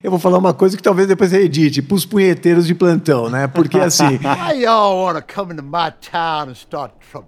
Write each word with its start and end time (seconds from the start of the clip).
Eu 0.00 0.12
vou 0.12 0.20
falar 0.20 0.38
uma 0.38 0.54
coisa 0.54 0.76
que 0.76 0.82
talvez 0.82 1.08
depois 1.08 1.30
você 1.30 1.40
edite, 1.42 1.82
pros 1.82 2.06
punheteiros 2.06 2.68
de 2.68 2.72
plantão, 2.72 3.28
né? 3.28 3.48
Porque 3.48 3.80
assim. 3.80 4.04
Why 4.22 4.62
y'all 4.62 4.96
wanna 4.96 5.20
come 5.20 5.52
into 5.52 5.64
my 5.64 5.90
town 6.00 6.50
and 6.50 6.54
start 6.54 6.92
trouble? 7.10 7.26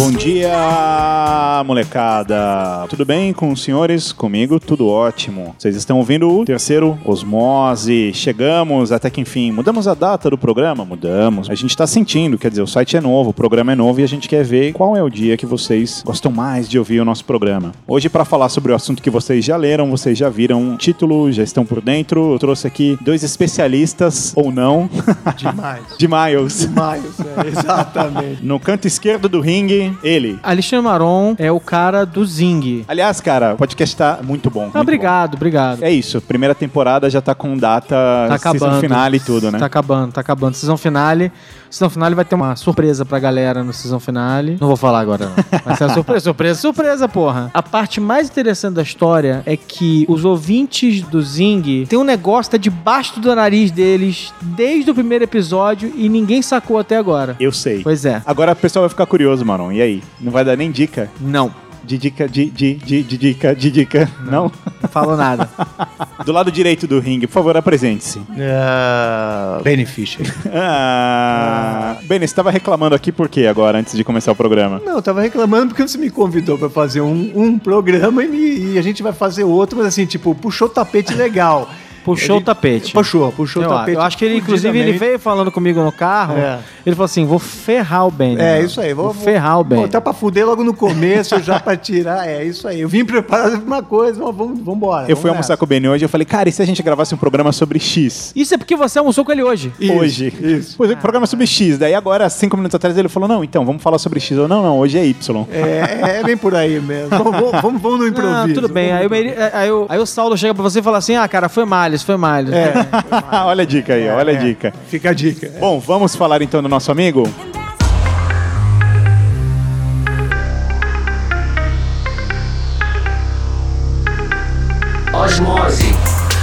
Bom 0.00 0.10
dia, 0.10 1.62
molecada! 1.66 2.86
Tudo 2.88 3.04
bem 3.04 3.34
com 3.34 3.52
os 3.52 3.62
senhores? 3.62 4.12
Comigo, 4.12 4.58
tudo 4.58 4.88
ótimo. 4.88 5.54
Vocês 5.58 5.76
estão 5.76 5.98
ouvindo 5.98 6.26
o 6.26 6.42
terceiro 6.42 6.98
Osmose. 7.04 8.10
Chegamos 8.14 8.92
até 8.92 9.10
que 9.10 9.20
enfim. 9.20 9.52
Mudamos 9.52 9.86
a 9.86 9.92
data 9.92 10.30
do 10.30 10.38
programa? 10.38 10.86
Mudamos. 10.86 11.50
A 11.50 11.54
gente 11.54 11.76
tá 11.76 11.86
sentindo, 11.86 12.38
quer 12.38 12.48
dizer, 12.48 12.62
o 12.62 12.66
site 12.66 12.96
é 12.96 13.00
novo, 13.00 13.28
o 13.28 13.34
programa 13.34 13.72
é 13.72 13.74
novo 13.74 14.00
e 14.00 14.02
a 14.02 14.08
gente 14.08 14.26
quer 14.26 14.42
ver 14.42 14.72
qual 14.72 14.96
é 14.96 15.02
o 15.02 15.10
dia 15.10 15.36
que 15.36 15.44
vocês 15.44 16.02
gostam 16.02 16.32
mais 16.32 16.66
de 16.66 16.78
ouvir 16.78 16.98
o 17.00 17.04
nosso 17.04 17.26
programa. 17.26 17.72
Hoje, 17.86 18.08
para 18.08 18.24
falar 18.24 18.48
sobre 18.48 18.72
o 18.72 18.74
assunto 18.74 19.02
que 19.02 19.10
vocês 19.10 19.44
já 19.44 19.58
leram, 19.58 19.90
vocês 19.90 20.16
já 20.16 20.30
viram 20.30 20.72
o 20.72 20.76
título, 20.78 21.30
já 21.30 21.42
estão 21.42 21.66
por 21.66 21.82
dentro, 21.82 22.32
eu 22.32 22.38
trouxe 22.38 22.66
aqui 22.66 22.96
dois 23.02 23.22
especialistas, 23.22 24.32
ou 24.34 24.50
não, 24.50 24.88
Demais. 25.36 25.82
de 25.98 26.08
Miles. 26.08 26.60
Demais, 26.60 27.20
é, 27.20 27.48
exatamente. 27.48 28.42
No 28.42 28.58
canto 28.58 28.86
esquerdo 28.86 29.28
do 29.28 29.42
ringue, 29.42 29.89
ele, 30.02 30.38
Alexandre 30.42 30.84
Maron 30.84 31.34
é 31.38 31.50
o 31.50 31.60
cara 31.60 32.04
do 32.04 32.24
Zing. 32.24 32.84
Aliás, 32.88 33.20
cara, 33.20 33.54
o 33.54 33.56
podcast 33.56 33.96
tá 33.96 34.18
muito 34.22 34.50
bom. 34.50 34.62
muito 34.64 34.76
Ah, 34.76 34.80
obrigado, 34.80 35.34
obrigado. 35.34 35.78
bom. 35.80 35.86
É 35.86 35.90
isso, 35.90 36.20
primeira 36.20 36.54
temporada 36.54 37.08
já 37.10 37.20
tá 37.20 37.34
com 37.34 37.56
data, 37.56 37.94
Tá 38.28 38.34
acabando. 38.34 38.80
finale 38.80 39.16
e 39.16 39.20
tudo, 39.20 39.50
né? 39.50 39.58
Tá 39.58 39.66
acabando, 39.66 40.12
tá 40.12 40.20
acabando. 40.20 40.54
Season 40.54 40.76
finale. 40.76 41.32
Season 41.70 41.88
finale 41.88 42.16
vai 42.16 42.24
ter 42.24 42.34
uma 42.34 42.56
surpresa 42.56 43.04
pra 43.04 43.20
galera 43.20 43.62
no 43.62 43.72
season 43.72 44.00
finale. 44.00 44.56
Não 44.60 44.66
vou 44.66 44.76
falar 44.76 44.98
agora, 45.00 45.26
não. 45.26 45.60
Vai 45.64 45.76
ser 45.76 45.84
uma 45.84 45.94
surpresa, 45.94 46.24
surpresa, 46.24 46.60
surpresa, 46.60 47.08
porra. 47.08 47.48
A 47.54 47.62
parte 47.62 48.00
mais 48.00 48.28
interessante 48.28 48.74
da 48.74 48.82
história 48.82 49.42
é 49.46 49.56
que 49.56 50.04
os 50.08 50.24
ouvintes 50.24 51.00
do 51.02 51.22
Zing 51.22 51.86
tem 51.88 51.96
um 51.96 52.02
negócio 52.02 52.50
que 52.50 52.58
tá 52.58 52.60
debaixo 52.60 53.20
do 53.20 53.32
nariz 53.36 53.70
deles 53.70 54.34
desde 54.42 54.90
o 54.90 54.94
primeiro 54.94 55.22
episódio 55.22 55.92
e 55.94 56.08
ninguém 56.08 56.42
sacou 56.42 56.76
até 56.76 56.96
agora. 56.96 57.36
Eu 57.38 57.52
sei. 57.52 57.82
Pois 57.84 58.04
é. 58.04 58.20
Agora 58.26 58.50
o 58.52 58.56
pessoal 58.56 58.82
vai 58.82 58.88
ficar 58.90 59.06
curioso, 59.06 59.44
Maron. 59.44 59.70
E 59.70 59.79
aí? 59.82 60.02
Não 60.20 60.30
vai 60.32 60.44
dar 60.44 60.56
nem 60.56 60.70
dica? 60.70 61.10
Não. 61.20 61.52
De 61.82 61.96
dica, 61.96 62.28
de, 62.28 62.44
de, 62.50 62.74
de, 62.74 63.02
de 63.02 63.16
dica, 63.18 63.54
de 63.56 63.70
dica. 63.70 64.08
Não? 64.30 64.52
Não 64.82 64.88
falo 64.90 65.16
nada. 65.16 65.48
Do 66.24 66.30
lado 66.30 66.52
direito 66.52 66.86
do 66.86 67.00
ringue, 67.00 67.26
por 67.26 67.32
favor, 67.32 67.56
apresente-se. 67.56 68.18
Uh, 68.18 69.62
Beneficial. 69.62 70.22
Ah, 70.52 71.96
Bem, 72.02 72.18
você 72.20 72.24
estava 72.26 72.50
reclamando 72.50 72.94
aqui 72.94 73.10
por 73.10 73.28
quê 73.28 73.46
agora, 73.46 73.78
antes 73.78 73.96
de 73.96 74.04
começar 74.04 74.30
o 74.32 74.36
programa? 74.36 74.80
Não, 74.84 74.96
eu 74.96 75.02
tava 75.02 75.22
reclamando 75.22 75.68
porque 75.68 75.82
você 75.86 75.96
me 75.98 76.10
convidou 76.10 76.58
pra 76.58 76.68
fazer 76.68 77.00
um, 77.00 77.32
um 77.34 77.58
programa 77.58 78.22
e, 78.24 78.28
me- 78.28 78.72
e 78.74 78.78
a 78.78 78.82
gente 78.82 79.02
vai 79.02 79.12
fazer 79.12 79.44
outro, 79.44 79.78
mas 79.78 79.86
assim, 79.86 80.04
tipo, 80.06 80.34
puxou 80.34 80.68
o 80.68 80.70
tapete 80.70 81.14
legal. 81.14 81.68
Puxou 82.14 82.36
Ele- 82.36 82.42
o 82.42 82.44
tapete. 82.44 82.92
Puxou, 82.92 83.32
puxou 83.32 83.62
Eu, 83.62 83.68
o 83.68 83.72
tapete. 83.72 83.94
eu 83.96 84.02
acho 84.02 84.16
que 84.18 84.24
ele, 84.24 84.36
inclusive, 84.38 84.78
ele 84.78 84.92
veio 84.92 85.18
falando 85.18 85.50
comigo 85.50 85.82
no 85.82 85.92
carro. 85.92 86.36
É. 86.38 86.58
Ele 86.84 86.94
falou 86.96 87.04
assim: 87.06 87.24
vou 87.26 87.38
ferrar 87.38 88.06
o 88.06 88.10
Ben. 88.10 88.38
É, 88.38 88.62
isso 88.62 88.80
aí. 88.80 88.92
Vou, 88.94 89.12
ferrar 89.12 89.60
o 89.60 89.64
Ben. 89.64 89.80
Botar 89.80 90.00
pra 90.00 90.12
fuder 90.12 90.46
logo 90.46 90.62
no 90.64 90.74
começo, 90.74 91.40
já 91.42 91.58
pra 91.60 91.76
tirar. 91.76 92.26
É 92.28 92.44
isso 92.44 92.66
aí. 92.68 92.80
Eu 92.80 92.88
vim 92.88 93.04
preparado 93.04 93.58
pra 93.58 93.66
uma 93.66 93.82
coisa, 93.82 94.22
mas 94.24 94.34
vamos, 94.34 94.58
vamos 94.60 94.76
embora. 94.76 95.10
Eu 95.10 95.16
fui 95.16 95.30
almoçar 95.30 95.56
com 95.56 95.64
o 95.64 95.68
Benny 95.68 95.88
hoje 95.88 96.04
e 96.04 96.06
eu 96.06 96.08
falei, 96.08 96.24
cara, 96.24 96.48
e 96.48 96.52
se 96.52 96.62
a 96.62 96.64
gente 96.66 96.82
gravasse 96.82 97.14
um 97.14 97.18
programa 97.18 97.52
sobre 97.52 97.78
X? 97.78 98.32
Isso 98.34 98.54
é 98.54 98.58
porque 98.58 98.76
você 98.76 98.98
almoçou 98.98 99.24
com 99.24 99.32
ele 99.32 99.42
hoje. 99.42 99.72
Isso, 99.78 99.92
hoje. 99.92 100.34
isso. 100.40 100.74
Pois 100.76 100.90
é, 100.90 100.96
programa 100.96 101.26
sobre 101.26 101.46
X. 101.46 101.78
Daí 101.78 101.94
agora, 101.94 102.28
cinco 102.30 102.56
minutos 102.56 102.74
atrás, 102.74 102.96
ele 102.96 103.08
falou, 103.08 103.28
não, 103.28 103.42
então, 103.44 103.64
vamos 103.64 103.82
falar 103.82 103.98
sobre 103.98 104.20
X. 104.20 104.36
Eu, 104.36 104.48
não, 104.48 104.62
não, 104.62 104.78
hoje 104.78 104.98
é 104.98 105.04
Y. 105.04 105.46
É, 105.52 106.18
é 106.20 106.22
bem 106.24 106.36
por 106.36 106.54
aí 106.54 106.80
mesmo. 106.80 107.10
Vamos, 107.10 107.32
vamos, 107.32 107.60
vamos, 107.62 107.82
vamos 107.82 107.98
no 108.00 108.06
improviso. 108.08 108.34
Ah, 108.36 108.48
tudo 108.54 108.68
bem. 108.68 108.92
Aí, 108.92 109.06
aí, 109.52 109.70
o- 109.70 109.86
aí 109.88 109.98
o 109.98 110.06
Saulo 110.06 110.36
chega 110.36 110.54
pra 110.54 110.62
você 110.62 110.78
e 110.80 110.82
fala 110.82 110.98
assim: 110.98 111.16
ah, 111.16 111.26
cara, 111.28 111.48
foi 111.48 111.64
malhas, 112.00 112.02
foi 112.02 112.16
malhas. 112.16 112.52
É, 112.52 112.72
olha 113.44 113.62
a 113.62 113.66
dica 113.66 113.94
aí, 113.94 114.08
olha 114.08 114.32
a 114.32 114.36
dica. 114.36 114.72
fica 114.88 115.10
a 115.10 115.14
dica. 115.14 115.50
Bom, 115.58 115.80
vamos 115.80 116.14
falar 116.16 116.42
então 116.42 116.62
do 116.62 116.68
nosso 116.68 116.90
amigo? 116.90 117.28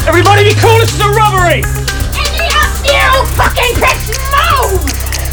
Everybody 0.08 0.46
be 0.46 0.56
cool, 0.62 0.80
this 0.80 0.94
is 0.94 1.02
a 1.02 1.10
robbery! 1.10 1.62
And 1.62 2.32
you, 2.40 2.60
you 2.88 3.26
fucking 3.36 3.76
pricks 3.76 4.08
move! 4.32 4.80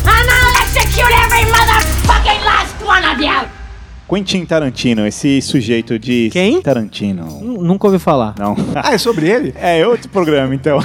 And 0.05 0.29
I'll 0.29 0.63
execute 0.63 1.13
every 1.23 1.45
motherfucking 1.51 2.45
last 2.45 2.75
one 2.85 3.05
of 3.05 3.21
you! 3.21 3.64
Quentin 4.09 4.45
Tarantino, 4.45 5.07
esse 5.07 5.41
sujeito 5.41 5.99
de... 5.99 6.29
Quem? 6.31 6.61
Tarantino. 6.61 7.41
N- 7.43 7.59
Nunca 7.59 7.87
ouvi 7.87 7.99
falar. 7.99 8.35
Não. 8.39 8.55
Ah, 8.75 8.93
é 8.95 8.99
sobre 8.99 9.29
ele? 9.29 9.55
É 9.65 9.87
outro 9.87 10.09
programa, 10.11 10.55
então. 10.55 10.79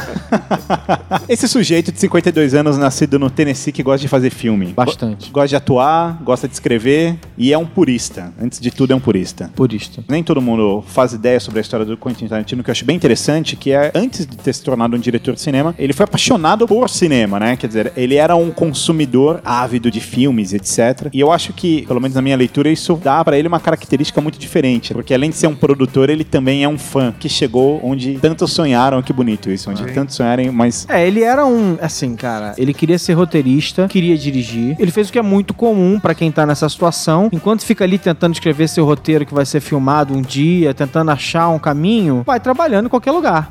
Esse 1.28 1.48
sujeito 1.48 1.92
de 1.92 2.00
52 2.00 2.54
anos, 2.54 2.78
nascido 2.78 3.20
no 3.20 3.30
Tennessee, 3.30 3.72
que 3.74 3.84
gosta 3.84 4.00
de 4.02 4.08
fazer 4.08 4.30
filme. 4.30 4.68
Bastante. 4.68 5.28
Go- 5.32 5.40
Gosta 5.40 5.50
de 5.50 5.56
atuar, 5.56 6.20
gosta 6.24 6.48
de 6.48 6.54
escrever 6.54 7.16
e 7.38 7.52
é 7.54 7.58
um 7.58 7.66
purista. 7.66 8.34
Antes 8.42 8.60
de 8.60 8.72
tudo, 8.72 8.94
é 8.94 8.96
um 8.96 9.00
purista. 9.00 9.52
Purista. 9.56 10.04
Nem 10.08 10.24
todo 10.24 10.42
mundo 10.42 10.84
faz 10.88 11.14
ideia 11.14 11.40
sobre 11.40 11.60
a 11.60 11.62
história 11.62 11.86
do 11.86 11.98
Quentin 11.98 12.28
Tarantino, 12.28 12.64
que 12.64 12.70
eu 12.70 12.72
acho 12.72 12.86
bem 12.86 12.96
interessante, 12.96 13.56
que 13.56 13.72
é, 13.72 13.92
antes 13.96 14.26
de 14.26 14.38
ter 14.38 14.54
se 14.54 14.64
tornado 14.64 14.96
um 14.96 15.00
diretor 15.00 15.34
de 15.36 15.42
cinema, 15.42 15.76
ele 15.78 15.94
foi 15.94 16.04
apaixonado 16.06 16.66
por 16.68 16.90
cinema, 16.90 17.40
né? 17.40 17.56
Quer 17.58 17.68
dizer, 17.68 17.94
ele 17.98 18.16
era 18.16 18.36
um 18.36 18.50
consumidor 18.52 19.42
ávido 19.44 19.92
de 19.92 20.00
filmes, 20.00 20.54
etc. 20.54 21.10
E 21.14 21.20
eu 21.20 21.32
acho 21.32 21.54
que, 21.54 21.86
pelo 21.86 22.00
menos 22.00 22.16
na 22.16 22.22
minha 22.22 22.36
leitura, 22.38 22.70
isso 22.70 23.00
dá 23.04 23.09
pra 23.24 23.38
ele 23.38 23.48
uma 23.48 23.60
característica 23.60 24.22
muito 24.22 24.40
diferente, 24.40 24.94
porque 24.94 25.14
além 25.14 25.30
de 25.30 25.36
ser 25.36 25.48
um 25.48 25.56
produtor, 25.56 26.10
ele 26.10 26.24
também 26.24 26.64
é 26.64 26.68
um 26.68 26.78
fã, 26.78 27.14
que 27.18 27.28
chegou 27.28 27.80
onde 27.84 28.18
tantos 28.20 28.52
sonharam, 28.52 29.02
que 29.02 29.12
bonito 29.12 29.50
isso, 29.50 29.70
onde 29.70 29.86
tantos 29.94 30.16
sonharem, 30.16 30.52
mas... 30.52 30.86
É, 30.90 31.06
ele 31.06 31.24
era 31.24 31.46
um, 31.46 31.78
assim, 31.82 32.16
cara, 32.16 32.54
ele 32.58 32.74
queria 32.74 32.98
ser 33.00 33.14
roteirista, 33.14 33.88
queria 33.88 34.18
dirigir. 34.18 34.76
Ele 34.80 34.92
fez 34.92 35.10
o 35.10 35.12
que 35.12 35.20
é 35.20 35.22
muito 35.22 35.54
comum 35.54 36.00
pra 36.00 36.14
quem 36.14 36.32
tá 36.32 36.46
nessa 36.46 36.68
situação. 36.70 37.30
Enquanto 37.32 37.64
fica 37.64 37.84
ali 37.84 37.98
tentando 37.98 38.34
escrever 38.34 38.68
seu 38.68 38.86
roteiro 38.86 39.26
que 39.26 39.34
vai 39.34 39.46
ser 39.46 39.60
filmado 39.60 40.14
um 40.14 40.22
dia, 40.22 40.74
tentando 40.74 41.12
achar 41.12 41.50
um 41.50 41.60
caminho, 41.60 42.24
vai 42.26 42.40
trabalhando 42.40 42.86
em 42.86 42.90
qualquer 42.90 43.12
lugar. 43.12 43.50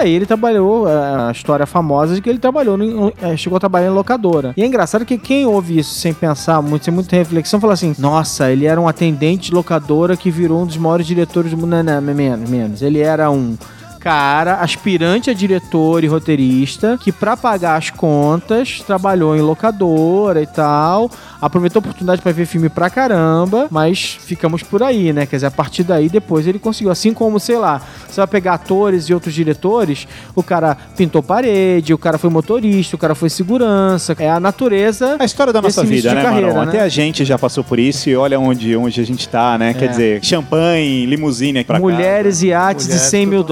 Aí 0.00 0.12
ele 0.12 0.24
trabalhou, 0.24 0.86
a 0.86 1.30
história 1.30 1.66
famosa 1.66 2.14
de 2.14 2.22
que 2.22 2.30
ele 2.30 2.38
trabalhou, 2.38 2.78
é, 3.20 3.36
chegou 3.36 3.56
a 3.56 3.60
trabalhar 3.60 3.88
em 3.88 3.94
locadora. 3.94 4.54
E 4.56 4.62
é 4.62 4.66
engraçado 4.66 5.04
que 5.04 5.18
quem 5.18 5.44
ouve 5.44 5.78
isso 5.78 5.94
sem 5.94 6.14
pensar 6.14 6.62
muito, 6.62 6.84
sem 6.84 6.94
muita 6.94 7.14
reflexão, 7.16 7.60
fala 7.60 7.74
assim, 7.74 7.94
nossa, 7.98 8.50
ele 8.50 8.64
era 8.64 8.80
um 8.80 8.88
atendente 8.88 9.50
de 9.50 9.54
locadora 9.54 10.16
que 10.16 10.30
virou 10.30 10.62
um 10.62 10.66
dos 10.66 10.76
maiores 10.78 11.06
diretores 11.06 11.50
do 11.50 11.56
mundo. 11.56 11.70
Não, 11.70 11.82
não, 11.82 12.14
menos, 12.14 12.48
menos. 12.48 12.82
Ele 12.82 13.00
era 13.00 13.30
um 13.30 13.56
cara, 14.00 14.54
aspirante 14.56 15.28
a 15.28 15.34
diretor 15.34 16.02
e 16.02 16.06
roteirista, 16.06 16.98
que 17.00 17.12
pra 17.12 17.36
pagar 17.36 17.76
as 17.76 17.90
contas 17.90 18.82
trabalhou 18.86 19.36
em 19.36 19.42
locadora 19.42 20.40
e 20.40 20.46
tal, 20.46 21.10
aproveitou 21.40 21.80
a 21.80 21.82
oportunidade 21.84 22.22
pra 22.22 22.32
ver 22.32 22.46
filme 22.46 22.70
pra 22.70 22.88
caramba, 22.88 23.68
mas 23.70 24.18
ficamos 24.24 24.62
por 24.62 24.82
aí, 24.82 25.12
né? 25.12 25.26
Quer 25.26 25.36
dizer, 25.36 25.46
a 25.46 25.50
partir 25.50 25.82
daí 25.84 26.08
depois 26.08 26.46
ele 26.46 26.58
conseguiu, 26.58 26.90
assim 26.90 27.12
como, 27.12 27.38
sei 27.38 27.58
lá, 27.58 27.82
você 28.08 28.20
vai 28.22 28.26
pegar 28.26 28.54
atores 28.54 29.04
e 29.10 29.14
outros 29.14 29.34
diretores, 29.34 30.08
o 30.34 30.42
cara 30.42 30.74
pintou 30.96 31.22
parede, 31.22 31.92
o 31.92 31.98
cara 31.98 32.16
foi 32.16 32.30
motorista, 32.30 32.96
o 32.96 32.98
cara 32.98 33.14
foi 33.14 33.28
segurança, 33.28 34.16
é 34.18 34.30
a 34.30 34.40
natureza. 34.40 35.16
A 35.18 35.24
história 35.26 35.52
da 35.52 35.60
nossa 35.60 35.84
vida, 35.84 36.08
de 36.08 36.14
né, 36.14 36.22
carreira, 36.22 36.48
Maron? 36.54 36.62
né? 36.62 36.68
Até 36.70 36.80
a 36.80 36.88
gente 36.88 37.22
já 37.24 37.38
passou 37.38 37.62
por 37.62 37.78
isso 37.78 38.08
e 38.08 38.16
olha 38.16 38.40
onde, 38.40 38.74
onde 38.76 38.98
a 38.98 39.04
gente 39.04 39.28
tá, 39.28 39.58
né? 39.58 39.74
Quer 39.74 39.84
É. 39.84 39.88
dizer, 39.88 40.24
champanhe, 40.24 41.04
limusine 41.04 41.62
pra 41.64 41.78
Mulheres, 41.78 42.42
iates 42.42 42.86
Mulheres, 42.86 43.06
e 43.06 43.10
100 43.10 43.26
mil 43.26 43.40
tudo. 43.44 43.50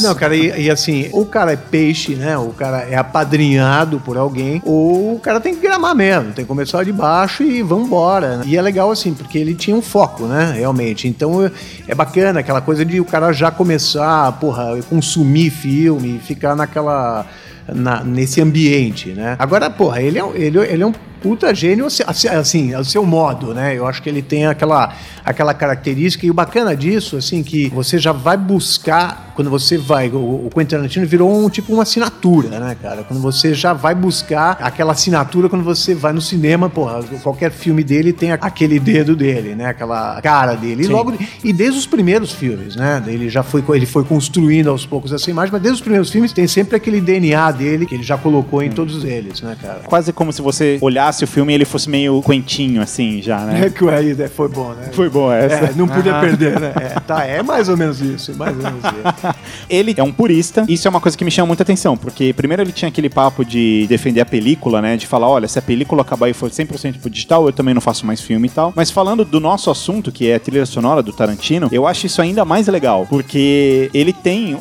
Não, 0.00 0.14
cara, 0.14 0.36
e, 0.36 0.64
e 0.64 0.70
assim, 0.70 1.08
o 1.12 1.24
cara 1.26 1.52
é 1.52 1.56
peixe, 1.56 2.14
né? 2.14 2.36
O 2.38 2.50
cara 2.50 2.78
é 2.88 2.96
apadrinhado 2.96 4.00
por 4.00 4.16
alguém, 4.16 4.60
ou 4.64 5.14
o 5.14 5.20
cara 5.20 5.40
tem 5.40 5.54
que 5.54 5.60
gramar 5.60 5.94
mesmo, 5.94 6.32
tem 6.32 6.44
que 6.44 6.48
começar 6.48 6.84
de 6.84 6.92
baixo 6.92 7.42
e 7.42 7.62
vambora. 7.62 8.40
E 8.46 8.56
é 8.56 8.62
legal 8.62 8.90
assim, 8.90 9.14
porque 9.14 9.38
ele 9.38 9.54
tinha 9.54 9.76
um 9.76 9.82
foco, 9.82 10.24
né? 10.26 10.54
Realmente. 10.56 11.06
Então 11.08 11.50
é- 11.86 11.94
bacana 11.94 12.40
aquela 12.40 12.60
coisa 12.60 12.84
de 12.84 13.00
o 13.00 13.04
cara 13.04 13.32
já 13.32 13.50
começar, 13.50 14.32
porra, 14.32 14.78
consumir 14.88 15.50
filme, 15.50 16.20
ficar 16.24 16.54
naquela. 16.56 17.26
na- 17.70 18.02
nesse 18.02 18.40
ambiente, 18.40 19.10
né? 19.10 19.36
Agora, 19.38 19.68
porra, 19.68 20.00
ele 20.00 20.18
é, 20.18 20.24
ele, 20.34 20.58
ele 20.58 20.82
é 20.82 20.86
um 20.86 20.92
puta 21.20 21.54
gênio, 21.54 21.86
assim, 21.86 22.28
assim, 22.28 22.74
ao 22.74 22.84
seu 22.84 23.04
modo, 23.04 23.54
né? 23.54 23.76
Eu 23.76 23.86
acho 23.86 24.02
que 24.02 24.08
ele 24.08 24.22
tem 24.22 24.46
aquela, 24.46 24.94
aquela 25.24 25.54
característica. 25.54 26.26
E 26.26 26.30
o 26.30 26.34
bacana 26.34 26.76
disso, 26.76 27.16
assim, 27.16 27.42
que 27.42 27.68
você 27.68 27.98
já 27.98 28.12
vai 28.12 28.36
buscar, 28.36 29.32
quando 29.34 29.50
você 29.50 29.76
vai. 29.76 30.08
O, 30.08 30.46
o 30.46 30.50
Quentin 30.52 30.76
Tarantino 30.76 31.06
virou 31.06 31.32
um 31.32 31.48
tipo 31.48 31.72
uma 31.72 31.82
assinatura, 31.82 32.58
né, 32.58 32.76
cara? 32.80 33.02
Quando 33.04 33.20
você 33.20 33.54
já 33.54 33.72
vai 33.72 33.94
buscar 33.94 34.58
aquela 34.60 34.92
assinatura 34.92 35.48
quando 35.48 35.64
você 35.64 35.94
vai 35.94 36.12
no 36.12 36.20
cinema, 36.20 36.68
porra, 36.68 37.02
qualquer 37.22 37.50
filme 37.50 37.84
dele 37.84 38.12
tem 38.12 38.32
aquele 38.32 38.78
dedo 38.78 39.14
dele, 39.14 39.54
né? 39.54 39.66
Aquela 39.66 40.20
cara 40.22 40.54
dele. 40.54 40.84
E 40.84 40.86
logo. 40.86 41.14
E 41.42 41.52
desde 41.52 41.78
os 41.78 41.86
primeiros 41.86 42.32
filmes, 42.32 42.76
né? 42.76 43.02
Ele 43.06 43.28
já 43.28 43.42
foi, 43.42 43.62
ele 43.74 43.86
foi 43.86 44.04
construindo 44.04 44.70
aos 44.70 44.86
poucos 44.86 45.12
essa 45.12 45.30
imagem, 45.30 45.52
mas 45.52 45.62
desde 45.62 45.76
os 45.76 45.82
primeiros 45.82 46.10
filmes 46.10 46.32
tem 46.32 46.46
sempre 46.46 46.76
aquele 46.76 47.00
DNA 47.00 47.50
dele 47.52 47.86
que 47.86 47.94
ele 47.94 48.02
já 48.02 48.16
colocou 48.16 48.62
em 48.62 48.70
todos 48.70 49.04
eles, 49.04 49.40
né, 49.40 49.56
cara? 49.60 49.80
Quase 49.84 50.12
como 50.12 50.32
se 50.32 50.42
você 50.42 50.78
olhasse 51.08 51.24
o 51.24 51.26
filme 51.26 51.52
e 51.52 51.54
ele 51.54 51.64
fosse 51.64 51.88
meio 51.88 52.22
quentinho, 52.22 52.82
assim, 52.82 53.20
já, 53.22 53.40
né? 53.40 53.66
É 53.66 53.70
que 53.70 53.84
o 53.84 53.88
aí 53.88 54.14
né, 54.14 54.28
foi 54.28 54.48
bom, 54.48 54.72
né? 54.74 54.90
Foi 54.92 55.08
bom 55.08 55.32
essa. 55.32 55.66
É, 55.66 55.72
não 55.74 55.88
podia 55.88 56.20
perder, 56.20 56.60
né? 56.60 56.72
É, 56.76 57.00
tá, 57.00 57.24
é 57.24 57.42
mais 57.42 57.68
ou 57.68 57.76
menos 57.76 58.00
isso, 58.00 58.34
mais 58.36 58.56
ou 58.56 58.62
menos 58.62 58.78
isso. 58.84 59.34
Ele 59.68 59.94
é 59.96 60.02
um 60.02 60.12
purista. 60.12 60.64
Isso 60.68 60.86
é 60.86 60.90
uma 60.90 61.00
coisa 61.00 61.16
que 61.16 61.24
me 61.24 61.30
chama 61.30 61.48
muita 61.48 61.62
atenção, 61.62 61.96
porque 61.96 62.32
primeiro 62.32 62.62
ele 62.62 62.72
tinha 62.72 62.88
aquele 62.88 63.08
papo 63.08 63.44
de 63.44 63.86
defender 63.88 64.20
a 64.20 64.26
película, 64.26 64.80
né? 64.80 64.96
De 64.96 65.06
falar, 65.06 65.28
olha, 65.28 65.48
se 65.48 65.58
a 65.58 65.62
película 65.62 66.02
acabar 66.02 66.28
e 66.28 66.32
for 66.32 66.50
100% 66.50 66.98
pro 67.00 67.10
digital, 67.10 67.46
eu 67.46 67.52
também 67.52 67.74
não 67.74 67.80
faço 67.80 68.06
mais 68.06 68.20
filme 68.20 68.48
e 68.48 68.50
tal. 68.50 68.72
Mas 68.74 68.90
falando 68.90 69.24
do 69.24 69.40
nosso 69.40 69.70
assunto, 69.70 70.12
que 70.12 70.28
é 70.28 70.36
a 70.36 70.40
trilha 70.40 70.66
sonora 70.66 71.02
do 71.02 71.12
Tarantino, 71.12 71.68
eu 71.72 71.86
acho 71.86 72.06
isso 72.06 72.20
ainda 72.20 72.44
mais 72.44 72.66
legal, 72.68 73.06
porque 73.08 73.90
ele 73.94 74.12
tem 74.12 74.58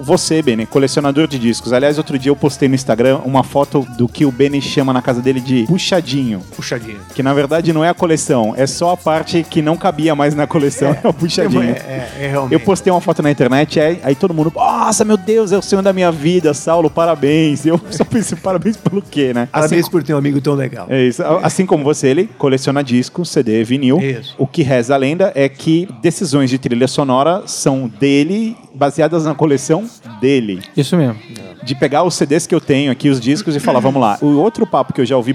você, 0.00 0.42
Benny, 0.42 0.66
colecionador 0.66 1.26
de 1.26 1.38
discos. 1.38 1.72
Aliás, 1.72 1.98
outro 1.98 2.18
dia 2.18 2.30
eu 2.30 2.36
postei 2.36 2.68
no 2.68 2.74
Instagram 2.74 3.20
uma 3.24 3.42
foto 3.42 3.86
do 3.96 4.08
que 4.08 4.24
o 4.24 4.32
Benny 4.32 4.60
chama 4.60 4.92
na 4.92 5.02
casa 5.02 5.20
dele 5.20 5.40
de 5.40 5.65
puxadinho. 5.66 6.40
Puxadinho. 6.54 7.00
Que 7.14 7.22
na 7.22 7.34
verdade 7.34 7.72
não 7.72 7.84
é 7.84 7.88
a 7.88 7.94
coleção, 7.94 8.54
é 8.56 8.66
só 8.66 8.92
a 8.92 8.96
parte 8.96 9.42
que 9.48 9.60
não 9.60 9.76
cabia 9.76 10.14
mais 10.14 10.34
na 10.34 10.46
coleção, 10.46 10.96
é, 11.02 11.08
o 11.08 11.12
puxadinho. 11.12 11.62
É, 11.62 11.68
é, 11.68 12.10
é 12.20 12.28
realmente. 12.28 12.52
Eu 12.52 12.60
postei 12.60 12.92
uma 12.92 13.00
foto 13.00 13.22
na 13.22 13.30
internet, 13.30 13.80
aí, 13.80 14.00
aí 14.02 14.14
todo 14.14 14.32
mundo, 14.32 14.52
nossa, 14.54 15.04
meu 15.04 15.16
Deus, 15.16 15.52
é 15.52 15.58
o 15.58 15.62
sonho 15.62 15.82
da 15.82 15.92
minha 15.92 16.10
vida, 16.12 16.54
Saulo, 16.54 16.88
parabéns. 16.90 17.66
Eu 17.66 17.80
só 17.90 18.04
pensei, 18.06 18.36
parabéns 18.38 18.76
pelo 18.76 19.02
quê, 19.02 19.32
né? 19.34 19.48
Parabéns 19.50 19.82
Assim, 19.82 19.90
por 19.90 20.02
ter 20.02 20.14
um 20.14 20.18
amigo 20.18 20.40
tão 20.40 20.54
legal. 20.54 20.86
é 20.88 21.02
isso. 21.02 21.22
Assim 21.42 21.66
como 21.66 21.84
você, 21.84 22.08
ele 22.08 22.28
coleciona 22.38 22.82
disco, 22.82 23.24
CD, 23.24 23.64
vinil. 23.64 23.98
Isso. 24.00 24.34
O 24.38 24.46
que 24.46 24.62
reza 24.62 24.94
a 24.94 24.96
lenda 24.96 25.32
é 25.34 25.48
que 25.48 25.88
decisões 26.00 26.50
de 26.50 26.58
trilha 26.58 26.88
sonora 26.88 27.42
são 27.46 27.88
dele, 27.88 28.56
baseadas 28.74 29.24
na 29.24 29.34
coleção 29.34 29.84
dele. 30.20 30.62
Isso 30.76 30.96
mesmo. 30.96 31.16
De 31.62 31.74
pegar 31.74 32.04
os 32.04 32.14
CDs 32.14 32.46
que 32.46 32.54
eu 32.54 32.60
tenho 32.60 32.92
aqui, 32.92 33.08
os 33.08 33.20
discos, 33.20 33.56
e 33.56 33.60
falar, 33.60 33.80
vamos 33.80 34.00
lá. 34.00 34.18
O 34.22 34.36
outro 34.36 34.64
papo 34.66 34.92
que 34.92 35.00
eu 35.00 35.04
já 35.06 35.16
ouvi 35.16 35.32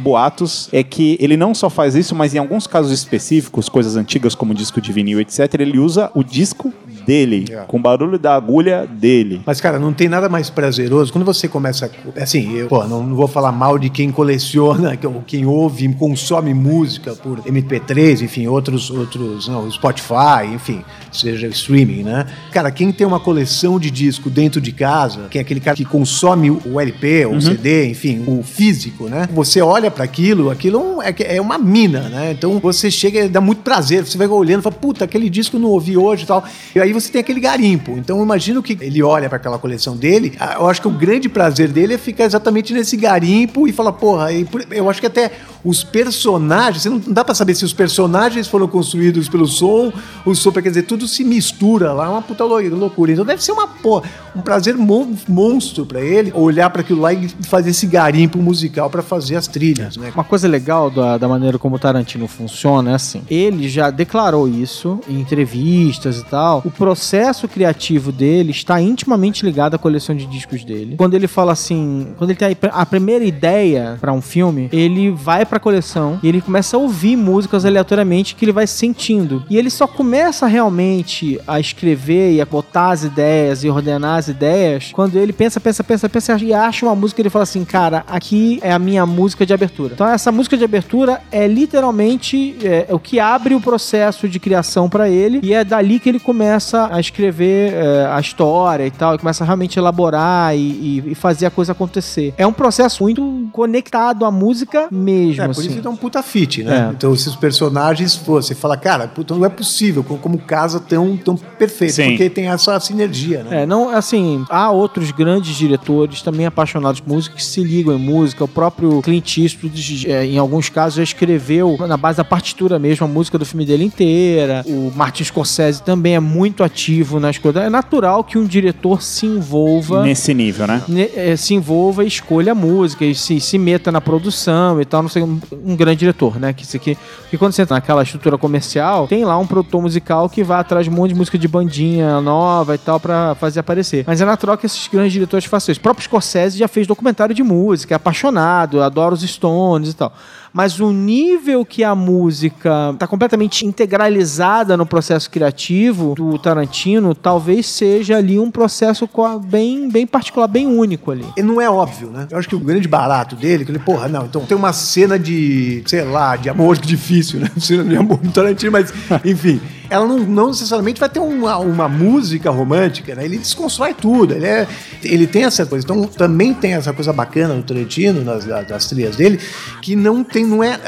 é 0.72 0.84
que 0.84 1.18
ele 1.20 1.36
não 1.38 1.54
só 1.54 1.70
faz 1.70 1.96
isso, 1.96 2.14
mas 2.16 2.34
em 2.36 2.38
alguns 2.38 2.68
casos 2.68 2.92
específicos, 2.92 3.68
coisas 3.70 3.96
antigas 3.96 4.36
como 4.36 4.54
disco 4.54 4.80
de 4.82 4.92
vinil, 4.92 5.20
etc., 5.20 5.54
ele 5.60 5.80
usa 5.80 6.12
o 6.14 6.24
disco 6.24 6.74
dele, 7.06 7.46
É. 7.50 7.58
com 7.68 7.82
barulho 7.82 8.20
da 8.20 8.36
agulha 8.36 8.86
dele. 8.86 9.42
Mas, 9.46 9.60
cara, 9.60 9.80
não 9.80 9.92
tem 9.92 10.08
nada 10.08 10.30
mais 10.30 10.50
prazeroso 10.50 11.12
quando 11.12 11.26
você 11.26 11.48
começa. 11.48 11.86
a- 12.18 12.22
Assim, 12.24 12.54
eu 12.56 12.68
pô, 12.68 12.84
não, 12.86 13.02
não 13.04 13.16
vou 13.16 13.28
falar 13.28 13.52
mal 13.52 13.78
de 13.80 13.90
quem 13.90 14.12
coleciona, 14.12 14.96
quem 15.26 15.46
ouve, 15.46 15.92
consome 15.96 16.54
música 16.54 17.16
por 17.16 17.40
MP3, 17.46 18.22
enfim, 18.22 18.46
outros, 18.48 18.90
outros, 18.92 19.48
não, 19.48 19.70
Spotify, 19.72 20.54
enfim, 20.54 20.82
seja 21.12 21.48
streaming, 21.48 22.04
né? 22.04 22.26
Cara, 22.52 22.70
quem 22.72 22.92
tem 22.92 23.06
uma 23.08 23.20
coleção 23.20 23.80
de 23.80 23.90
disco 23.90 24.30
dentro 24.30 24.62
de 24.62 24.72
casa, 24.72 25.28
que 25.30 25.38
é 25.38 25.42
aquele 25.42 25.60
cara 25.60 25.76
que 25.76 25.86
consome 25.86 26.52
o 26.52 26.80
LP, 26.80 27.26
Uhum. 27.26 27.38
o 27.38 27.42
CD, 27.42 27.88
enfim, 27.90 28.24
o 28.28 28.44
físico, 28.44 29.06
né? 29.10 29.28
Você 29.34 29.62
olha 29.62 29.90
para 29.90 30.08
aquilo, 30.12 30.50
aquilo 30.50 31.02
é 31.02 31.12
é, 31.22 31.36
é 31.38 31.42
uma 31.42 31.58
mina, 31.58 32.02
né? 32.10 32.32
Então 32.32 32.60
você 32.60 32.90
chega 32.92 33.26
e 33.26 33.30
dá 33.30 33.40
muito 33.42 33.62
prazer, 33.62 34.06
você 34.06 34.18
vai 34.18 34.28
olhando 34.28 34.60
e 34.60 34.64
fala, 34.64 34.76
puta, 34.76 35.06
aquele 35.06 35.30
disco 35.30 35.58
eu 35.58 35.60
não 35.60 35.70
ouvi 35.70 35.98
hoje 35.98 36.24
e 36.24 36.28
tal. 36.28 36.44
E 36.76 36.80
aí 36.80 36.94
você 36.94 37.12
tem 37.12 37.20
aquele 37.22 37.40
garimpo. 37.40 37.98
Então 37.98 38.18
eu 38.18 38.24
imagino 38.24 38.62
que 38.64 38.78
ele 38.82 39.02
olha 39.04 39.28
para 39.30 39.38
aquela 39.38 39.58
coleção 39.58 39.96
dele, 39.96 40.34
eu 40.60 40.68
acho 40.68 40.82
que 40.82 40.88
o 40.88 40.92
grande 40.92 41.28
prazer 41.30 41.70
dele 41.70 41.94
é 41.94 41.98
ficar 41.98 42.26
exatamente 42.26 42.74
nesse 42.74 42.96
garimpo 42.98 43.68
e 43.68 43.72
falar, 43.72 43.94
porra, 43.94 44.28
por- 44.50 44.66
eu 44.72 44.90
acho 44.90 45.00
que 45.02 45.08
até 45.08 45.32
os 45.64 45.84
personagens, 45.84 46.84
você 46.84 46.90
não 46.90 47.00
dá 47.08 47.24
pra 47.24 47.34
saber 47.36 47.56
se 47.56 47.64
os 47.66 47.74
personagens 47.74 48.48
foram 48.48 48.68
construídos 48.68 49.30
pelo 49.30 49.48
som, 49.48 49.92
o 50.26 50.34
som, 50.36 50.52
quer 50.52 50.62
dizer, 50.70 50.84
tudo 50.84 51.08
se 51.08 51.24
mistura 51.24 51.94
lá, 51.94 52.06
é 52.06 52.10
uma 52.10 52.22
puta 52.22 52.44
lou- 52.44 52.62
loucura. 52.70 53.12
Então 53.12 53.26
deve 53.26 53.44
ser 53.44 53.52
uma 53.52 53.68
porra, 53.68 54.04
um 54.36 54.42
prazer 54.42 54.76
mon- 54.78 55.16
monstro 55.28 55.86
pra 55.86 56.02
ele 56.02 56.32
olhar 56.36 56.70
para 56.70 56.82
aquilo 56.82 57.02
lá 57.02 57.14
e 57.14 57.28
fazer 57.44 57.70
esse 57.72 57.86
garimpo 57.86 58.38
musical 58.40 58.90
pra 58.90 59.02
fazer 59.02 59.36
as 59.36 59.48
trilhas, 59.48 59.98
né? 59.98 60.12
Uma 60.14 60.24
coisa 60.24 60.48
legal 60.48 60.90
da, 60.90 61.18
da 61.18 61.28
maneira 61.28 61.58
como 61.60 61.76
o 61.76 61.80
Tarantino 61.80 62.28
funciona 62.28 62.92
é 62.92 62.94
assim: 62.96 63.22
ele 63.30 63.70
já 63.70 63.90
declarou 63.90 64.48
isso 64.48 65.00
em 65.08 65.20
entrevistas 65.20 66.20
e 66.20 66.26
tal. 66.26 66.62
O 66.66 66.72
processo 66.72 67.48
criativo 67.48 68.12
dele 68.12 68.52
está 68.52 68.82
intimamente 68.82 69.46
ligado 69.46 69.76
à 69.76 69.78
coleção 69.78 70.16
de 70.16 70.26
discos 70.26 70.64
dele. 70.64 70.96
Quando 70.98 71.14
ele 71.14 71.28
fala 71.28 71.52
assim, 71.52 72.08
quando 72.18 72.30
ele 72.32 72.40
tem 72.40 72.56
a 72.72 72.86
primeira 72.86 73.24
ideia 73.26 73.98
pra 74.00 74.12
um 74.14 74.22
filme, 74.22 74.70
ele 74.72 75.12
vai 75.12 75.46
pra 75.52 75.60
coleção 75.60 76.18
e 76.24 76.28
ele 76.30 76.40
começa 76.42 76.78
a 76.78 76.80
ouvir 76.80 77.16
músicas 77.18 77.66
aleatoriamente 77.66 78.36
que 78.36 78.46
ele 78.46 78.54
vai 78.54 78.66
sentindo. 78.66 79.44
E 79.50 79.58
ele 79.58 79.70
só 79.70 79.86
começa 79.86 80.48
realmente 80.48 81.38
a 81.46 81.60
escrever 81.60 82.32
e 82.34 82.40
a 82.42 82.46
botar 82.46 82.92
as 82.92 83.04
ideias 83.04 83.64
e 83.64 83.70
ordenar 83.70 84.18
as 84.18 84.30
ideias 84.30 84.92
quando 84.94 85.18
ele 85.18 85.34
pensa, 85.34 85.60
pensa, 85.60 85.84
pensa, 85.84 86.08
pensa 86.10 86.38
e 86.42 86.54
acha 86.54 86.86
uma 86.86 86.96
música 86.96 87.20
e 87.20 87.24
ele 87.24 87.30
fala 87.30 87.44
assim, 87.44 87.66
cara, 87.66 88.04
aqui 88.08 88.60
é 88.64 88.72
a 88.72 88.80
minha 88.80 89.06
música 89.06 89.46
de 89.46 89.54
abertura. 89.54 89.94
Então 89.94 90.08
essa 90.08 90.32
música 90.32 90.56
de 90.58 90.64
abertura 90.64 91.20
é 91.32 91.46
literalmente 91.48 92.56
é, 92.64 92.88
o 92.90 93.00
que 93.00 93.20
abre 93.20 93.54
o 93.54 93.60
processo 93.62 94.28
de 94.30 94.40
criação 94.40 94.88
pra 94.90 95.10
ele 95.10 95.42
e 95.44 95.54
é 95.54 95.64
dali 95.64 96.00
que 96.00 96.08
ele 96.08 96.20
começa 96.20 96.88
a 96.92 97.00
escrever 97.00 97.74
é, 97.74 98.06
a 98.10 98.20
história 98.20 98.86
e 98.88 98.92
tal, 98.92 99.16
e 99.16 99.18
começa 99.18 99.44
a 99.44 99.46
realmente 99.48 99.78
elaborar 99.78 100.56
e, 100.56 100.60
e- 100.60 101.04
e 101.12 101.16
fazer 101.16 101.46
a 101.46 101.50
coisa 101.52 101.74
acontecer. 101.74 102.34
É 102.38 102.48
um 102.48 102.54
processo 102.54 103.04
muito 103.04 103.48
conectado 103.52 104.24
à 104.26 104.32
música 104.32 104.88
mesmo, 104.92 105.41
É, 105.42 105.46
por 105.46 105.52
assim. 105.52 105.62
isso 105.68 105.76
que 105.76 105.82
dá 105.82 105.90
um 105.90 105.96
puta 105.96 106.22
fit, 106.24 106.64
né? 106.64 106.88
É. 106.90 106.92
Então, 106.94 107.14
esses 107.14 107.36
personagens, 107.36 108.16
pô, 108.16 108.42
você 108.42 108.56
fala, 108.56 108.78
cara, 108.78 109.08
puta, 109.08 109.36
não 109.36 109.46
é 109.46 109.50
possível 109.50 110.04
como, 110.04 110.38
casa 110.40 110.80
tão, 110.80 111.16
tão 111.18 111.36
perfeito, 111.36 111.94
Sim. 111.94 112.10
porque 112.10 112.30
tem 112.30 112.48
essa 112.48 112.80
sinergia, 112.80 113.44
né? 113.44 113.64
É, 113.64 113.66
não, 113.66 113.90
assim, 113.90 114.44
há 114.50 114.72
outros 114.72 115.12
grandes 115.12 115.56
diretores 115.56 116.22
também 116.22 116.46
apaixonados 116.46 117.00
por 117.00 117.14
música 117.14 117.36
que 117.36 117.44
se 117.44 117.64
ligam 117.64 117.96
em 117.96 118.00
música. 118.00 118.44
O 118.44 118.48
próprio 118.48 119.02
Clint 119.02 119.38
Eastwood, 119.38 120.12
é, 120.12 120.26
em 120.26 120.38
alguns 120.38 120.70
casos, 120.70 120.96
já 120.98 121.04
escreveu 121.04 121.78
na 121.88 121.98
base 121.98 122.18
da 122.18 122.24
partitura 122.24 122.80
mesmo 122.80 123.06
a 123.06 123.10
música 123.10 123.38
do 123.38 123.46
filme 123.46 123.66
dele 123.66 123.84
inteira. 123.84 124.64
O 124.68 124.92
Martin 124.96 125.24
Scorsese 125.24 125.82
também 125.84 126.16
é 126.16 126.20
muito 126.20 126.64
ativo 126.64 127.20
na 127.20 127.30
escolha. 127.30 127.60
É 127.60 127.70
natural 127.70 128.24
que 128.24 128.38
um 128.38 128.46
diretor 128.46 129.02
se 129.02 129.26
envolva 129.26 130.04
Nesse 130.04 130.34
nível, 130.34 130.68
né? 130.68 130.82
ne- 130.88 131.10
eh, 131.16 131.36
se 131.36 131.54
envolva 131.54 132.04
e 132.04 132.08
escolha 132.08 132.52
a 132.52 132.56
música 132.56 133.06
e 133.06 133.14
se, 133.16 133.40
se 133.40 133.58
meta 133.58 133.92
na 133.92 134.02
produção 134.02 134.82
e 134.82 134.86
tal, 134.86 135.02
não 135.02 135.10
sei, 135.10 135.24
um, 135.52 135.76
grande 135.76 136.00
diretor, 136.00 136.40
né? 136.40 136.54
Que 136.54 136.64
isso 136.64 136.76
aqui, 136.76 136.98
que 137.30 137.38
quando 137.38 137.52
você 137.52 137.62
entra 137.62 137.76
naquela 137.76 138.04
estrutura 138.04 138.38
comercial, 138.38 139.08
tem 139.08 139.24
lá 139.26 139.38
um 139.38 139.48
produtor 139.48 139.82
musical 139.82 140.30
que 140.30 140.44
vai 140.44 140.60
atrás 140.60 140.86
de 140.86 140.92
um 140.92 140.94
monte 140.96 141.10
de 141.10 141.16
música 141.16 141.38
de 141.38 141.48
bandinha 141.48 142.20
nova 142.22 142.76
e 142.76 142.78
tal 142.78 143.00
pra 143.00 143.36
fazer 143.36 143.60
aparecer. 143.60 144.04
Mas 144.08 144.22
é 144.22 144.26
natural 144.26 144.58
que 144.58 144.66
esses 144.66 144.88
grandes 144.88 145.14
diretores 145.14 145.46
façam 145.46 145.72
isso. 145.72 145.80
O 145.80 145.84
próprio 145.84 146.04
Scorsese 146.04 146.58
já 146.58 146.68
fez 146.68 146.88
documentário 146.88 147.34
de 147.34 147.44
música, 147.44 147.96
é 147.96 147.98
apaixonado, 147.98 148.82
adora 148.82 149.14
os 149.14 149.22
Stones 149.22 149.92
e 149.92 149.96
tal. 149.96 150.14
Mas 150.54 150.80
o 150.80 150.92
nível 150.92 151.66
que 151.66 151.84
a 151.84 151.96
música 151.96 152.94
tá 153.00 153.08
completamente 153.08 153.66
integralizada 153.66 154.76
no 154.76 154.86
processo 154.86 155.30
criativo 155.30 156.14
do 156.16 156.38
Tarantino, 156.38 157.16
talvez 157.16 157.66
seja 157.66 158.18
ali 158.18 158.38
um 158.38 158.52
processo 158.52 159.10
bem, 159.46 159.90
bem 159.90 160.06
particular, 160.06 160.48
bem 160.48 160.68
único 160.68 161.12
ali. 161.12 161.26
E 161.38 161.42
não 161.42 161.62
é 161.62 161.70
óbvio, 161.70 162.10
né? 162.10 162.28
Eu 162.30 162.38
acho 162.38 162.50
que 162.50 162.56
o 162.56 162.60
grande 162.60 162.88
barato 162.88 163.36
dele, 163.36 163.64
que 163.64 163.72
ele, 163.72 163.80
porra, 163.80 164.08
não, 164.08 164.26
então 164.26 164.46
tem 164.46 164.58
uma 164.58 164.74
cena 164.74 165.18
de, 165.18 165.84
sei 165.86 166.04
lá, 166.04 166.36
de 166.36 166.50
amor 166.50 166.78
difícil, 166.78 167.40
né? 167.40 167.50
Cena 167.58 167.84
de 167.84 167.96
amor 167.96 168.20
no 168.22 168.32
Tarantino, 168.32 168.72
mas, 168.72 168.94
enfim, 169.24 169.62
ela 169.92 170.08
não, 170.08 170.20
não 170.20 170.48
necessariamente 170.48 171.02
vai 171.02 171.10
ter 171.10 171.20
uma, 171.20 171.58
uma 171.58 171.90
música 171.90 172.50
romântica, 172.50 173.14
né? 173.14 173.26
Ele 173.26 173.38
desconstrói 173.38 173.94
tudo, 173.94 174.34
ele, 174.34 174.46
é, 174.46 174.66
ele 175.04 175.28
tem 175.28 175.44
essa 175.44 175.66
coisa. 175.66 175.86
Então, 175.86 176.06
também 176.06 176.54
tem 176.54 176.76
essa 176.76 176.94
coisa 176.94 177.12
bacana 177.12 177.54
no 177.54 177.62
Tarantino, 177.62 178.24
nas, 178.24 178.46
das 178.46 178.86
trilhas 178.86 179.18
dele, 179.18 179.38
que 179.82 179.94
não 179.94 180.24
tem, 180.24 180.46
não 180.46 180.64
é, 180.64 180.80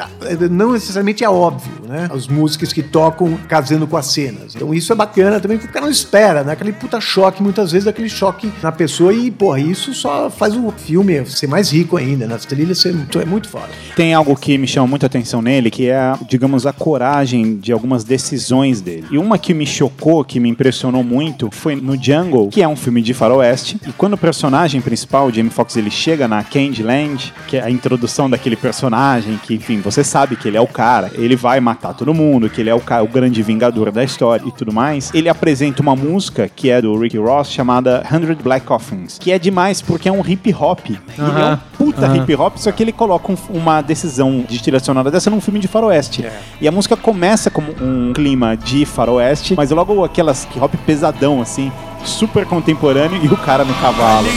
não 0.49 0.71
necessariamente 0.71 1.21
é 1.21 1.29
óbvio, 1.29 1.73
né? 1.85 2.07
As 2.13 2.29
músicas 2.29 2.71
que 2.71 2.81
tocam 2.81 3.37
casando 3.49 3.85
com 3.85 3.97
as 3.97 4.05
cenas. 4.05 4.55
Então, 4.55 4.73
isso 4.73 4.93
é 4.93 4.95
bacana 4.95 5.37
também, 5.37 5.57
porque 5.57 5.69
o 5.69 5.73
cara 5.73 5.85
não 5.85 5.91
espera, 5.91 6.41
né? 6.41 6.53
Aquele 6.53 6.71
puta 6.71 7.01
choque, 7.01 7.43
muitas 7.43 7.73
vezes, 7.73 7.83
daquele 7.83 8.07
choque 8.07 8.49
na 8.63 8.71
pessoa 8.71 9.13
e, 9.13 9.29
porra, 9.29 9.59
isso 9.59 9.93
só 9.93 10.29
faz 10.29 10.55
o 10.55 10.71
filme 10.71 11.25
ser 11.25 11.47
mais 11.47 11.69
rico 11.71 11.97
ainda, 11.97 12.25
nas 12.25 12.45
trilhas 12.45 12.77
ser, 12.77 12.95
é 13.21 13.25
muito 13.25 13.49
foda. 13.49 13.67
Tem 13.97 14.13
algo 14.13 14.33
que 14.37 14.57
me 14.57 14.65
chama 14.65 14.87
muita 14.87 15.07
atenção 15.07 15.41
nele, 15.41 15.69
que 15.69 15.89
é, 15.89 16.13
digamos, 16.29 16.65
a 16.65 16.71
coragem 16.71 17.57
de 17.57 17.73
algumas 17.73 18.05
decisões 18.05 18.79
dele. 18.79 18.92
Dele. 18.95 19.07
E 19.11 19.17
uma 19.17 19.37
que 19.37 19.53
me 19.53 19.65
chocou, 19.65 20.23
que 20.23 20.39
me 20.39 20.49
impressionou 20.49 21.03
muito, 21.03 21.49
foi 21.51 21.75
no 21.75 22.01
Jungle, 22.01 22.49
que 22.49 22.61
é 22.61 22.67
um 22.67 22.75
filme 22.75 23.01
de 23.01 23.13
faroeste. 23.13 23.77
E 23.87 23.91
quando 23.93 24.13
o 24.13 24.17
personagem 24.17 24.81
principal, 24.81 25.27
o 25.27 25.31
Jamie 25.33 25.51
Foxx, 25.51 25.75
ele 25.77 25.91
chega 25.91 26.27
na 26.27 26.43
Candyland, 26.43 27.33
que 27.47 27.57
é 27.57 27.63
a 27.63 27.69
introdução 27.69 28.29
daquele 28.29 28.55
personagem, 28.55 29.39
que, 29.43 29.53
enfim, 29.55 29.79
você 29.81 30.03
sabe 30.03 30.35
que 30.35 30.47
ele 30.47 30.57
é 30.57 30.61
o 30.61 30.67
cara, 30.67 31.11
ele 31.15 31.35
vai 31.35 31.59
matar 31.59 31.93
todo 31.93 32.13
mundo, 32.13 32.49
que 32.49 32.61
ele 32.61 32.69
é 32.69 32.75
o, 32.75 32.79
cara, 32.79 33.03
o 33.03 33.07
grande 33.07 33.41
vingador 33.41 33.91
da 33.91 34.03
história 34.03 34.43
e 34.47 34.51
tudo 34.51 34.71
mais. 34.73 35.11
Ele 35.13 35.29
apresenta 35.29 35.81
uma 35.81 35.95
música 35.95 36.49
que 36.53 36.69
é 36.69 36.81
do 36.81 36.97
Ricky 36.97 37.17
Ross 37.17 37.51
chamada 37.51 38.03
100 38.09 38.35
Black 38.43 38.65
Coffins, 38.65 39.17
que 39.19 39.31
é 39.31 39.39
demais 39.39 39.81
porque 39.81 40.07
é 40.09 40.11
um 40.11 40.25
hip 40.25 40.53
hop. 40.53 40.79
Ele 40.89 40.99
é 41.17 41.53
um 41.53 41.57
puta 41.77 42.07
hip 42.17 42.35
hop, 42.35 42.57
só 42.57 42.71
que 42.71 42.83
ele 42.83 42.91
coloca 42.91 43.31
um- 43.31 43.37
uma 43.49 43.81
decisão 43.81 44.43
de 44.47 44.61
sonora 44.79 45.11
dessa 45.11 45.29
num 45.29 45.39
filme 45.41 45.59
de 45.59 45.67
faroeste. 45.67 46.25
E 46.59 46.67
a 46.67 46.71
música 46.71 46.95
começa 46.97 47.49
como 47.49 47.73
um 47.81 48.11
clima 48.13 48.55
de 48.57 48.82
faroeste, 48.85 49.55
mas 49.55 49.71
logo 49.71 50.03
aquelas 50.03 50.43
hip 50.43 50.59
hop 50.59 50.73
pesadão, 50.85 51.41
assim, 51.41 51.71
super 52.03 52.45
contemporâneo 52.45 53.19
e 53.23 53.27
o 53.27 53.37
cara 53.37 53.63
no 53.63 53.73
cavalo. 53.75 54.27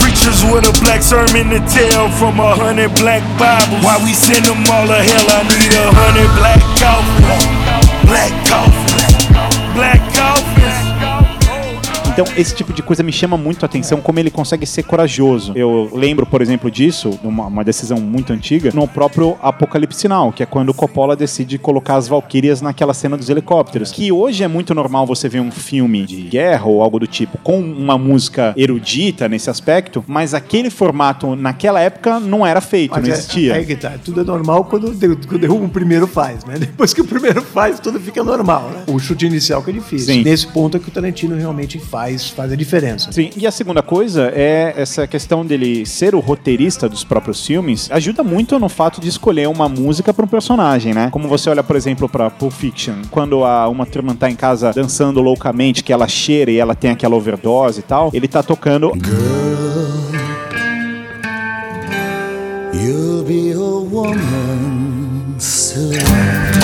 Preachers 0.00 0.42
with 0.44 0.66
a 0.66 0.72
black 0.82 1.02
sermon 1.02 1.50
to 1.50 1.60
tell 1.70 2.08
from 2.10 2.40
a 2.40 2.54
hundred 2.54 2.90
black 3.00 3.22
Bibles. 3.38 3.84
Why 3.84 3.96
we 4.02 4.12
send 4.12 4.44
them 4.44 4.58
all 4.70 4.86
to 4.86 4.94
hell? 4.94 5.26
I 5.30 5.42
need 5.48 5.72
a 5.72 5.92
hundred 5.92 6.30
black 6.36 6.60
coffins, 6.78 7.44
black 8.06 8.32
coffins, 8.48 9.74
black 9.74 10.00
coffins. 10.14 10.49
Então, 12.20 12.34
esse 12.36 12.54
tipo 12.54 12.70
de 12.74 12.82
coisa 12.82 13.02
me 13.02 13.12
chama 13.12 13.38
muito 13.38 13.62
a 13.62 13.66
atenção, 13.66 13.98
como 13.98 14.18
ele 14.18 14.30
consegue 14.30 14.66
ser 14.66 14.82
corajoso. 14.82 15.52
Eu 15.56 15.90
lembro, 15.94 16.26
por 16.26 16.42
exemplo, 16.42 16.70
disso, 16.70 17.18
uma, 17.24 17.46
uma 17.46 17.64
decisão 17.64 17.98
muito 17.98 18.30
antiga, 18.30 18.70
no 18.74 18.86
próprio 18.86 19.38
Apocalipse 19.40 20.06
Now, 20.06 20.30
que 20.30 20.42
é 20.42 20.46
quando 20.46 20.68
o 20.68 20.74
Coppola 20.74 21.16
decide 21.16 21.56
colocar 21.56 21.96
as 21.96 22.08
Valkyrias 22.08 22.60
naquela 22.60 22.92
cena 22.92 23.16
dos 23.16 23.30
helicópteros. 23.30 23.90
Que 23.90 24.12
hoje 24.12 24.44
é 24.44 24.48
muito 24.48 24.74
normal 24.74 25.06
você 25.06 25.30
ver 25.30 25.40
um 25.40 25.50
filme 25.50 26.04
de 26.04 26.20
guerra 26.24 26.66
ou 26.66 26.82
algo 26.82 26.98
do 26.98 27.06
tipo, 27.06 27.38
com 27.38 27.58
uma 27.58 27.96
música 27.96 28.52
erudita 28.54 29.26
nesse 29.26 29.48
aspecto, 29.48 30.04
mas 30.06 30.34
aquele 30.34 30.68
formato 30.68 31.34
naquela 31.34 31.80
época 31.80 32.20
não 32.20 32.46
era 32.46 32.60
feito, 32.60 32.90
Mas 32.90 33.02
não 33.02 33.08
é- 33.08 33.12
existia. 33.14 33.54
É, 33.54 33.64
que 33.64 33.76
tá. 33.76 33.94
Tudo 34.04 34.20
é 34.20 34.24
normal 34.24 34.66
quando, 34.66 34.92
quando 35.26 35.64
o 35.64 35.68
primeiro 35.70 36.06
faz, 36.06 36.44
né? 36.44 36.58
Depois 36.60 36.92
que 36.92 37.00
o 37.00 37.06
primeiro 37.06 37.40
faz, 37.40 37.80
tudo 37.80 37.98
fica 37.98 38.22
normal, 38.22 38.68
né? 38.74 38.82
O 38.88 38.98
chute 38.98 39.24
inicial 39.24 39.62
que 39.62 39.70
é 39.70 39.72
difícil. 39.72 40.12
Sim. 40.12 40.22
Nesse 40.22 40.46
ponto 40.48 40.76
é 40.76 40.80
que 40.80 40.88
o 40.88 40.92
Tarantino 40.92 41.34
realmente 41.34 41.78
faz, 41.78 42.09
faz 42.18 42.52
a 42.52 42.56
diferença. 42.56 43.12
Sim, 43.12 43.30
e 43.36 43.46
a 43.46 43.50
segunda 43.50 43.82
coisa 43.82 44.32
é 44.34 44.74
essa 44.76 45.06
questão 45.06 45.44
dele 45.44 45.84
ser 45.86 46.14
o 46.14 46.20
roteirista 46.20 46.88
dos 46.88 47.04
próprios 47.04 47.44
filmes, 47.44 47.88
ajuda 47.90 48.22
muito 48.22 48.58
no 48.58 48.68
fato 48.68 49.00
de 49.00 49.08
escolher 49.08 49.48
uma 49.48 49.68
música 49.68 50.12
para 50.12 50.24
um 50.24 50.28
personagem, 50.28 50.94
né? 50.94 51.08
Como 51.10 51.28
você 51.28 51.50
olha, 51.50 51.62
por 51.62 51.76
exemplo, 51.76 52.08
para 52.08 52.30
Pulp 52.30 52.52
Fiction, 52.52 52.96
quando 53.10 53.44
a 53.44 53.68
uma 53.68 53.86
turma 53.86 54.14
tá 54.14 54.30
em 54.30 54.36
casa 54.36 54.72
dançando 54.72 55.20
loucamente, 55.20 55.84
que 55.84 55.92
ela 55.92 56.08
cheira 56.08 56.50
e 56.50 56.58
ela 56.58 56.74
tem 56.74 56.90
aquela 56.90 57.16
overdose 57.16 57.80
e 57.80 57.82
tal, 57.82 58.10
ele 58.12 58.28
tá 58.28 58.42
tocando 58.42 58.92
You'll 62.72 63.24
be 63.24 63.52
a 63.52 63.58
woman 63.58 65.38
soon. 65.38 66.59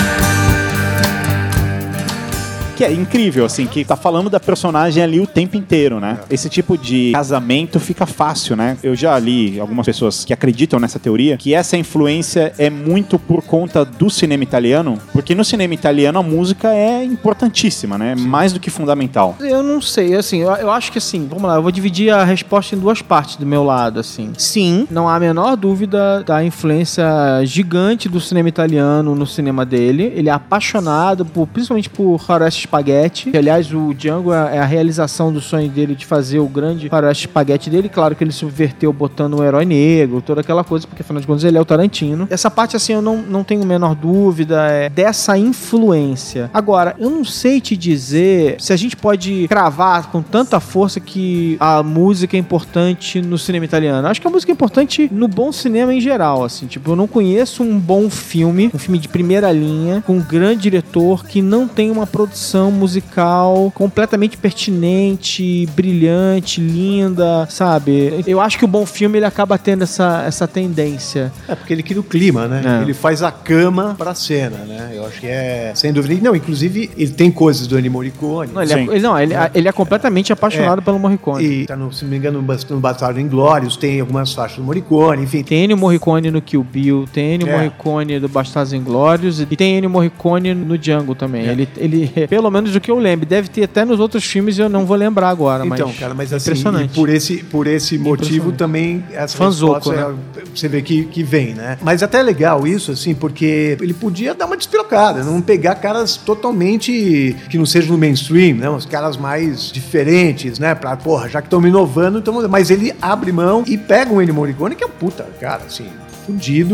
Que 2.77 2.83
é 2.83 2.93
incrível, 2.93 3.43
assim, 3.43 3.65
que 3.65 3.83
tá 3.83 3.95
falando 3.95 4.29
da 4.29 4.39
personagem 4.39 5.01
ali 5.01 5.19
o 5.19 5.25
tempo 5.25 5.57
inteiro, 5.57 5.99
né? 5.99 6.19
Esse 6.29 6.47
tipo 6.47 6.77
de 6.77 7.11
casamento 7.11 7.79
fica 7.79 8.05
fácil, 8.05 8.55
né? 8.55 8.77
Eu 8.83 8.95
já 8.95 9.17
li 9.17 9.59
algumas 9.59 9.83
pessoas 9.83 10.23
que 10.23 10.31
acreditam 10.31 10.79
nessa 10.79 10.99
teoria, 10.99 11.37
que 11.37 11.55
essa 11.55 11.75
influência 11.75 12.53
é 12.55 12.69
muito 12.69 13.17
por 13.17 13.41
conta 13.41 13.83
do 13.83 14.11
cinema 14.11 14.43
italiano, 14.43 14.99
porque 15.11 15.33
no 15.33 15.43
cinema 15.43 15.73
italiano 15.73 16.19
a 16.19 16.23
música 16.23 16.71
é 16.71 17.03
importantíssima, 17.03 17.97
né? 17.97 18.13
Mais 18.13 18.53
do 18.53 18.59
que 18.59 18.69
fundamental. 18.69 19.35
Eu 19.39 19.63
não 19.63 19.81
sei, 19.81 20.13
assim, 20.13 20.43
eu, 20.43 20.51
eu 20.51 20.69
acho 20.69 20.91
que 20.91 20.99
assim, 20.99 21.25
vamos 21.27 21.45
lá, 21.45 21.55
eu 21.55 21.63
vou 21.63 21.71
dividir 21.71 22.11
a 22.11 22.23
resposta 22.23 22.75
em 22.75 22.79
duas 22.79 23.01
partes 23.01 23.37
do 23.37 23.45
meu 23.45 23.63
lado, 23.63 23.99
assim. 23.99 24.33
Sim, 24.37 24.87
não 24.91 25.09
há 25.09 25.15
a 25.15 25.19
menor 25.19 25.55
dúvida 25.55 26.23
da 26.23 26.43
influência 26.43 27.03
gigante 27.43 28.07
do 28.07 28.21
cinema 28.21 28.49
italiano 28.49 29.15
no 29.15 29.25
cinema 29.25 29.65
dele. 29.65 30.13
Ele 30.15 30.29
é 30.29 30.31
apaixonado 30.31 31.25
por, 31.25 31.47
principalmente 31.47 31.89
por 31.89 32.19
faroeste 32.19 32.66
espaguete, 32.67 33.31
que 33.31 33.37
aliás 33.37 33.71
o 33.73 33.93
Django 33.93 34.33
é 34.33 34.47
é 34.57 34.59
a 34.59 34.65
realização 34.65 35.31
do 35.31 35.39
sonho 35.39 35.69
dele 35.69 35.95
de 35.95 36.05
fazer 36.05 36.39
o 36.39 36.47
grande 36.47 36.89
faroeste 36.89 37.27
espaguete 37.27 37.69
dele. 37.69 37.89
Claro 37.89 38.15
que 38.15 38.23
ele 38.23 38.31
subverteu 38.31 38.91
botando 38.91 39.39
um 39.39 39.43
herói 39.43 39.65
negro, 39.65 40.21
toda 40.21 40.41
aquela 40.41 40.63
coisa, 40.63 40.87
porque 40.87 41.01
afinal 41.01 41.21
de 41.21 41.27
contas 41.27 41.43
ele 41.43 41.57
é 41.57 41.61
o 41.61 41.65
Tarantino. 41.65 42.27
Essa 42.29 42.49
parte, 42.49 42.75
assim, 42.75 42.93
eu 42.93 43.01
não, 43.01 43.17
não 43.17 43.43
tenho 43.43 43.63
a 43.63 43.65
menor 43.65 43.95
dúvida 43.95 44.67
é, 44.67 44.89
dessa 44.89 45.37
influência. 45.37 46.49
Agora, 46.53 46.95
eu 46.99 47.09
não 47.09 47.23
sei 47.23 47.61
te 47.61 47.77
dizer 47.77 48.57
se 48.59 48.73
a 48.73 48.75
gente 48.75 48.95
pode 48.95 49.47
cravar 49.47 50.11
com 50.11 50.21
tanta 50.21 50.59
força 50.59 50.99
que 50.99 51.57
a 51.59 51.83
música 51.83 52.35
é 52.35 52.39
importante 52.39 53.21
no 53.21 53.37
cinema 53.37 53.65
italiano. 53.65 54.07
Acho 54.07 54.21
que 54.21 54.27
a 54.27 54.31
música 54.31 54.51
é 54.51 54.53
importante 54.53 55.09
no 55.11 55.27
bom 55.27 55.51
cinema 55.51 55.93
em 55.93 56.01
geral, 56.01 56.43
assim. 56.43 56.67
Tipo, 56.67 56.91
eu 56.91 56.95
não 56.95 57.07
conheço 57.07 57.63
um 57.63 57.79
bom 57.79 58.09
filme, 58.09 58.71
um 58.73 58.79
filme 58.79 58.99
de 58.99 59.07
primeira 59.07 59.51
linha, 59.51 60.03
com 60.05 60.13
um 60.13 60.21
grande 60.21 60.63
diretor 60.63 61.25
que 61.25 61.41
não 61.41 61.67
tem 61.67 61.91
uma 61.91 62.07
produção 62.07 62.56
musical 62.71 63.71
completamente 63.73 64.37
pertinente, 64.37 65.67
brilhante, 65.75 66.59
linda, 66.61 67.47
sabe? 67.49 68.23
Eu 68.25 68.39
acho 68.41 68.57
que 68.57 68.65
o 68.65 68.67
bom 68.67 68.85
filme 68.85 69.17
ele 69.19 69.25
acaba 69.25 69.57
tendo 69.57 69.83
essa, 69.83 70.23
essa 70.25 70.47
tendência. 70.47 71.31
É 71.47 71.55
porque 71.55 71.73
ele 71.73 71.83
cria 71.83 71.99
o 71.99 72.03
clima, 72.03 72.47
né? 72.47 72.79
É. 72.79 72.81
Ele 72.81 72.93
faz 72.93 73.21
a 73.23 73.31
cama 73.31 73.95
pra 73.97 74.13
cena, 74.15 74.57
né? 74.59 74.91
Eu 74.95 75.05
acho 75.05 75.19
que 75.19 75.27
é, 75.27 75.71
sem 75.75 75.91
dúvida. 75.93 76.21
Não, 76.21 76.35
inclusive, 76.35 76.89
ele 76.97 77.11
tem 77.11 77.31
coisas 77.31 77.67
do 77.67 77.77
Ennio 77.77 77.91
Morricone. 77.91 78.51
Não, 78.53 78.61
ele, 78.61 78.73
é, 78.73 78.81
ele- 78.81 78.99
não, 78.99 79.19
ele, 79.19 79.33
ele 79.53 79.67
é 79.67 79.71
completamente 79.71 80.31
apaixonado 80.33 80.79
É. 80.79 80.83
pelo 80.83 80.99
Morricone. 80.99 81.43
E, 81.45 81.65
tá 81.65 81.75
no, 81.75 81.91
se 81.91 82.03
não 82.03 82.11
me 82.11 82.17
engano, 82.17 82.41
no 82.69 82.79
Bastardo 82.79 83.19
Inglórios 83.19 83.77
tem 83.77 83.99
algumas 83.99 84.33
faixas 84.33 84.57
do 84.57 84.63
Morricone, 84.63 85.23
enfim. 85.23 85.43
Tem 85.43 85.63
Ennio 85.65 85.77
Morricone 85.77 86.31
no 86.31 86.41
Kill 86.41 86.63
Bill, 86.63 87.05
tem 87.11 87.35
Ennio 87.35 87.47
É. 87.49 87.51
Morricone 87.57 88.19
do 88.19 88.27
Bastardos 88.27 88.73
Inglórios 88.73 89.39
e 89.39 89.45
tem 89.45 89.77
Ennio 89.77 89.89
Morricone 89.89 90.53
no 90.53 90.77
Django 90.77 91.15
também. 91.15 91.47
É. 91.47 91.51
Ele, 91.51 91.67
ele, 91.77 92.07
pelo 92.27 92.46
menos 92.51 92.75
o 92.75 92.79
que 92.79 92.89
eu 92.91 92.97
lembro, 92.99 93.25
deve 93.25 93.47
ter 93.49 93.63
até 93.63 93.83
nos 93.85 93.99
outros 93.99 94.23
filmes, 94.23 94.57
eu 94.57 94.69
não 94.69 94.85
vou 94.85 94.95
lembrar 94.97 95.29
agora, 95.29 95.65
Então, 95.65 95.87
mas 95.87 95.99
cara, 95.99 96.13
mas 96.13 96.33
assim, 96.33 96.49
impressionante. 96.51 96.93
por 96.93 97.09
esse, 97.09 97.37
por 97.43 97.67
esse 97.67 97.97
motivo 97.97 98.51
também 98.51 99.03
essa 99.11 99.37
Fanzoco, 99.37 99.89
resposta 99.89 100.15
é- 100.37 100.43
você 100.53 100.67
vê 100.67 100.81
que, 100.81 101.05
que 101.05 101.23
vem, 101.23 101.53
né? 101.53 101.77
Mas 101.81 102.01
até 102.03 102.19
é 102.19 102.23
legal 102.23 102.65
isso, 102.65 102.91
assim, 102.91 103.13
porque 103.13 103.77
ele 103.79 103.93
podia 103.93 104.33
dar 104.33 104.45
uma 104.45 104.57
despirocada, 104.57 105.23
não 105.23 105.41
pegar 105.41 105.75
caras 105.75 106.17
totalmente 106.17 107.35
que 107.49 107.57
não 107.57 107.65
sejam 107.65 107.91
no 107.91 107.97
mainstream, 107.97 108.55
né? 108.57 108.69
Os 108.69 108.85
caras 108.85 109.17
mais 109.17 109.71
diferentes, 109.71 110.59
né? 110.59 110.73
Pra, 110.75 110.95
porra, 110.97 111.29
já 111.29 111.41
que 111.41 111.47
estão 111.47 111.61
me 111.61 111.69
inovando, 111.69 112.19
então... 112.19 112.47
Mas 112.49 112.69
ele 112.69 112.93
abre 113.01 113.31
mão 113.31 113.63
e 113.67 113.77
pega 113.77 114.11
um 114.13 114.21
Ennio 114.21 114.33
Morricone, 114.33 114.75
que 114.75 114.83
é 114.83 114.87
um 114.87 114.91
puta, 114.91 115.25
cara, 115.39 115.63
assim 115.67 115.85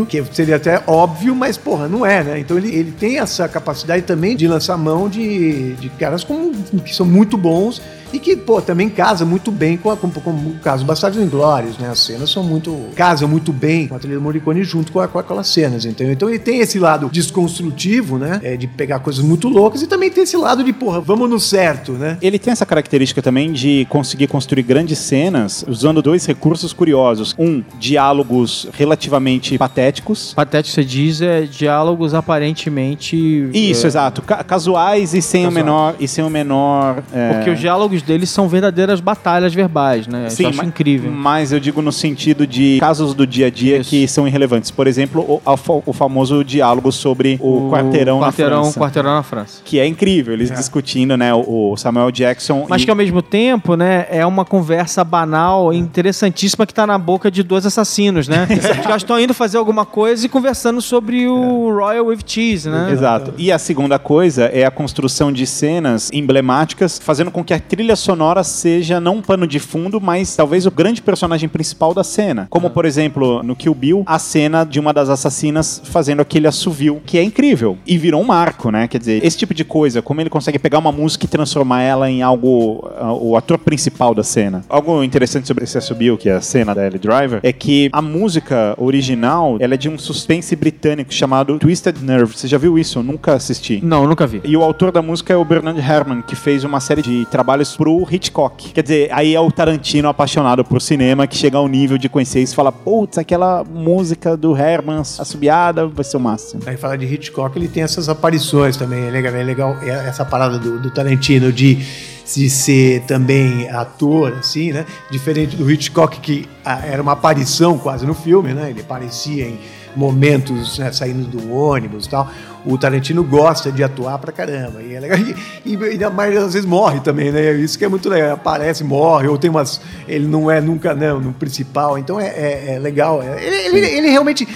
que 0.06 0.22
seria 0.32 0.56
até 0.56 0.82
óbvio, 0.86 1.34
mas 1.34 1.56
porra, 1.56 1.88
não 1.88 2.04
é, 2.04 2.22
né? 2.24 2.38
Então 2.38 2.56
ele, 2.58 2.68
ele 2.74 2.92
tem 2.92 3.18
essa 3.18 3.48
capacidade 3.48 4.02
também 4.02 4.36
de 4.36 4.46
lançar 4.48 4.76
mão 4.76 5.08
de, 5.08 5.74
de 5.74 5.88
caras 5.90 6.24
como, 6.24 6.52
que 6.84 6.94
são 6.94 7.06
muito 7.06 7.36
bons 7.36 7.80
e 8.12 8.18
que, 8.20 8.36
pô, 8.36 8.62
também 8.62 8.88
casa 8.88 9.24
muito 9.24 9.50
bem 9.50 9.76
com, 9.76 9.90
a, 9.90 9.96
com, 9.96 10.08
com 10.08 10.30
o 10.30 10.54
caso 10.62 10.84
Bastardos 10.84 11.20
Inglórios, 11.20 11.76
né? 11.78 11.88
As 11.88 11.98
cenas 11.98 12.30
são 12.30 12.44
muito. 12.44 12.72
casam 12.94 13.28
muito 13.28 13.52
bem 13.52 13.88
com 13.88 13.96
a 13.96 13.98
trilha 13.98 14.14
do 14.14 14.22
Morricone 14.22 14.62
junto 14.62 14.92
com, 14.92 15.00
a- 15.00 15.08
com 15.08 15.18
aquelas 15.18 15.48
cenas, 15.48 15.84
entendeu? 15.84 16.12
Então 16.12 16.28
ele 16.28 16.38
tem 16.38 16.60
esse 16.60 16.78
lado 16.78 17.08
desconstrutivo, 17.10 18.16
né? 18.18 18.38
É, 18.42 18.56
de 18.56 18.68
pegar 18.68 19.00
coisas 19.00 19.22
muito 19.24 19.48
loucas 19.48 19.82
e 19.82 19.88
também 19.88 20.10
tem 20.10 20.22
esse 20.22 20.36
lado 20.36 20.62
de, 20.62 20.72
porra, 20.72 21.00
vamos 21.00 21.28
no 21.28 21.40
certo, 21.40 21.92
né? 21.92 22.16
Ele 22.22 22.38
tem 22.38 22.52
essa 22.52 22.64
característica 22.64 23.20
também 23.20 23.52
de 23.52 23.84
conseguir 23.90 24.28
construir 24.28 24.62
grandes 24.62 24.98
cenas 24.98 25.64
usando 25.66 26.00
dois 26.00 26.24
recursos 26.24 26.72
curiosos. 26.72 27.34
Um, 27.36 27.64
diálogos 27.80 28.68
relativamente 28.74 29.43
patéticos. 29.58 30.32
Patético 30.34 30.74
você 30.74 30.84
diz 30.84 31.20
é 31.22 31.42
diálogos 31.42 32.14
aparentemente. 32.14 33.16
Isso, 33.52 33.86
é, 33.86 33.88
exato. 33.88 34.22
Ca- 34.22 34.42
casuais 34.44 35.14
e 35.14 35.22
sem 35.22 35.42
o 35.42 35.48
Casuais. 35.48 35.64
menor. 35.64 35.94
E 36.00 36.08
sem 36.08 36.24
o 36.24 36.30
menor. 36.30 37.02
é, 37.12 37.34
Porque 37.34 37.50
os 37.50 37.58
diálogos 37.60 38.02
deles 38.02 38.30
são 38.30 38.48
verdadeiras 38.48 39.00
batalhas 39.00 39.52
verbais, 39.54 40.06
né? 40.06 40.26
Isso 40.28 40.42
eu 40.42 40.50
incrível. 40.50 41.10
Mas 41.10 41.52
eu 41.52 41.60
digo 41.60 41.82
no 41.82 41.92
sentido 41.92 42.46
de 42.46 42.78
casos 42.80 43.14
do 43.14 43.26
dia 43.26 43.46
a 43.46 43.50
dia 43.50 43.78
Isso. 43.78 43.90
que 43.90 44.06
são 44.08 44.26
irrelevantes. 44.26 44.70
Por 44.70 44.86
exemplo, 44.86 45.22
o, 45.44 45.82
o 45.86 45.92
famoso 45.92 46.44
diálogo 46.44 46.90
sobre 46.92 47.38
o, 47.42 47.70
quarteirão, 47.70 48.20
quarteirão, 48.20 48.56
na 48.56 48.62
França. 48.64 48.80
quarteirão 48.80 49.14
na 49.14 49.22
França. 49.22 49.60
Que 49.64 49.78
é 49.78 49.86
incrível, 49.86 50.32
eles 50.34 50.50
discutindo, 50.50 51.16
né? 51.16 51.34
O, 51.34 51.72
o 51.72 51.76
Samuel 51.76 52.10
Jackson. 52.10 52.66
Mas 52.68 52.82
e- 52.82 52.84
que 52.84 52.90
ao 52.90 52.96
mesmo 52.96 53.20
tempo, 53.22 53.74
né, 53.76 54.06
é 54.10 54.24
uma 54.24 54.44
conversa 54.44 55.02
banal, 55.04 55.72
interessantíssima, 55.72 56.66
que 56.66 56.74
tá 56.74 56.86
na 56.86 56.98
boca 56.98 57.30
de 57.30 57.42
dois 57.42 57.66
assassinos, 57.66 58.28
né? 58.28 58.46
Os 58.78 58.82
caras 58.86 59.02
estão 59.02 59.18
indo 59.20 59.33
fazer 59.34 59.58
alguma 59.58 59.84
coisa 59.84 60.24
e 60.24 60.28
conversando 60.28 60.80
sobre 60.80 61.26
o 61.26 61.70
Royal 61.74 62.06
with 62.06 62.20
Cheese, 62.26 62.68
né? 62.68 62.90
Exato. 62.92 63.34
E 63.36 63.50
a 63.52 63.58
segunda 63.58 63.98
coisa 63.98 64.44
é 64.44 64.64
a 64.64 64.70
construção 64.70 65.32
de 65.32 65.46
cenas 65.46 66.10
emblemáticas, 66.12 66.98
fazendo 66.98 67.30
com 67.30 67.44
que 67.44 67.52
a 67.52 67.60
trilha 67.60 67.96
sonora 67.96 68.42
seja 68.44 69.00
não 69.00 69.16
um 69.16 69.22
pano 69.22 69.46
de 69.46 69.58
fundo, 69.58 70.00
mas 70.00 70.34
talvez 70.36 70.66
o 70.66 70.70
grande 70.70 71.02
personagem 71.02 71.48
principal 71.48 71.92
da 71.92 72.04
cena. 72.04 72.46
Como, 72.50 72.70
por 72.70 72.84
exemplo, 72.84 73.42
no 73.42 73.56
Kill 73.56 73.74
Bill, 73.74 74.02
a 74.06 74.18
cena 74.18 74.64
de 74.64 74.80
uma 74.80 74.92
das 74.92 75.08
assassinas 75.08 75.82
fazendo 75.84 76.20
aquele 76.20 76.46
assovio, 76.46 77.02
que 77.04 77.18
é 77.18 77.22
incrível. 77.22 77.76
E 77.86 77.98
virou 77.98 78.20
um 78.20 78.24
marco, 78.24 78.70
né? 78.70 78.88
Quer 78.88 78.98
dizer, 78.98 79.24
esse 79.24 79.36
tipo 79.36 79.54
de 79.54 79.64
coisa, 79.64 80.00
como 80.00 80.20
ele 80.20 80.30
consegue 80.30 80.58
pegar 80.58 80.78
uma 80.78 80.92
música 80.92 81.24
e 81.24 81.28
transformar 81.28 81.82
ela 81.82 82.10
em 82.10 82.22
algo, 82.22 82.88
o 83.00 83.36
ator 83.36 83.58
principal 83.58 84.14
da 84.14 84.22
cena. 84.22 84.64
Algo 84.68 85.02
interessante 85.02 85.46
sobre 85.46 85.64
esse 85.64 85.76
assobio, 85.76 86.16
que 86.16 86.28
é 86.28 86.34
a 86.34 86.40
cena 86.40 86.74
da 86.74 86.86
Ellie 86.86 86.98
Driver, 86.98 87.40
é 87.42 87.52
que 87.52 87.88
a 87.92 88.02
música 88.02 88.74
original, 88.78 89.56
ela 89.60 89.74
é 89.74 89.76
de 89.76 89.88
um 89.88 89.98
suspense 89.98 90.54
britânico 90.54 91.12
chamado 91.12 91.58
Twisted 91.58 91.98
Nerve. 92.00 92.36
Você 92.36 92.48
já 92.48 92.58
viu 92.58 92.78
isso? 92.78 92.98
Eu 92.98 93.02
nunca 93.02 93.34
assisti. 93.34 93.80
Não, 93.82 94.06
nunca 94.06 94.26
vi. 94.26 94.40
E 94.44 94.56
o 94.56 94.62
autor 94.62 94.92
da 94.92 95.02
música 95.02 95.32
é 95.32 95.36
o 95.36 95.44
Bernard 95.44 95.78
Herrmann, 95.78 96.22
que 96.22 96.36
fez 96.36 96.64
uma 96.64 96.80
série 96.80 97.02
de 97.02 97.26
trabalhos 97.26 97.76
pro 97.76 98.06
Hitchcock. 98.10 98.72
Quer 98.72 98.82
dizer, 98.82 99.08
aí 99.12 99.34
é 99.34 99.40
o 99.40 99.50
Tarantino 99.50 100.08
apaixonado 100.08 100.64
por 100.64 100.80
cinema 100.80 101.26
que 101.26 101.36
chega 101.36 101.58
ao 101.58 101.68
nível 101.68 101.98
de 101.98 102.08
conhecer 102.08 102.40
isso 102.40 102.52
e 102.52 102.56
fala: 102.56 102.72
putz, 102.72 103.18
aquela 103.18 103.64
música 103.64 104.36
do 104.36 104.56
Herrmann 104.56 105.00
assobiada 105.00 105.86
vai 105.86 106.04
ser 106.04 106.16
o 106.16 106.20
máximo. 106.20 106.62
Aí 106.66 106.76
fala 106.76 106.96
de 106.96 107.06
Hitchcock, 107.06 107.56
ele 107.58 107.68
tem 107.68 107.82
essas 107.82 108.08
aparições 108.08 108.76
também. 108.76 109.06
É 109.06 109.10
legal, 109.10 109.34
é 109.34 109.42
legal 109.42 109.76
é 109.82 110.08
essa 110.08 110.24
parada 110.24 110.58
do, 110.58 110.78
do 110.78 110.90
Tarantino 110.90 111.52
de, 111.52 111.78
de 112.24 112.48
ser 112.48 113.02
também 113.02 113.68
ator, 113.70 114.32
assim, 114.38 114.72
né? 114.72 114.84
Diferente 115.10 115.56
do 115.56 115.70
Hitchcock, 115.70 116.20
que 116.20 116.48
ah, 116.64 116.80
era 116.86 117.02
uma 117.02 117.12
aparição 117.12 117.76
quase 117.78 118.06
no 118.06 118.14
filme, 118.14 118.52
né? 118.54 118.70
Ele 118.70 118.80
aparecia 118.80 119.46
em 119.46 119.58
momentos 119.96 120.78
né, 120.78 120.90
saindo 120.90 121.24
do 121.24 121.52
ônibus 121.54 122.06
e 122.06 122.08
tal. 122.10 122.28
O 122.64 122.76
Tarantino 122.78 123.22
gosta 123.22 123.70
de 123.70 123.84
atuar 123.84 124.18
pra 124.18 124.32
caramba. 124.32 124.82
E 124.82 124.94
é 124.94 125.00
legal. 125.00 125.18
E, 125.18 125.74
e, 125.74 125.96
e 125.98 126.02
a 126.04 126.10
maioria 126.10 126.40
das 126.40 126.54
vezes 126.54 126.68
morre 126.68 126.98
também, 127.00 127.30
né? 127.30 127.52
Isso 127.52 127.78
que 127.78 127.84
é 127.84 127.88
muito 127.88 128.08
legal. 128.08 128.32
Aparece, 128.32 128.82
morre, 128.82 129.28
ou 129.28 129.36
tem 129.38 129.50
umas. 129.50 129.80
Ele 130.08 130.26
não 130.26 130.50
é 130.50 130.60
nunca 130.60 130.94
não, 130.94 131.20
no 131.20 131.32
principal. 131.32 131.98
Então 131.98 132.18
é, 132.18 132.26
é- 132.28 132.74
é 132.74 132.78
legal. 132.78 133.22
É- 133.22 133.44
Ele, 133.44 133.56
ele, 133.78 133.86
ele 133.98 134.08
realmente. 134.10 134.48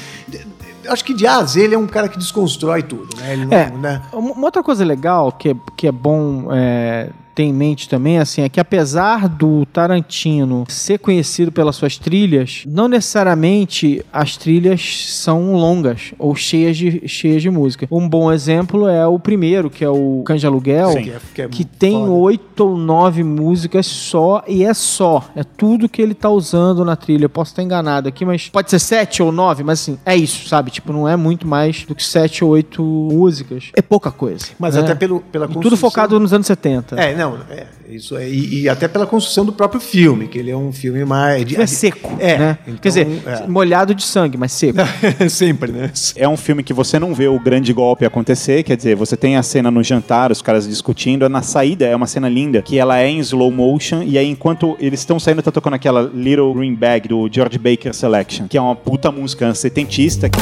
Acho 0.88 1.04
que 1.04 1.12
de 1.12 1.26
A 1.26 1.36
a 1.36 1.44
Z 1.44 1.60
ele 1.60 1.74
é 1.74 1.78
um 1.78 1.86
cara 1.86 2.08
que 2.08 2.18
desconstrói 2.18 2.82
tudo, 2.82 3.14
né? 3.20 3.34
Ele 3.34 3.44
não, 3.44 3.56
É. 3.56 3.70
né? 3.70 4.02
Uma 4.10 4.32
uma 4.32 4.44
outra 4.46 4.62
coisa 4.62 4.82
legal 4.86 5.30
que 5.30 5.50
é, 5.50 5.56
que 5.76 5.86
é 5.86 5.92
bom 5.92 6.48
é, 6.50 7.10
ter 7.38 7.44
em 7.44 7.52
mente 7.52 7.88
também, 7.88 8.18
assim, 8.18 8.42
é 8.42 8.48
que 8.48 8.58
apesar 8.58 9.28
do 9.28 9.64
Tarantino 9.66 10.64
ser 10.68 10.98
conhecido 10.98 11.52
pelas 11.52 11.76
suas 11.76 11.96
trilhas, 11.96 12.64
não 12.66 12.88
necessariamente 12.88 14.04
as 14.12 14.36
trilhas 14.36 15.06
são 15.14 15.52
longas 15.52 16.12
ou 16.18 16.34
cheias 16.34 16.76
de, 16.76 17.06
cheias 17.06 17.40
de 17.40 17.48
música. 17.48 17.86
Um 17.92 18.08
bom 18.08 18.32
exemplo 18.32 18.88
é 18.88 19.06
o 19.06 19.20
primeiro, 19.20 19.70
que 19.70 19.84
é 19.84 19.88
o 19.88 20.22
Cães 20.26 20.40
de 20.40 20.48
Aluguel, 20.48 20.90
Sim. 20.94 21.02
Que 21.04 21.10
é- 21.10 21.20
que 21.34 21.42
é 21.42 21.48
que 21.48 21.64
tem 21.64 22.08
oito 22.08 22.64
ou 22.66 22.76
nove 22.76 23.22
músicas 23.22 23.86
só, 23.86 24.42
e 24.48 24.64
é 24.64 24.74
só. 24.74 25.24
É 25.36 25.44
tudo 25.44 25.88
que 25.88 26.02
ele 26.02 26.14
tá 26.14 26.28
usando 26.28 26.84
na 26.84 26.96
trilha. 26.96 27.26
Eu 27.26 27.30
posso 27.30 27.52
estar 27.52 27.62
enganado 27.62 28.08
aqui, 28.08 28.24
mas 28.24 28.48
pode 28.48 28.68
ser 28.68 28.80
sete 28.80 29.22
ou 29.22 29.30
nove, 29.30 29.62
mas 29.62 29.80
assim, 29.80 29.96
é 30.04 30.16
isso, 30.16 30.48
sabe? 30.48 30.72
Tipo, 30.72 30.92
não 30.92 31.08
é 31.08 31.14
muito 31.16 31.46
mais 31.46 31.84
do 31.84 31.94
que 31.94 32.04
sete 32.04 32.42
ou 32.42 32.50
oito 32.50 32.82
músicas. 32.82 33.70
É 33.76 33.82
pouca 33.82 34.10
coisa. 34.10 34.46
Mas 34.58 34.74
né? 34.74 34.80
até 34.80 34.94
pelo, 34.96 35.20
pela 35.20 35.44
E 35.44 35.48
tudo 35.48 35.54
construção- 35.62 35.88
focado 35.88 36.18
nos 36.18 36.32
anos 36.32 36.48
70. 36.48 36.96
É, 36.96 37.14
não, 37.14 37.27
é, 37.50 37.66
isso 37.88 38.16
é, 38.16 38.28
e, 38.28 38.62
e 38.62 38.68
até 38.68 38.86
pela 38.88 39.06
construção 39.06 39.44
do 39.44 39.52
próprio 39.52 39.80
filme, 39.80 40.28
que 40.28 40.38
ele 40.38 40.50
é 40.50 40.56
um 40.56 40.72
filme 40.72 41.04
mais. 41.04 41.44
de- 41.44 41.60
É 41.60 41.66
seco, 41.66 42.16
É, 42.18 42.38
né? 42.38 42.58
então, 42.66 42.76
Quer 42.80 42.88
dizer, 42.88 43.06
é. 43.26 43.46
molhado 43.46 43.94
de 43.94 44.02
sangue, 44.02 44.36
mas 44.38 44.52
seco. 44.52 44.78
Sempre, 45.28 45.72
né? 45.72 45.90
É 46.16 46.28
um 46.28 46.36
filme 46.36 46.62
que 46.62 46.72
você 46.72 46.98
não 46.98 47.14
vê 47.14 47.28
o 47.28 47.38
grande 47.38 47.72
golpe 47.72 48.04
acontecer, 48.04 48.62
quer 48.62 48.76
dizer, 48.76 48.94
você 48.96 49.16
tem 49.16 49.36
a 49.36 49.42
cena 49.42 49.70
no 49.70 49.82
jantar, 49.82 50.30
os 50.32 50.40
caras 50.42 50.66
discutindo, 50.68 51.28
na 51.28 51.42
saída 51.42 51.86
é 51.86 51.94
uma 51.94 52.06
cena 52.06 52.28
linda, 52.28 52.62
que 52.62 52.78
ela 52.78 52.98
é 52.98 53.08
em 53.08 53.18
slow 53.20 53.50
motion, 53.50 54.02
e 54.02 54.16
aí 54.18 54.28
enquanto 54.28 54.76
eles 54.80 55.00
estão 55.00 55.18
saindo, 55.18 55.42
tá 55.42 55.50
tocando 55.50 55.74
aquela 55.74 56.02
Little 56.14 56.52
Green 56.54 56.74
Bag 56.74 57.08
do 57.08 57.28
George 57.30 57.58
Baker 57.58 57.92
Selection, 57.94 58.46
que 58.48 58.56
é 58.56 58.60
uma 58.60 58.76
puta 58.76 59.10
música 59.10 59.54
setentista, 59.54 60.28
que 60.28 60.38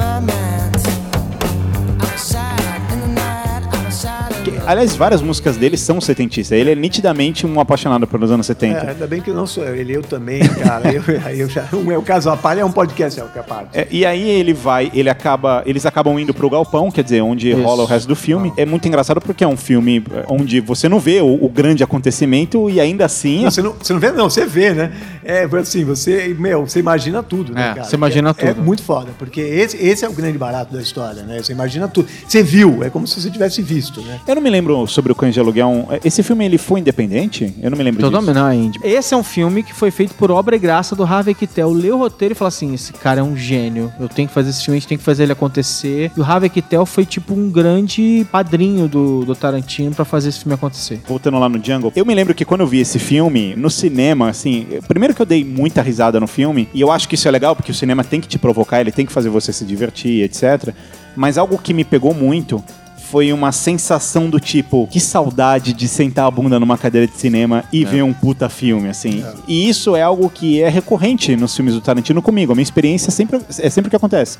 my 0.00 0.20
mind. 0.20 0.39
Aliás, 4.70 4.94
várias 4.94 5.20
músicas 5.20 5.56
dele 5.56 5.76
são 5.76 6.00
setentistas. 6.00 6.56
Ele 6.56 6.70
é 6.70 6.74
nitidamente 6.76 7.44
um 7.44 7.58
apaixonado 7.58 8.06
pelos 8.06 8.30
anos 8.30 8.46
70. 8.46 8.78
É, 8.78 8.90
ainda 8.90 9.04
bem 9.04 9.20
que 9.20 9.32
não 9.32 9.44
sou 9.44 9.64
eu, 9.64 9.74
ele 9.74 9.96
eu 9.96 10.00
também, 10.00 10.38
cara. 10.46 10.92
Eu, 10.92 11.02
eu 11.34 11.48
já, 11.48 11.68
é 11.72 11.98
o 11.98 12.02
caso 12.02 12.30
à 12.30 12.36
palha, 12.36 12.60
é 12.60 12.64
um 12.64 12.70
podcast, 12.70 13.18
é 13.18 13.24
o 13.24 13.26
que 13.26 13.36
é 13.36 13.40
a 13.40 13.44
parte. 13.44 13.76
É, 13.76 13.88
e 13.90 14.06
aí 14.06 14.22
ele 14.30 14.54
vai, 14.54 14.88
ele 14.94 15.10
acaba, 15.10 15.64
eles 15.66 15.84
acabam 15.86 16.16
indo 16.20 16.32
pro 16.32 16.48
galpão, 16.48 16.88
quer 16.88 17.02
dizer, 17.02 17.20
onde 17.20 17.50
Isso. 17.50 17.60
rola 17.60 17.82
o 17.82 17.84
resto 17.84 18.06
do 18.06 18.14
filme. 18.14 18.52
É 18.56 18.64
muito 18.64 18.86
engraçado 18.86 19.20
porque 19.20 19.42
é 19.42 19.48
um 19.48 19.56
filme 19.56 20.04
é, 20.12 20.24
onde 20.28 20.60
você 20.60 20.88
não 20.88 21.00
vê 21.00 21.20
o, 21.20 21.44
o 21.44 21.48
grande 21.48 21.82
acontecimento 21.82 22.70
e 22.70 22.80
ainda 22.80 23.04
assim 23.04 23.42
Não, 23.42 23.50
você, 23.50 23.62
não, 23.62 23.72
você 23.72 23.92
não 23.92 24.00
vê, 24.00 24.12
não, 24.12 24.30
você 24.30 24.46
vê, 24.46 24.72
né? 24.72 24.92
É 25.24 25.48
assim, 25.58 25.84
você, 25.84 26.32
meu, 26.38 26.64
você 26.64 26.78
imagina 26.78 27.24
tudo, 27.24 27.52
né, 27.52 27.70
É, 27.70 27.74
cara? 27.74 27.84
você 27.84 27.96
imagina 27.96 28.32
é, 28.38 28.46
É 28.46 28.54
tudo. 28.54 28.64
muito 28.64 28.84
foda, 28.84 29.10
porque 29.18 29.40
esse, 29.40 29.76
esse 29.76 30.04
é 30.04 30.08
o 30.08 30.12
grande 30.12 30.38
barato 30.38 30.72
da 30.72 30.80
história, 30.80 31.24
né? 31.24 31.42
Você 31.42 31.52
imagina 31.52 31.88
tudo. 31.88 32.08
Você 32.28 32.40
viu, 32.40 32.84
é 32.84 32.88
como 32.88 33.04
se 33.04 33.20
você 33.20 33.28
tivesse 33.28 33.60
visto, 33.62 34.00
né? 34.02 34.20
Eu 34.28 34.36
não 34.36 34.42
me 34.42 34.48
lembro 34.48 34.59
sobre 34.86 35.12
o 35.12 35.14
Cães 35.14 35.34
de 35.34 35.40
Aluguel. 35.40 35.68
um- 35.68 35.86
Esse 36.04 36.22
filme 36.22 36.44
ele 36.44 36.58
foi 36.58 36.80
independente? 36.80 37.54
Eu 37.62 37.70
não 37.70 37.78
me 37.78 37.84
lembro 37.84 38.00
Totalmente 38.00 38.72
disso. 38.72 38.84
não. 38.84 38.90
Esse 38.90 39.14
é 39.14 39.16
um 39.16 39.22
filme 39.24 39.62
que 39.62 39.72
foi 39.74 39.90
feito 39.90 40.14
por 40.14 40.30
obra 40.30 40.56
e 40.56 40.58
graça 40.58 40.94
do 40.94 41.02
Harvey 41.04 41.34
Keitel. 41.34 41.72
Leu 41.72 41.96
o 41.96 41.98
roteiro 41.98 42.32
e 42.32 42.34
falou 42.36 42.48
assim: 42.48 42.74
esse 42.74 42.92
cara 42.92 43.20
é 43.20 43.22
um 43.22 43.36
gênio. 43.36 43.92
Eu 43.98 44.08
tenho 44.08 44.28
que 44.28 44.34
fazer 44.34 44.50
esse 44.50 44.64
filme, 44.64 44.76
a 44.76 44.80
gente 44.80 44.88
tem 44.88 44.98
que 44.98 45.04
fazer 45.04 45.24
ele 45.24 45.32
acontecer. 45.32 46.10
E 46.16 46.20
o 46.20 46.24
Harvey 46.24 46.48
Keitel 46.50 46.84
foi 46.86 47.04
tipo 47.04 47.34
um 47.34 47.50
grande 47.50 48.26
padrinho 48.30 48.88
do, 48.88 49.24
do 49.24 49.34
Tarantino 49.34 49.94
pra 49.94 50.04
fazer 50.04 50.28
esse 50.30 50.40
filme 50.40 50.54
acontecer. 50.54 51.00
Voltando 51.08 51.38
lá 51.38 51.48
no 51.48 51.62
Jungle, 51.62 51.92
eu 51.96 52.04
me 52.06 52.14
lembro 52.14 52.34
que 52.34 52.44
quando 52.44 52.60
eu 52.62 52.66
vi 52.66 52.80
esse 52.80 52.98
filme 52.98 53.54
no 53.56 53.70
cinema, 53.70 54.28
assim, 54.28 54.66
primeiro 54.88 55.14
que 55.14 55.22
eu 55.22 55.26
dei 55.26 55.44
muita 55.44 55.82
risada 55.82 56.18
no 56.20 56.26
filme, 56.26 56.68
e 56.74 56.80
eu 56.80 56.90
acho 56.90 57.08
que 57.08 57.14
isso 57.14 57.26
é 57.26 57.30
legal 57.30 57.54
porque 57.56 57.70
o 57.70 57.74
cinema 57.74 58.02
tem 58.04 58.20
que 58.20 58.28
te 58.28 58.38
provocar, 58.38 58.80
ele 58.80 58.92
tem 58.92 59.06
que 59.06 59.12
fazer 59.12 59.28
você 59.28 59.52
se 59.52 59.64
divertir, 59.64 60.22
etc. 60.24 60.74
Mas 61.16 61.36
algo 61.38 61.58
que 61.58 61.74
me 61.74 61.84
pegou 61.84 62.14
muito 62.14 62.62
foi 63.10 63.32
uma 63.32 63.50
sensação 63.50 64.30
do 64.30 64.38
tipo, 64.38 64.86
que 64.86 65.00
saudade 65.00 65.72
de 65.72 65.88
sentar 65.88 66.26
a 66.26 66.30
bunda 66.30 66.60
numa 66.60 66.78
cadeira 66.78 67.08
de 67.08 67.16
cinema 67.16 67.64
e 67.72 67.84
ver 67.84 68.04
um 68.04 68.12
puta 68.12 68.48
filme, 68.48 68.88
assim. 68.88 69.24
E 69.48 69.68
isso 69.68 69.96
é 69.96 70.02
algo 70.02 70.30
que 70.30 70.62
é 70.62 70.68
recorrente 70.68 71.34
nos 71.34 71.54
filmes 71.56 71.74
do 71.74 71.80
Tarantino 71.80 72.22
comigo. 72.22 72.52
A 72.52 72.54
minha 72.54 72.62
experiência 72.62 73.10
sempre, 73.10 73.40
é 73.58 73.68
sempre 73.68 73.88
o 73.88 73.90
que 73.90 73.96
acontece. 73.96 74.38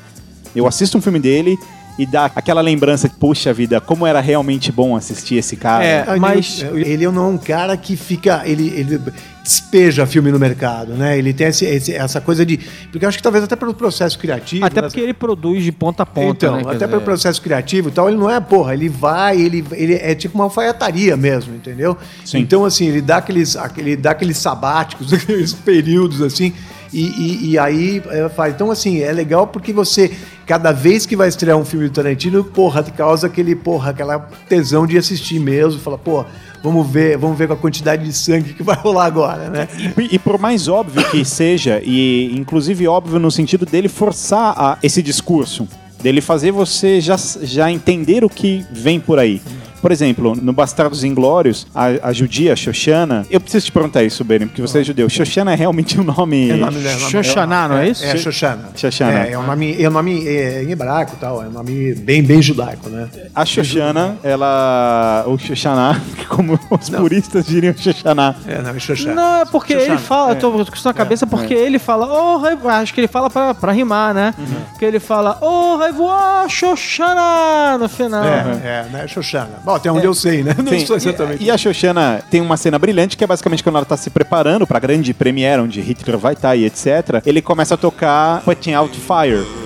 Eu 0.55 0.65
assisto 0.67 0.97
um 0.97 1.01
filme 1.01 1.19
dele 1.19 1.57
e 1.97 2.05
dá 2.05 2.31
aquela 2.35 2.61
lembrança 2.61 3.07
de, 3.09 3.15
puxa 3.15 3.53
vida, 3.53 3.79
como 3.81 4.05
era 4.07 4.19
realmente 4.19 4.71
bom 4.71 4.95
assistir 4.95 5.35
esse 5.35 5.55
cara. 5.55 5.83
É, 5.83 6.15
mas- 6.17 6.61
Ele, 6.73 7.07
não 7.09 7.25
é 7.25 7.27
um 7.29 7.37
cara 7.37 7.75
que 7.77 7.95
fica. 7.95 8.41
Ele, 8.45 8.69
ele 8.69 8.99
despeja 9.43 10.05
filme 10.05 10.31
no 10.31 10.37
mercado, 10.39 10.93
né? 10.93 11.17
Ele 11.17 11.33
tem 11.33 11.47
esse- 11.47 11.65
esse- 11.65 11.93
essa 11.93 12.21
coisa 12.21 12.45
de. 12.45 12.57
Porque 12.91 13.03
eu 13.03 13.09
acho 13.09 13.17
que 13.17 13.23
talvez 13.23 13.43
até 13.43 13.55
pelo 13.55 13.73
processo 13.73 14.17
criativo. 14.17 14.63
Até 14.65 14.81
né? 14.81 14.87
porque 14.87 14.99
ele 15.01 15.13
produz 15.13 15.63
de 15.63 15.71
ponta 15.71 16.03
a 16.03 16.05
ponta, 16.05 16.45
Então, 16.45 16.55
né? 16.55 16.61
Até 16.61 16.73
dizer, 16.73 16.87
pelo 16.87 17.01
processo 17.01 17.41
criativo 17.41 17.89
e 17.89 17.91
tal, 17.91 18.07
ele 18.07 18.17
não 18.17 18.29
é, 18.29 18.39
porra, 18.39 18.73
ele 18.73 18.87
vai, 18.89 19.39
ele, 19.39 19.65
ele 19.71 19.95
é 19.95 20.13
tipo 20.15 20.35
uma 20.35 20.45
alfaiataria 20.45 21.17
mesmo, 21.17 21.55
entendeu? 21.55 21.97
Sim. 22.23 22.39
Então, 22.39 22.63
assim, 22.65 22.87
ele 22.87 23.01
dá 23.01 23.17
aqueles, 23.17 23.55
aquele, 23.55 23.95
dá 23.95 24.11
aqueles 24.11 24.37
sabáticos, 24.37 25.11
aqueles 25.13 25.53
períodos, 25.53 26.21
assim, 26.21 26.53
e, 26.93 27.01
e, 27.01 27.49
e 27.51 27.57
aí 27.59 28.01
é, 28.09 28.27
faz. 28.29 28.53
Então, 28.53 28.69
assim, 28.71 28.99
é 29.01 29.11
legal 29.11 29.47
porque 29.47 29.71
você, 29.73 30.11
cada 30.45 30.71
vez 30.71 31.05
que 31.05 31.15
vai 31.15 31.27
estrear 31.27 31.57
um 31.57 31.65
filme 31.65 31.87
do 31.87 31.93
Tarantino, 31.93 32.43
porra, 32.43 32.83
causa 32.83 33.27
aquele, 33.27 33.55
porra, 33.55 33.91
aquela 33.91 34.19
tesão 34.49 34.85
de 34.85 34.97
assistir 34.97 35.39
mesmo, 35.39 35.79
fala, 35.79 35.97
pô, 35.97 36.25
vamos 36.63 36.87
ver, 36.89 37.17
vamos 37.17 37.37
ver 37.37 37.47
com 37.47 37.53
a 37.53 37.57
quantidade 37.57 38.03
de 38.03 38.13
sangue 38.13 38.53
que 38.53 38.61
vai 38.63 38.75
rolar 38.75 39.05
agora, 39.05 39.49
né? 39.49 39.67
E, 39.97 40.15
e 40.15 40.19
por 40.19 40.37
mais 40.37 40.67
óbvio 40.67 41.03
que 41.09 41.23
seja, 41.25 41.81
e 41.83 42.31
inclusive 42.37 42.87
óbvio 42.87 43.19
no 43.19 43.31
sentido 43.31 43.65
dele 43.65 43.87
forçar 43.87 44.53
a- 44.57 44.77
esse 44.83 45.01
discurso, 45.01 45.67
dele 46.03 46.19
fazer 46.21 46.51
você 46.51 46.99
já, 46.99 47.15
já 47.41 47.71
entender 47.71 48.23
o 48.23 48.29
que 48.29 48.65
vem 48.71 48.99
por 48.99 49.17
aí. 49.19 49.41
Por 49.81 49.91
exemplo, 49.91 50.35
no 50.39 50.53
Bastardos 50.53 51.03
Inglórios, 51.03 51.65
a, 51.73 52.09
a 52.09 52.13
judia 52.13 52.55
Xoxana, 52.55 53.25
eu 53.29 53.39
preciso 53.39 53.65
te 53.65 53.71
perguntar 53.71 54.03
isso, 54.03 54.23
Beren, 54.23 54.47
porque 54.47 54.61
você 54.61 54.79
é 54.81 54.83
judeu. 54.83 55.09
Xoxana 55.09 55.53
é 55.53 55.55
realmente 55.55 55.99
um 55.99 56.03
nome. 56.03 56.51
É 56.51 56.55
nome, 56.55 56.79
é 56.85 56.93
nome- 56.95 57.11
Xoxaná, 57.11 57.67
não 57.67 57.77
é 57.77 57.89
isso? 57.89 58.05
É, 58.05 58.15
Xoxana. 58.17 58.69
Xoxana. 58.75 59.25
É, 59.27 59.31
é 59.31 59.39
um 59.39 59.45
nome, 59.45 59.81
é 59.81 59.89
um 59.89 59.91
nome 59.91 60.27
é, 60.27 60.63
em 60.63 60.71
hebraico 60.71 61.13
e 61.15 61.19
tal, 61.19 61.43
é 61.43 61.47
um 61.47 61.51
nome 61.51 61.95
bem, 61.95 62.21
bem 62.23 62.41
judaico, 62.41 62.89
né? 62.89 63.09
A 63.33 63.45
Xoxana, 63.45 64.17
ela. 64.23 65.23
O 65.27 65.37
Xoxaná, 65.37 65.99
como 66.29 66.59
os 66.69 66.89
puristas 66.89 67.45
diriam 67.45 67.73
Xoxaná. 67.75 68.35
É, 68.47 68.61
não, 68.61 68.69
é 68.71 68.79
Xoxana. 68.79 69.15
Não, 69.15 69.41
é 69.41 69.45
porque 69.45 69.73
Xoxana. 69.73 69.93
ele 69.95 70.01
fala, 70.01 70.31
eu 70.31 70.35
tô 70.35 70.51
com 70.51 70.61
isso 70.61 70.87
na 70.87 70.93
cabeça, 70.93 71.25
porque 71.25 71.53
ele 71.53 71.79
fala, 71.79 72.07
oh, 72.07 72.67
acho 72.67 72.93
que 72.93 72.99
ele 73.01 73.07
fala 73.07 73.29
pra, 73.29 73.53
pra 73.53 73.71
rimar, 73.71 74.13
né? 74.13 74.33
Porque 74.69 74.85
ele 74.85 74.99
fala, 74.99 75.37
oh, 75.41 75.77
Raivoa 75.77 76.47
Xoxana 76.49 77.77
no 77.79 77.89
final. 77.89 78.23
É, 78.23 78.39
é, 78.63 78.85
né? 78.91 79.07
Xoxana. 79.07 79.49
Ó, 79.71 79.75
até 79.75 79.91
onde 79.91 80.05
eu 80.05 80.13
sei, 80.13 80.43
né? 80.43 80.55
Não 80.61 80.71
Sim, 80.71 80.85
sou 80.85 80.95
exatamente. 80.95 81.43
E, 81.43 81.47
e 81.47 81.51
a 81.51 81.57
Xoxana 81.57 82.21
tem 82.29 82.41
uma 82.41 82.57
cena 82.57 82.77
brilhante 82.77 83.15
que 83.15 83.23
é 83.23 83.27
basicamente 83.27 83.63
quando 83.63 83.77
ela 83.77 83.85
tá 83.85 83.95
se 83.95 84.09
preparando 84.09 84.67
pra 84.67 84.79
grande 84.79 85.13
premiere 85.13 85.61
onde 85.61 85.79
Hitler 85.81 86.17
vai 86.17 86.33
estar 86.33 86.55
e 86.55 86.65
etc. 86.65 87.21
Ele 87.25 87.41
começa 87.41 87.75
a 87.75 87.77
tocar 87.77 88.41
Putting 88.41 88.73
Out 88.73 88.99
Fire. 88.99 89.60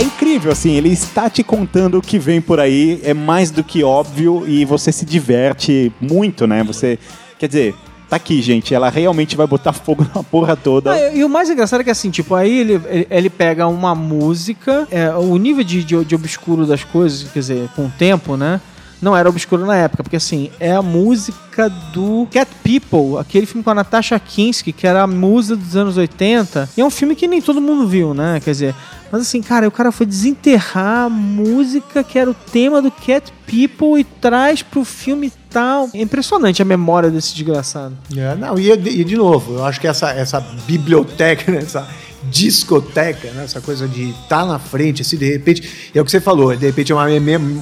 É 0.00 0.02
incrível, 0.02 0.50
assim, 0.50 0.70
ele 0.70 0.88
está 0.88 1.28
te 1.28 1.44
contando 1.44 1.98
o 1.98 2.00
que 2.00 2.18
vem 2.18 2.40
por 2.40 2.58
aí, 2.58 3.02
é 3.04 3.12
mais 3.12 3.50
do 3.50 3.62
que 3.62 3.84
óbvio 3.84 4.48
e 4.48 4.64
você 4.64 4.90
se 4.90 5.04
diverte 5.04 5.92
muito, 6.00 6.46
né? 6.46 6.64
Você, 6.64 6.98
quer 7.38 7.48
dizer, 7.48 7.74
tá 8.08 8.16
aqui, 8.16 8.40
gente, 8.40 8.74
ela 8.74 8.88
realmente 8.88 9.36
vai 9.36 9.46
botar 9.46 9.74
fogo 9.76 10.06
na 10.14 10.22
porra 10.22 10.56
toda. 10.56 10.92
Ah, 10.92 11.14
e, 11.14 11.22
o 11.22 11.28
mais 11.28 11.50
engraçado 11.50 11.82
é 11.82 11.84
que 11.84 11.90
assim, 11.90 12.08
tipo, 12.08 12.34
aí 12.34 12.60
ele, 12.60 12.80
ele, 12.88 13.06
ele 13.10 13.28
pega 13.28 13.66
uma 13.66 13.94
música, 13.94 14.88
é, 14.90 15.10
o 15.10 15.36
nível 15.36 15.62
de, 15.62 15.84
de, 15.84 16.02
de 16.02 16.14
obscuro 16.14 16.64
das 16.64 16.82
coisas, 16.82 17.30
quer 17.30 17.40
dizer, 17.40 17.68
com 17.76 17.84
o 17.84 17.92
tempo, 17.98 18.38
né? 18.38 18.58
Não 19.00 19.16
era 19.16 19.28
obscuro 19.28 19.64
na 19.64 19.76
época, 19.76 20.02
porque 20.02 20.16
assim, 20.16 20.50
é 20.60 20.72
a 20.72 20.82
música 20.82 21.68
do 21.92 22.28
Cat 22.30 22.50
People, 22.62 23.18
aquele 23.18 23.46
filme 23.46 23.62
com 23.62 23.70
a 23.70 23.74
Natasha 23.74 24.18
Kinski, 24.18 24.72
que 24.72 24.86
era 24.86 25.02
a 25.02 25.06
musa 25.06 25.56
dos 25.56 25.76
anos 25.76 25.96
80. 25.96 26.70
E 26.76 26.80
é 26.80 26.84
um 26.84 26.90
filme 26.90 27.14
que 27.14 27.26
nem 27.26 27.40
todo 27.40 27.60
mundo 27.60 27.86
viu, 27.86 28.12
né? 28.12 28.40
Quer 28.44 28.50
dizer, 28.50 28.74
mas 29.10 29.22
assim, 29.22 29.42
cara, 29.42 29.66
o 29.66 29.70
cara 29.70 29.90
foi 29.90 30.06
desenterrar 30.06 31.06
a 31.06 31.08
música 31.08 32.04
que 32.04 32.18
era 32.18 32.30
o 32.30 32.34
tema 32.34 32.80
do 32.80 32.90
Cat 32.90 33.32
People 33.46 33.98
e 33.98 34.04
traz 34.04 34.62
pro 34.62 34.84
filme 34.84 35.32
tal. 35.48 35.88
É 35.92 36.00
impressionante 36.00 36.62
a 36.62 36.64
memória 36.64 37.10
desse 37.10 37.34
desgraçado. 37.34 37.96
É, 38.16 38.36
não, 38.36 38.58
e, 38.58 38.70
e 38.70 39.04
de 39.04 39.16
novo, 39.16 39.54
eu 39.54 39.64
acho 39.64 39.80
que 39.80 39.88
essa, 39.88 40.10
essa 40.10 40.40
biblioteca, 40.66 41.50
né, 41.50 41.58
essa 41.64 41.88
discoteca, 42.24 43.30
né, 43.32 43.44
essa 43.44 43.60
coisa 43.60 43.86
de 43.88 44.10
estar 44.10 44.44
na 44.46 44.58
frente, 44.58 45.02
assim, 45.02 45.16
de 45.16 45.30
repente, 45.30 45.90
é 45.94 46.00
o 46.00 46.04
que 46.04 46.10
você 46.10 46.20
falou, 46.20 46.54
de 46.54 46.66
repente 46.66 46.92
é 46.92 46.94
uma, 46.94 47.06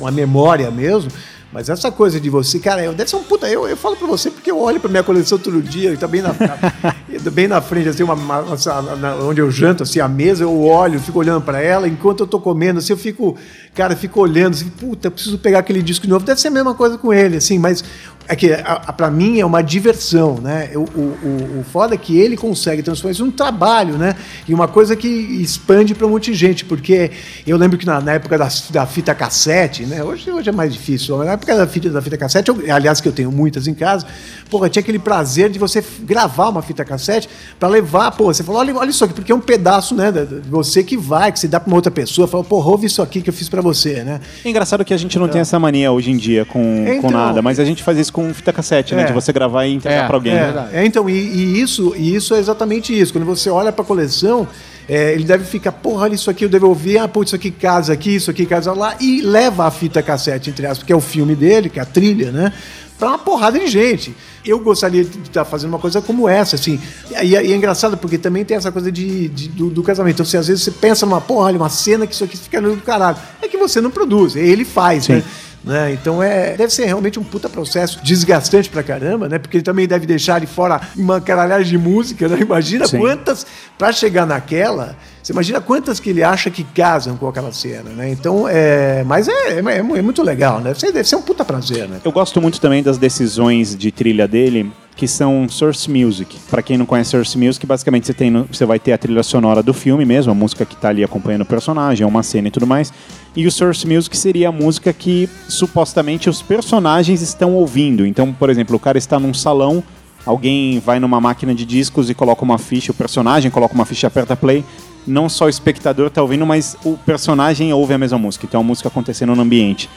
uma 0.01 0.11
memória 0.11 0.71
mesmo, 0.71 1.11
mas 1.51 1.71
essa 1.71 1.90
coisa 1.90 2.21
de 2.21 2.29
você, 2.29 2.59
cara, 2.59 2.85
eu, 2.85 2.92
deve 2.92 3.09
ser 3.09 3.16
um 3.16 3.23
puta. 3.23 3.49
Eu, 3.49 3.66
eu 3.66 3.75
falo 3.75 3.97
pra 3.97 4.07
você 4.07 4.31
porque 4.31 4.51
eu 4.51 4.59
olho 4.61 4.79
pra 4.79 4.90
minha 4.90 5.03
coleção 5.03 5.38
todo 5.38 5.62
dia, 5.62 5.90
e 5.94 5.97
tá 5.97 6.07
bem 6.07 6.21
na, 6.21 6.35
bem 7.33 7.49
na 7.49 7.62
frente, 7.62 7.88
assim, 7.88 8.03
uma, 8.03 8.12
uma- 8.12 8.40
uma- 8.42 9.14
onde 9.25 9.40
eu 9.40 9.51
janto, 9.51 9.83
assim, 9.83 9.99
a 9.99 10.07
mesa, 10.07 10.44
eu 10.44 10.62
olho, 10.62 11.01
fico 11.01 11.18
olhando 11.18 11.40
pra 11.40 11.59
ela, 11.62 11.88
enquanto 11.88 12.21
eu 12.21 12.27
tô 12.27 12.38
comendo, 12.38 12.81
assim, 12.81 12.92
eu 12.92 12.99
fico, 12.99 13.35
cara, 13.75 13.97
fico 13.97 14.21
olhando, 14.21 14.53
assim, 14.55 14.68
puta, 14.68 15.11
preciso 15.11 15.38
pegar 15.38 15.61
aquele 15.61 15.81
disco 15.83 16.05
de 16.07 16.12
novo. 16.12 16.23
Deve 16.23 16.38
ser 16.38 16.49
a 16.49 16.51
mesma 16.51 16.75
coisa 16.75 16.99
com 16.99 17.14
ele, 17.14 17.38
assim, 17.38 17.59
mas 17.59 17.83
é 18.28 18.36
que 18.36 18.52
a, 18.52 18.82
a, 18.86 18.92
pra 18.92 19.10
mim 19.10 19.40
é 19.40 19.46
uma 19.46 19.62
diversão, 19.62 20.34
né? 20.40 20.70
O, 20.74 20.80
o, 20.80 21.60
o, 21.60 21.64
foda 21.72 21.94
é 21.94 21.98
que 21.98 22.18
ele 22.18 22.36
consegue 22.36 22.82
transformar 22.82 23.12
isso 23.12 23.24
num 23.24 23.30
trabalho, 23.30 23.96
né? 23.96 24.14
E 24.46 24.52
uma 24.52 24.68
coisa 24.68 24.94
que 24.94 25.08
expande 25.08 25.94
pra 25.94 26.06
um 26.06 26.10
monte 26.10 26.30
de 26.30 26.36
gente, 26.36 26.64
porque 26.64 27.10
eu 27.46 27.56
lembro 27.56 27.78
que 27.78 27.86
na, 27.86 28.00
na 28.00 28.12
época 28.12 28.36
da, 28.36 28.48
da 28.70 28.86
fita 28.86 29.14
cassete, 29.14 29.84
né? 29.86 30.04
Hoje, 30.04 30.30
hoje 30.30 30.48
é 30.48 30.52
mais 30.52 30.72
difícil, 30.72 31.16
mas 31.16 31.26
na 31.26 31.32
época 31.32 31.56
da 31.56 31.66
fita, 31.66 31.88
da 31.90 32.02
fita 32.02 32.16
cassete, 32.18 32.50
eu- 32.50 32.74
aliás, 32.74 33.00
que 33.00 33.08
eu 33.08 33.12
tenho 33.12 33.32
muitas 33.32 33.66
em 33.66 33.74
casa, 33.74 34.06
porra, 34.50 34.68
tinha 34.68 34.80
aquele 34.82 34.98
prazer 34.98 35.48
de 35.50 35.58
você 35.58 35.82
gravar 36.02 36.48
uma 36.50 36.60
fita 36.62 36.84
cassete 36.84 37.28
pra 37.58 37.68
levar, 37.68 38.10
pô, 38.12 38.24
você 38.32 38.42
falou, 38.44 38.60
olha, 38.60 38.74
olha 38.76 38.90
isso 38.90 39.04
aqui, 39.04 39.14
porque 39.14 39.32
é 39.32 39.34
um 39.34 39.40
pedaço, 39.40 39.94
né, 39.94 40.12
de 40.12 40.48
você 40.50 40.82
que 40.82 40.96
vai, 40.96 41.32
que 41.32 41.38
você 41.40 41.48
dá 41.48 41.58
pra 41.58 41.68
uma 41.68 41.76
outra 41.76 41.90
pessoa, 41.90 42.28
fala, 42.28 42.44
porra, 42.44 42.68
ouve 42.70 42.86
isso 42.86 43.00
aqui 43.00 43.22
que 43.22 43.30
eu 43.30 43.34
fiz 43.34 43.48
pra 43.48 43.62
você, 43.62 44.04
né? 44.04 44.20
É 44.44 44.48
engraçado 44.50 44.84
que 44.84 44.92
a 44.92 44.96
gente 44.98 45.18
não 45.18 45.28
tem 45.28 45.40
essa 45.40 45.58
mania 45.58 45.90
hoje 45.92 46.10
em 46.10 46.16
dia 46.16 46.44
com, 46.44 46.60
com 46.84 46.92
Então. 46.92 47.10
nada, 47.10 47.40
mas 47.40 47.58
a 47.58 47.64
gente 47.64 47.82
faz 47.82 47.96
isso 47.98 48.12
com 48.12 48.17
fita 48.35 48.52
cassete, 48.52 48.94
né? 48.94 49.02
É. 49.02 49.07
De 49.07 49.12
você 49.12 49.33
gravar 49.33 49.66
e 49.66 49.74
entregar 49.74 50.04
É, 50.04 50.07
pra 50.07 50.16
alguém. 50.16 50.35
É, 50.35 50.68
é, 50.72 50.85
então, 50.87 51.09
e, 51.09 51.12
e 51.14 51.61
isso, 51.61 51.94
e 51.96 52.14
isso 52.14 52.35
é 52.35 52.38
exatamente 52.38 52.98
isso. 52.98 53.12
Quando 53.12 53.24
você 53.24 53.48
olha 53.50 53.72
pra 53.72 53.85
coleção, 53.85 54.46
é, 54.88 55.12
ele 55.14 55.24
deve 55.24 55.44
ficar, 55.44 55.72
porra, 55.72 56.04
olha 56.04 56.14
isso 56.14 56.31
aqui, 56.31 56.44
eu 56.44 56.48
devo 56.48 56.68
ouvir, 56.68 56.98
ah, 56.98 57.07
pô, 57.09 57.22
isso 57.22 57.35
aqui 57.37 57.50
casa 57.50 57.92
aqui, 57.92 58.14
isso 58.16 58.31
aqui 58.31 58.46
casa 58.46 58.72
lá, 58.72 58.94
e 59.00 59.20
leva 59.20 59.66
a 59.66 59.70
fita 59.70 60.02
cassete, 60.02 60.50
entre 60.50 60.66
aspas, 60.66 60.85
que 60.87 60.92
é 60.92 60.96
o 60.96 61.00
filme 61.00 61.35
dele, 61.37 61.68
que 61.68 61.78
é 61.78 61.83
a 61.83 61.87
trilha, 61.87 62.31
né? 62.33 62.52
Pra 62.98 63.11
uma 63.11 63.18
porrada 63.18 63.59
de 63.61 63.68
gente. 63.68 64.12
Eu 64.44 64.59
gostaria 64.59 65.04
de 65.04 65.18
estar 65.20 65.44
fazendo 65.44 65.68
uma 65.70 65.78
coisa 65.78 66.00
como 66.02 66.28
essa, 66.28 66.57
assim. 66.57 66.81
E, 67.22 67.26
e 67.26 67.37
é 67.37 67.54
engraçado 67.54 67.96
porque 67.96 68.18
também 68.18 68.44
tem 68.44 68.57
essa 68.57 68.72
coisa 68.72 68.90
de, 68.90 69.28
de- 69.28 69.48
do, 69.50 69.70
do 69.70 69.83
casamento. 69.85 70.14
Então, 70.14 70.24
assim, 70.26 70.37
às 70.37 70.48
vezes 70.48 70.64
você 70.64 70.72
pensa 70.72 71.07
numa, 71.07 71.20
porra, 71.20 71.44
olha, 71.46 71.57
uma 71.59 71.68
cena 71.68 72.09
que 72.09 72.14
isso 72.14 72.24
aqui 72.24 72.37
fica 72.37 72.61
no 72.61 72.76
caralho. 72.78 73.16
É 73.40 73.46
que 73.46 73.57
você 73.57 73.81
não 73.81 73.90
produz, 73.92 74.35
ele 74.35 74.64
faz, 74.64 75.07
né? 75.07 75.22
Né? 75.68 75.92
Então 75.92 76.22
é, 76.22 76.57
deve 76.57 76.72
ser 76.72 76.87
realmente 76.87 77.20
um 77.20 77.22
puta 77.22 77.46
processo 77.46 78.00
desgastante 78.02 78.70
pra 78.70 78.83
caramba, 78.83 79.28
né? 79.28 79.38
Porque 79.38 79.59
ele 79.59 79.64
também 79.64 79.87
deve 79.87 80.07
deixar 80.07 80.37
ali 80.37 80.46
fora 80.46 80.81
uma 80.96 81.20
caralhada 81.20 81.62
de 81.62 81.76
música, 81.76 82.26
né? 82.26 82.38
Imagina 82.40 82.87
Sim. 82.87 82.98
quantas, 82.98 83.46
pra 83.76 83.92
chegar 83.92 84.26
naquela, 84.26 84.96
você 85.22 85.33
imagina 85.33 85.61
quantas 85.61 86.00
que 86.00 86.09
ele 86.09 86.22
acha 86.22 86.50
que 86.50 86.64
casam 86.64 87.18
com 87.18 87.28
aquela 87.28 87.52
cena, 87.52 87.90
né? 87.90 88.09
Então 88.11 88.48
é. 88.48 89.04
Mas 89.04 89.28
é, 89.28 89.59
é, 89.59 89.59
é 89.59 89.83
muito 89.83 90.22
legal, 90.22 90.59
né? 90.59 90.68
Deve 90.68 90.81
ser, 90.81 90.92
deve 90.92 91.07
ser 91.07 91.16
um 91.16 91.22
puta 91.22 91.44
prazer, 91.44 91.87
né? 91.87 92.00
Eu 92.02 92.11
gosto 92.11 92.40
muito 92.40 92.59
também 92.59 92.83
das 92.83 92.96
decisões 92.96 93.76
de 93.76 93.92
trilha 93.92 94.26
dele, 94.26 94.72
que 94.98 95.06
são 95.06 95.48
source 95.48 95.88
music. 95.88 96.37
Pra 96.50 96.61
quem 96.61 96.76
não 96.76 96.84
conhece 96.84 97.11
source 97.11 97.38
music, 97.38 97.64
basicamente 97.64 98.08
você 98.08 98.12
tem 98.12 98.32
você 98.42 98.66
vai 98.66 98.80
ter 98.80 98.92
a 98.92 98.98
trilha 98.98 99.22
sonora 99.22 99.62
do 99.62 99.72
filme 99.72 100.04
mesmo, 100.04 100.32
a 100.32 100.34
música 100.34 100.66
que 100.66 100.74
tá 100.74 100.88
ali 100.88 101.04
acompanhando 101.04 101.42
o 101.42 101.46
personagem, 101.46 102.04
é 102.04 102.06
uma 102.06 102.24
cena 102.24 102.48
e 102.48 102.50
tudo 102.50 102.66
mais. 102.66 102.92
E 103.37 103.46
o 103.46 103.52
source 103.52 103.87
music 103.87 104.16
seria 104.16 104.48
a 104.48 104.52
música 104.52 104.92
que 104.92 105.30
supostamente 105.48 106.28
os 106.28 106.42
personagens 106.42 107.22
estão 107.22 107.54
ouvindo. 107.54 108.04
Então, 108.04 108.32
por 108.32 108.50
exemplo, 108.50 108.74
o 108.74 108.80
cara 108.80 108.98
está 108.98 109.20
num 109.20 109.32
salão, 109.32 109.84
alguém 110.26 110.80
vai 110.80 110.98
numa 110.98 111.20
máquina 111.20 111.54
de 111.54 111.64
discos 111.64 112.11
e 112.11 112.14
coloca 112.14 112.42
uma 112.42 112.58
ficha, 112.58 112.90
o 112.90 112.94
personagem 112.94 113.52
coloca 113.52 113.74
uma 113.74 113.84
ficha, 113.84 114.08
aperta 114.08 114.34
play. 114.34 114.64
Não 115.06 115.28
só 115.28 115.44
o 115.44 115.48
espectador 115.48 116.11
tá 116.11 116.20
ouvindo, 116.20 116.44
mas 116.44 116.76
o 116.84 116.96
personagem 116.96 117.72
ouve 117.72 117.94
a 117.94 117.98
mesma 117.98 118.18
música. 118.18 118.46
Então 118.46 118.61
a 118.61 118.64
música 118.64 118.88
acontecendo 118.88 119.37
no 119.37 119.42
ambiente. 119.42 119.88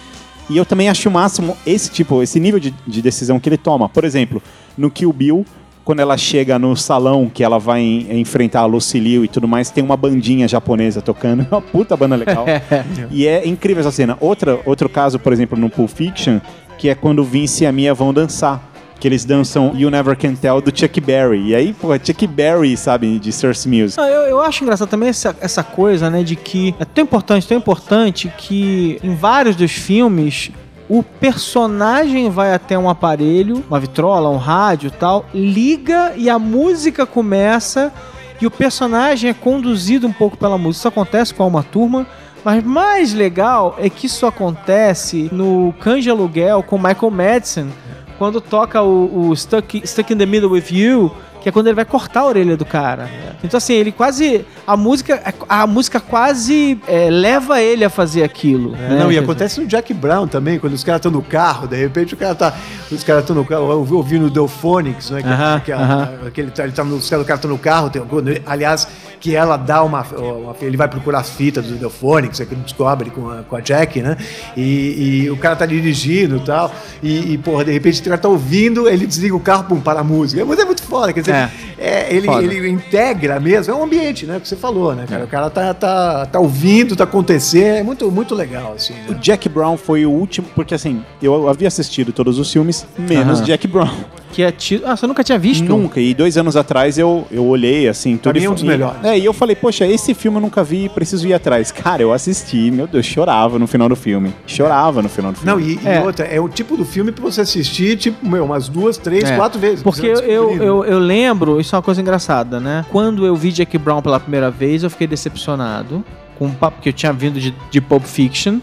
E 0.51 0.57
eu 0.57 0.65
também 0.65 0.89
acho 0.89 1.07
o 1.07 1.11
máximo 1.11 1.55
esse 1.65 1.89
tipo, 1.89 2.21
esse 2.21 2.39
nível 2.39 2.59
de, 2.59 2.73
de 2.85 3.01
decisão 3.01 3.39
que 3.39 3.47
ele 3.47 3.57
toma. 3.57 3.87
Por 3.87 4.03
exemplo, 4.03 4.43
no 4.77 4.89
Kill 4.91 5.11
Bill, 5.13 5.45
quando 5.83 5.99
ela 5.99 6.15
chega 6.17 6.59
no 6.59 6.75
salão 6.75 7.29
que 7.33 7.43
ela 7.43 7.57
vai 7.59 7.81
en- 7.81 8.19
enfrentar 8.19 8.61
a 8.61 8.65
Lucy 8.65 8.99
Liu 8.99 9.25
e 9.25 9.27
tudo 9.27 9.47
mais, 9.47 9.69
tem 9.71 9.83
uma 9.83 9.97
bandinha 9.97 10.47
japonesa 10.47 11.01
tocando. 11.01 11.41
É 11.43 11.47
uma 11.55 11.61
puta 11.61 11.97
banda 11.97 12.15
legal. 12.15 12.45
e 13.11 13.27
é 13.27 13.47
incrível 13.47 13.81
essa 13.81 13.91
cena. 13.91 14.17
Outra, 14.19 14.59
outro 14.65 14.87
caso, 14.87 15.17
por 15.19 15.33
exemplo, 15.33 15.57
no 15.57 15.69
Pulp 15.69 15.89
Fiction, 15.89 16.39
que 16.77 16.87
é 16.89 16.95
quando 16.95 17.19
o 17.19 17.23
Vince 17.23 17.63
e 17.63 17.67
a 17.67 17.71
Mia 17.71 17.93
vão 17.93 18.13
dançar. 18.13 18.69
Que 18.99 19.07
eles 19.07 19.25
dançam 19.25 19.73
You 19.75 19.89
Never 19.89 20.15
Can 20.15 20.35
Tell 20.35 20.61
do 20.61 20.71
Chuck 20.77 21.01
Berry. 21.01 21.47
E 21.47 21.55
aí, 21.55 21.73
pô, 21.73 21.87
Chuck 21.97 22.27
Berry, 22.27 22.77
sabe, 22.77 23.17
de 23.17 23.31
Source 23.31 23.67
Music. 23.67 23.99
Ah, 23.99 24.07
Eu, 24.07 24.21
eu 24.29 24.39
acho 24.39 24.63
engraçado 24.63 24.87
também 24.87 25.09
essa, 25.09 25.35
essa 25.41 25.63
coisa, 25.63 26.07
né, 26.07 26.21
de 26.21 26.35
que 26.35 26.75
é 26.79 26.85
tão 26.85 27.03
importante, 27.03 27.47
tão 27.47 27.57
importante 27.57 28.31
que 28.37 28.99
em 29.03 29.15
vários 29.15 29.55
dos 29.55 29.71
filmes 29.71 30.51
o 30.91 31.01
personagem 31.01 32.29
vai 32.29 32.53
até 32.53 32.77
um 32.77 32.89
aparelho, 32.89 33.63
uma 33.69 33.79
vitrola, 33.79 34.29
um 34.29 34.35
rádio 34.35 34.91
tal, 34.91 35.25
liga 35.33 36.11
e 36.17 36.29
a 36.29 36.37
música 36.37 37.05
começa 37.05 37.93
e 38.41 38.45
o 38.45 38.51
personagem 38.51 39.29
é 39.29 39.33
conduzido 39.33 40.05
um 40.05 40.11
pouco 40.11 40.35
pela 40.35 40.57
música. 40.57 40.81
Isso 40.81 40.87
acontece 40.89 41.33
com 41.33 41.47
uma 41.47 41.63
turma. 41.63 42.05
Mas 42.43 42.61
mais 42.61 43.13
legal 43.13 43.77
é 43.79 43.89
que 43.89 44.07
isso 44.07 44.25
acontece 44.25 45.29
no 45.31 45.73
de 46.01 46.09
Aluguel 46.09 46.61
com 46.61 46.77
Michael 46.77 47.11
Madsen, 47.11 47.69
quando 48.17 48.41
toca 48.41 48.81
o, 48.81 49.29
o 49.29 49.35
Stuck, 49.35 49.87
Stuck 49.87 50.11
in 50.11 50.17
the 50.17 50.25
Middle 50.25 50.49
with 50.49 50.71
You, 50.71 51.09
que 51.41 51.49
é 51.49 51.51
quando 51.51 51.67
ele 51.67 51.75
vai 51.75 51.85
cortar 51.85 52.21
a 52.21 52.25
orelha 52.27 52.55
do 52.55 52.65
cara. 52.65 53.09
Então 53.43 53.57
assim, 53.57 53.73
ele 53.73 53.91
quase 53.91 54.45
a 54.67 54.77
música 54.77 55.21
a 55.49 55.65
música 55.65 55.99
quase 55.99 56.79
é, 56.87 57.09
leva 57.09 57.59
ele 57.61 57.83
a 57.83 57.89
fazer 57.89 58.23
aquilo. 58.23 58.71
né? 58.71 58.87
É, 58.91 58.99
Não, 58.99 59.07
Quer 59.07 59.13
e 59.13 59.17
acontece 59.17 59.59
no 59.59 59.65
Jack 59.67 59.93
Brown 59.93 60.27
também, 60.27 60.59
quando 60.59 60.73
os 60.73 60.83
caras 60.83 60.99
estão 60.99 61.11
no 61.11 61.21
carro, 61.21 61.67
de 61.67 61.75
repente 61.75 62.13
o 62.13 62.17
cara 62.17 62.35
tá. 62.35 62.53
Os 62.91 63.03
caras 63.03 63.23
estão 63.23 63.35
no 63.35 63.43
carro, 63.45 63.63
ouvi- 63.77 63.93
ouvindo 63.93 64.27
o 64.27 64.29
Delphonics, 64.29 65.09
né? 65.09 65.21
Que, 65.21 65.27
Aham, 65.27 65.59
que, 65.65 65.71
a- 65.71 65.77
aham. 65.77 66.09
que 66.33 66.41
ele 66.41 66.51
tá, 66.51 66.63
ele 66.63 66.73
tá 66.73 66.83
no, 66.83 66.95
os 66.97 67.09
caras- 67.09 67.25
o 67.25 67.27
cara 67.27 67.39
tá 67.39 67.47
no 67.47 67.57
carro, 67.57 67.89
tem, 67.89 68.01
aliás, 68.45 68.87
que 69.19 69.35
ela 69.35 69.55
dá 69.57 69.81
uma, 69.83 70.05
uma- 70.15 70.55
Ele 70.61 70.75
vai 70.77 70.87
procurar 70.87 71.19
as 71.19 71.29
fitas 71.29 71.65
do 71.65 71.75
Delphonics, 71.75 72.39
é 72.41 72.45
que 72.45 72.53
ele 72.53 72.61
descobre 72.61 73.09
com 73.09 73.29
a, 73.29 73.43
com 73.43 73.55
a 73.55 73.59
Jack, 73.61 74.01
né? 74.01 74.17
E, 74.57 75.23
e 75.25 75.29
o 75.31 75.37
cara 75.37 75.55
tá 75.55 75.65
dirigindo 75.65 76.37
e 76.37 76.39
tal. 76.41 76.71
E, 77.01 77.33
e, 77.33 77.37
porra, 77.37 77.63
de 77.65 77.71
repente 77.71 78.01
o 78.01 78.03
cara 78.03 78.17
tá 78.17 78.27
ouvindo, 78.27 78.87
ele 78.87 79.05
desliga 79.07 79.35
o 79.35 79.39
carro, 79.39 79.63
pum, 79.65 79.79
para 79.79 79.99
a 80.01 80.03
música. 80.03 80.43
Mas 80.45 80.59
é 80.59 80.65
muito 80.65 80.83
foda, 80.83 81.13
quer 81.13 81.21
dizer, 81.21 81.30
É. 81.31 81.49
é, 81.77 82.15
ele, 82.15 82.25
Foda. 82.27 82.43
ele 82.43 82.69
integra 82.69 83.39
mesmo, 83.39 83.73
é 83.73 83.75
um 83.77 83.83
ambiente, 83.83 84.25
né? 84.25 84.39
Que 84.39 84.47
você 84.47 84.55
falou, 84.55 84.93
né, 84.95 85.05
cara? 85.07 85.23
O 85.25 85.27
cara 85.27 85.49
tá, 85.49 85.73
tá, 85.73 86.25
tá 86.25 86.39
ouvindo, 86.39 86.95
tá 86.95 87.03
acontecendo, 87.05 87.77
é 87.77 87.83
muito, 87.83 88.11
muito 88.11 88.35
legal, 88.35 88.73
assim. 88.75 88.93
O 89.07 89.13
Né? 89.13 89.17
Jack 89.21 89.47
Brown 89.49 89.77
foi 89.77 90.05
o 90.05 90.11
último, 90.11 90.47
porque 90.55 90.73
assim, 90.73 91.03
eu 91.21 91.47
havia 91.47 91.67
assistido 91.67 92.11
todos 92.13 92.37
os 92.39 92.51
filmes, 92.51 92.85
menos 92.97 93.39
Aham. 93.39 93.45
Jack 93.45 93.67
Brown. 93.67 93.89
Que 94.31 94.43
é 94.43 94.51
tido. 94.51 94.83
Ah, 94.85 94.95
você 94.95 95.05
nunca 95.07 95.23
tinha 95.23 95.37
visto? 95.37 95.65
Nunca. 95.65 95.99
E 95.99 96.13
dois 96.13 96.37
anos 96.37 96.55
atrás 96.55 96.97
eu, 96.97 97.27
eu 97.29 97.45
olhei 97.45 97.87
assim. 97.87 98.17
tudo 98.17 98.35
mim 98.35 98.41
e 98.41 98.45
é 98.45 98.49
um 98.49 98.53
dos 98.53 98.63
e- 98.63 98.65
melhores. 98.65 99.03
É, 99.03 99.17
e 99.17 99.25
eu 99.25 99.33
falei, 99.33 99.55
poxa, 99.55 99.85
esse 99.85 100.13
filme 100.13 100.37
eu 100.37 100.41
nunca 100.41 100.63
vi, 100.63 100.87
preciso 100.89 101.27
ir 101.27 101.33
atrás. 101.33 101.71
Cara, 101.71 102.01
eu 102.01 102.13
assisti, 102.13 102.71
meu 102.71 102.87
Deus, 102.87 103.05
chorava 103.05 103.59
no 103.59 103.67
final 103.67 103.89
do 103.89 103.95
filme. 103.95 104.33
Chorava 104.47 105.01
no 105.01 105.09
final 105.09 105.31
do 105.31 105.37
filme. 105.39 105.51
Não, 105.51 105.59
e, 105.59 105.79
e 105.83 105.87
É. 105.87 106.01
outra, 106.01 106.25
é 106.25 106.39
o 106.39 106.47
tipo 106.47 106.77
do 106.77 106.85
filme 106.85 107.11
pra 107.11 107.23
você 107.23 107.41
assistir, 107.41 107.97
tipo, 107.97 108.25
meu, 108.27 108.45
umas 108.45 108.69
duas, 108.69 108.97
três, 108.97 109.25
É. 109.25 109.35
quatro 109.35 109.59
vezes. 109.59 109.83
Porque 109.83 110.05
eu, 110.07 110.19
eu, 110.21 110.55
eu, 110.63 110.85
eu 110.85 110.99
lembro, 110.99 111.59
isso 111.59 111.75
é 111.75 111.77
uma 111.77 111.83
coisa 111.83 111.99
engraçada, 112.01 112.59
né? 112.59 112.85
Quando 112.91 113.25
eu 113.25 113.35
vi 113.35 113.51
Jack 113.51 113.77
Brown 113.77 114.01
pela 114.01 114.19
primeira 114.19 114.49
vez, 114.49 114.83
eu 114.83 114.89
fiquei 114.89 115.07
decepcionado. 115.07 116.03
Com 116.37 116.47
o 116.47 116.51
papo, 116.51 116.77
porque 116.77 116.89
eu 116.89 116.93
tinha 116.93 117.13
vindo 117.13 117.39
de, 117.39 117.53
de 117.69 117.79
Pulp 117.79 118.03
Fiction. 118.03 118.57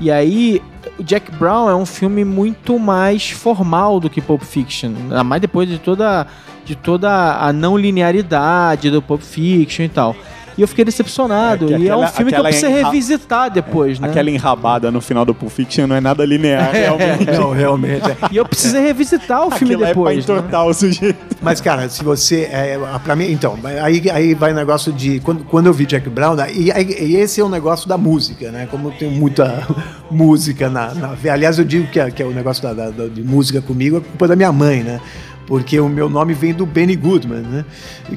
E 0.00 0.10
aí, 0.10 0.60
o 0.98 1.02
Jack 1.02 1.30
Brown 1.32 1.68
é 1.68 1.74
um 1.74 1.86
filme 1.86 2.24
muito 2.24 2.78
mais 2.78 3.30
formal 3.30 3.98
do 3.98 4.10
que 4.10 4.20
Pulp 4.20 4.42
Fiction. 4.42 4.92
Ainda 5.02 5.24
mais 5.24 5.40
depois 5.40 5.68
de 5.68 5.78
toda, 5.78 6.26
de 6.64 6.76
toda 6.76 7.36
a 7.36 7.52
não 7.52 7.76
linearidade 7.76 8.90
do 8.90 9.00
Pulp 9.00 9.22
Fiction 9.22 9.84
e 9.84 9.88
tal. 9.88 10.14
E 10.56 10.62
eu 10.62 10.68
fiquei 10.68 10.84
decepcionado. 10.84 11.72
É, 11.74 11.78
e 11.78 11.88
é 11.88 11.96
um 11.96 12.02
aquela- 12.02 12.06
filme 12.08 12.30
que 12.30 12.34
eu 12.36 12.40
aquela 12.40 12.48
preciso 12.50 12.66
enra- 12.72 12.88
revisitar 12.90 13.50
depois, 13.50 13.98
né? 13.98 14.08
Aquela 14.08 14.30
enrabada 14.30 14.90
no 14.90 15.00
final 15.00 15.24
do 15.24 15.34
Pulp 15.34 15.50
Fiction 15.50 15.86
não 15.86 15.96
é 15.96 16.00
nada 16.00 16.24
linear, 16.24 16.70
realmente. 16.72 17.24
Não, 17.30 17.50
realmente. 17.52 18.10
é. 18.10 18.16
E 18.30 18.36
eu 18.36 18.44
preciso 18.44 18.76
revisitar 18.78 19.46
o 19.46 19.50
filme 19.50 19.74
Aquilo 19.74 19.86
depois. 19.88 20.18
é 20.18 20.22
pra 20.26 20.34
né? 20.34 20.40
entortar 20.40 20.66
o 20.66 20.74
sujeito. 20.74 21.18
Mas, 21.40 21.60
cara, 21.60 21.88
se 21.88 22.04
você. 22.04 22.42
É, 22.52 22.78
pra 23.02 23.16
mim, 23.16 23.30
então, 23.30 23.58
aí, 23.82 24.02
aí 24.10 24.34
vai 24.34 24.52
o 24.52 24.54
negócio 24.54 24.92
de. 24.92 25.20
Quando, 25.20 25.44
quando 25.44 25.66
eu 25.66 25.72
vi 25.72 25.86
Jack 25.86 26.08
Brown, 26.08 26.34
né, 26.34 26.52
e, 26.52 26.70
e 26.70 27.16
esse 27.16 27.40
é 27.40 27.44
o 27.44 27.48
negócio 27.48 27.88
da 27.88 27.96
música, 27.98 28.50
né? 28.50 28.68
Como 28.70 28.88
eu 28.88 28.92
tenho 28.92 29.12
muita 29.12 29.66
música 30.10 30.68
na. 30.68 30.94
na- 30.94 31.16
aliás, 31.32 31.58
eu 31.58 31.64
digo 31.64 31.86
que 31.88 31.98
é, 32.00 32.10
que 32.10 32.22
é 32.22 32.26
o 32.26 32.30
negócio 32.32 32.62
da, 32.62 32.72
da- 32.72 32.90
da- 32.90 33.08
de 33.08 33.22
música 33.22 33.60
comigo 33.60 33.96
é 33.96 34.00
culpa 34.00 34.28
da 34.28 34.36
minha 34.36 34.52
mãe, 34.52 34.82
né? 34.82 35.00
Porque 35.46 35.78
o 35.80 35.88
meu 35.88 36.08
nome 36.08 36.34
vem 36.34 36.52
do 36.54 36.64
Benny 36.64 36.96
Goodman, 36.96 37.40
né? 37.42 37.64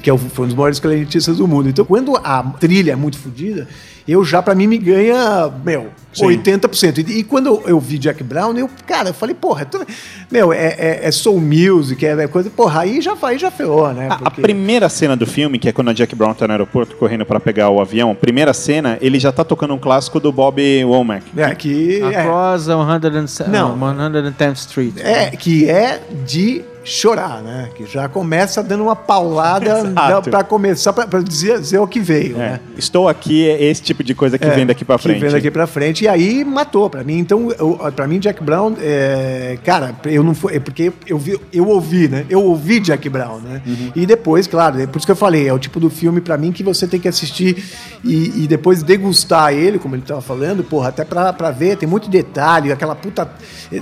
Que 0.02 0.10
é 0.10 0.14
o- 0.14 0.18
foi 0.18 0.46
um 0.46 0.48
dos 0.50 0.56
maiores 0.58 0.80
clarinetistas 0.80 1.38
do 1.38 1.48
mundo. 1.48 1.68
Então, 1.70 1.84
quando 1.84 2.16
a 2.18 2.44
trilha 2.44 2.92
é 2.94 2.96
muito 2.96 3.18
fodida, 3.18 3.68
eu 4.08 4.24
já, 4.24 4.41
pra 4.41 4.54
mim, 4.56 4.68
me 4.68 4.78
ganha, 4.78 5.52
meu, 5.63 5.88
Sim. 6.13 6.28
80%. 6.28 7.00
E, 7.08 7.20
e 7.20 7.24
quando 7.24 7.48
eu, 7.48 7.63
eu 7.65 7.80
vi 7.80 7.98
Jack 7.98 8.24
Brown, 8.24 8.56
eu, 8.58 8.70
cara, 8.86 9.10
eu 9.10 9.13
falei, 9.13 9.34
porra, 9.36 9.63
é 9.63 9.65
tudo- 9.65 9.86
meu, 10.32 10.54
é, 10.54 10.76
é, 10.78 11.00
é 11.04 11.12
soul 11.12 11.41
music, 11.41 12.06
é, 12.06 12.12
é 12.12 12.28
coisa. 12.28 12.50
Porra, 12.50 12.82
aí 12.82 13.02
já, 13.02 13.15
aí 13.24 13.38
já 13.38 13.50
ferrou, 13.52 13.91
né? 13.94 14.08
A, 14.10 14.13
a 14.13 14.18
Porque- 14.20 14.41
primeira 14.41 14.88
cena 14.89 15.15
do 15.15 15.26
filme, 15.26 15.58
que 15.60 15.68
é 15.68 15.72
quando 15.72 15.89
a 15.89 15.94
Jack 15.94 16.15
Brown 16.15 16.34
tá 16.34 16.46
no 16.48 16.54
aeroporto 16.54 16.96
correndo 16.96 17.26
pra 17.26 17.39
pegar 17.39 17.70
o 17.70 17.82
avião, 17.82 18.13
primeira 18.15 18.54
cena, 18.54 18.98
ele 19.02 19.20
já 19.20 19.32
tá 19.32 19.44
tocando 19.44 19.74
um 19.74 19.80
clássico 19.80 20.20
do 20.20 20.32
Bob 20.32 20.62
Womack. 20.86 21.24
É, 21.36 21.54
que 21.56 22.02
é, 22.02 22.22
Across 22.22 22.70
a 22.70 23.28
100 23.28 23.48
Não. 23.50 23.76
não. 23.76 24.12
110th 24.12 24.56
Street. 24.56 24.94
é, 25.00 25.32
que 25.32 25.70
é 25.70 26.00
de 26.26 26.63
chorar, 26.84 27.41
né? 27.41 27.70
Que 27.76 27.86
já 27.88 28.08
começa 28.08 28.62
dando 28.62 28.84
uma 28.84 28.96
paulada 28.96 29.84
para 30.30 30.44
começar, 30.44 30.94
para 30.94 31.20
dizer, 31.22 31.60
dizer 31.60 31.80
o 31.80 31.88
que 31.88 32.00
veio, 32.00 32.36
É, 32.36 32.39
né? 32.39 32.60
Estou 32.78 33.10
aqui, 33.10 33.50
é 33.50 33.63
esse 33.63 33.82
tipo 33.95 34.03
de 34.03 34.13
coisa 34.13 34.38
que 34.38 34.45
É, 34.45 34.49
vem 34.51 34.65
daqui 34.65 34.84
pra 34.86 34.97
frente. 34.97 35.15
Que 35.15 35.21
vem 35.21 35.31
daqui 35.31 35.49
pra 35.51 35.65
frente. 35.67 36.03
E 36.03 36.08
aí 36.08 36.43
matou 36.45 36.89
pra 36.89 37.03
mim. 37.03 37.17
Então, 37.17 37.47
pra 37.95 38.08
mim, 38.08 38.19
Jack 38.19 38.43
Brown, 38.43 38.73
é, 38.79 39.58
cara, 39.63 39.95
eu 40.05 40.23
não 40.23 40.36
foi. 40.36 40.55
É 40.55 40.60
porque 40.60 40.91
eu, 41.08 41.17
vi, 41.17 41.39
eu 41.51 41.67
ouvi, 41.67 42.08
né? 42.08 42.25
Eu 42.29 42.43
ouvi 42.43 42.79
Jack 42.79 43.08
Brown, 43.10 43.39
né? 43.39 43.62
Uhum. 43.65 43.91
E 43.95 44.05
depois, 44.05 44.47
claro, 44.47 44.79
é 44.81 44.86
por 44.88 44.97
isso 44.97 45.05
que 45.05 45.12
eu 45.12 45.15
falei, 45.15 45.47
é 45.47 45.53
o 45.53 45.60
tipo 45.60 45.79
do 45.79 45.89
filme 45.89 46.21
pra 46.21 46.38
mim 46.38 46.51
que 46.51 46.63
você 46.63 46.88
tem 46.88 46.99
que 46.99 47.08
assistir 47.08 47.63
e, 48.03 48.43
e 48.43 48.47
depois 48.47 48.84
degustar 48.84 49.53
ele, 49.53 49.79
como 49.79 49.95
ele 49.95 50.03
tava 50.03 50.21
falando, 50.21 50.63
porra, 50.63 50.89
até 50.89 51.03
pra, 51.05 51.31
pra 51.34 51.51
ver, 51.51 51.77
tem 51.77 51.88
muito 51.88 52.10
detalhe, 52.10 52.71
aquela 52.71 52.95
puta 52.95 53.29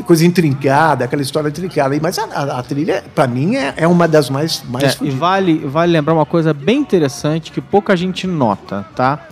coisa 0.06 0.26
intrincada, 0.26 1.06
aquela 1.06 1.22
história 1.22 1.50
intrincada. 1.50 1.98
Mas 2.02 2.18
a, 2.20 2.24
a- 2.26 2.60
a 2.60 2.64
trilha, 2.64 3.04
pra 3.16 3.28
mim, 3.28 3.56
é, 3.56 3.74
é 3.78 3.88
uma 3.88 4.08
das 4.08 4.30
mais, 4.30 4.64
mais 4.70 5.02
É, 5.02 5.06
e 5.06 5.10
vale, 5.10 5.58
vale 5.66 5.92
lembrar 5.92 6.14
uma 6.14 6.26
coisa 6.26 6.54
bem 6.54 6.80
interessante 6.80 7.52
que 7.52 7.62
pouca 7.62 7.96
gente 7.96 8.28
nota, 8.28 8.86
tá? 8.96 9.28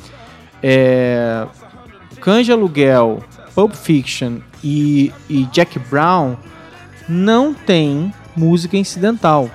É, 0.64 1.46
Canja 2.20 2.54
Aluguel, 2.54 3.24
Pulp 3.56 3.74
Fiction 3.74 4.38
e, 4.64 5.12
e 5.30 5.46
Jack 5.52 5.80
Brown 5.80 6.36
não 7.10 7.54
tem 7.54 8.14
música 8.36 8.78
incidental. 8.78 9.50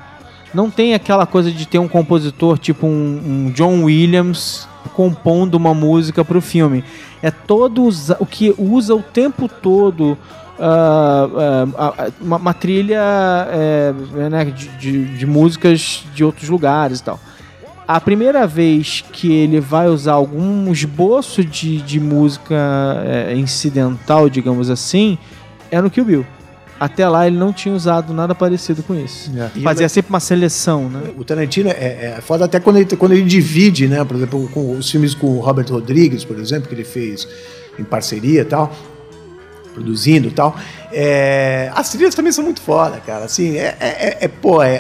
Não 0.53 0.71
tem 0.71 0.95
aquela 0.95 1.27
coisa 1.27 1.51
de 1.51 1.67
ter 1.67 1.79
um 1.79 1.89
compositor 1.89 2.59
tipo 2.59 2.87
um, 2.87 3.47
um 3.47 3.51
John 3.53 3.85
Williams 3.85 4.67
compondo 4.95 5.55
uma 5.55 5.75
música 5.75 6.25
para 6.25 6.39
o 6.39 6.41
filme. 6.41 6.83
É 7.23 7.31
todo 7.31 7.89
o 8.19 8.27
que 8.27 8.55
usa 8.57 8.95
o 8.95 9.03
tempo 9.03 9.49
todo 9.49 10.17
ah, 10.59 11.29
ah, 11.37 11.95
ah, 11.99 12.11
uma, 12.21 12.37
uma 12.37 12.55
trilha 12.55 13.01
é, 13.51 13.93
né, 14.31 14.45
de, 14.47 14.69
de- 14.79 15.05
de 15.19 15.27
músicas 15.27 16.05
de 16.15 16.25
outros 16.25 16.49
lugares 16.49 17.01
e 17.01 17.05
tal. 17.05 17.21
A 17.89 18.01
primeira 18.01 18.47
vez 18.49 19.05
que 19.13 19.33
ele 19.33 19.61
vai 19.61 19.87
usar 19.89 20.15
algum 20.15 20.73
esboço 20.73 21.45
de, 21.45 21.81
de 21.83 22.01
música 22.01 22.55
é, 23.05 23.35
incidental, 23.37 24.29
digamos 24.29 24.69
assim, 24.71 25.17
é 25.71 25.81
no 25.81 25.89
Kill 25.89 26.05
Bill. 26.05 26.27
Até 26.81 27.09
lá 27.09 27.27
ele 27.27 27.37
não 27.39 27.53
tinha 27.53 27.75
usado 27.75 28.13
nada 28.13 28.35
parecido 28.35 28.83
com 28.83 28.95
isso. 28.95 29.31
E 29.55 29.63
Fazia 29.63 29.85
ele- 29.85 29.89
sempre 29.89 30.11
uma 30.11 30.21
seleção, 30.21 30.91
né? 30.91 31.01
O 31.17 31.25
Tarantino 31.25 31.71
é, 31.71 32.17
é 32.17 32.21
foda 32.21 32.45
até 32.45 32.59
quando 32.61 32.77
ele, 32.77 32.97
quando 32.97 33.13
ele 33.13 33.23
divide, 33.23 33.87
né? 33.87 34.05
Por 34.05 34.17
exemplo, 34.17 34.49
com 34.53 34.73
os 34.77 34.91
filmes 34.91 35.15
com 35.15 35.29
o 35.29 35.41
Robert 35.41 35.67
Rodrigues, 35.71 36.25
por 36.25 36.39
exemplo, 36.39 36.69
que 36.69 36.75
ele 36.75 36.85
fez 36.85 37.27
em 37.79 37.85
parceria 37.85 38.43
e 38.43 38.45
tal, 38.45 38.75
produzindo 39.73 40.29
e 40.29 40.31
tal. 40.33 40.57
É, 40.93 41.71
as 41.75 41.89
trilhas 41.91 42.15
também 42.15 42.33
são 42.33 42.43
muito 42.45 42.61
foda, 42.61 42.99
cara. 42.99 43.25
Assim, 43.25 43.57
é, 43.57 43.75
é, 43.81 43.87
é- 43.89 44.19
é, 44.23 44.29
pô, 44.29 44.63
é, 44.63 44.75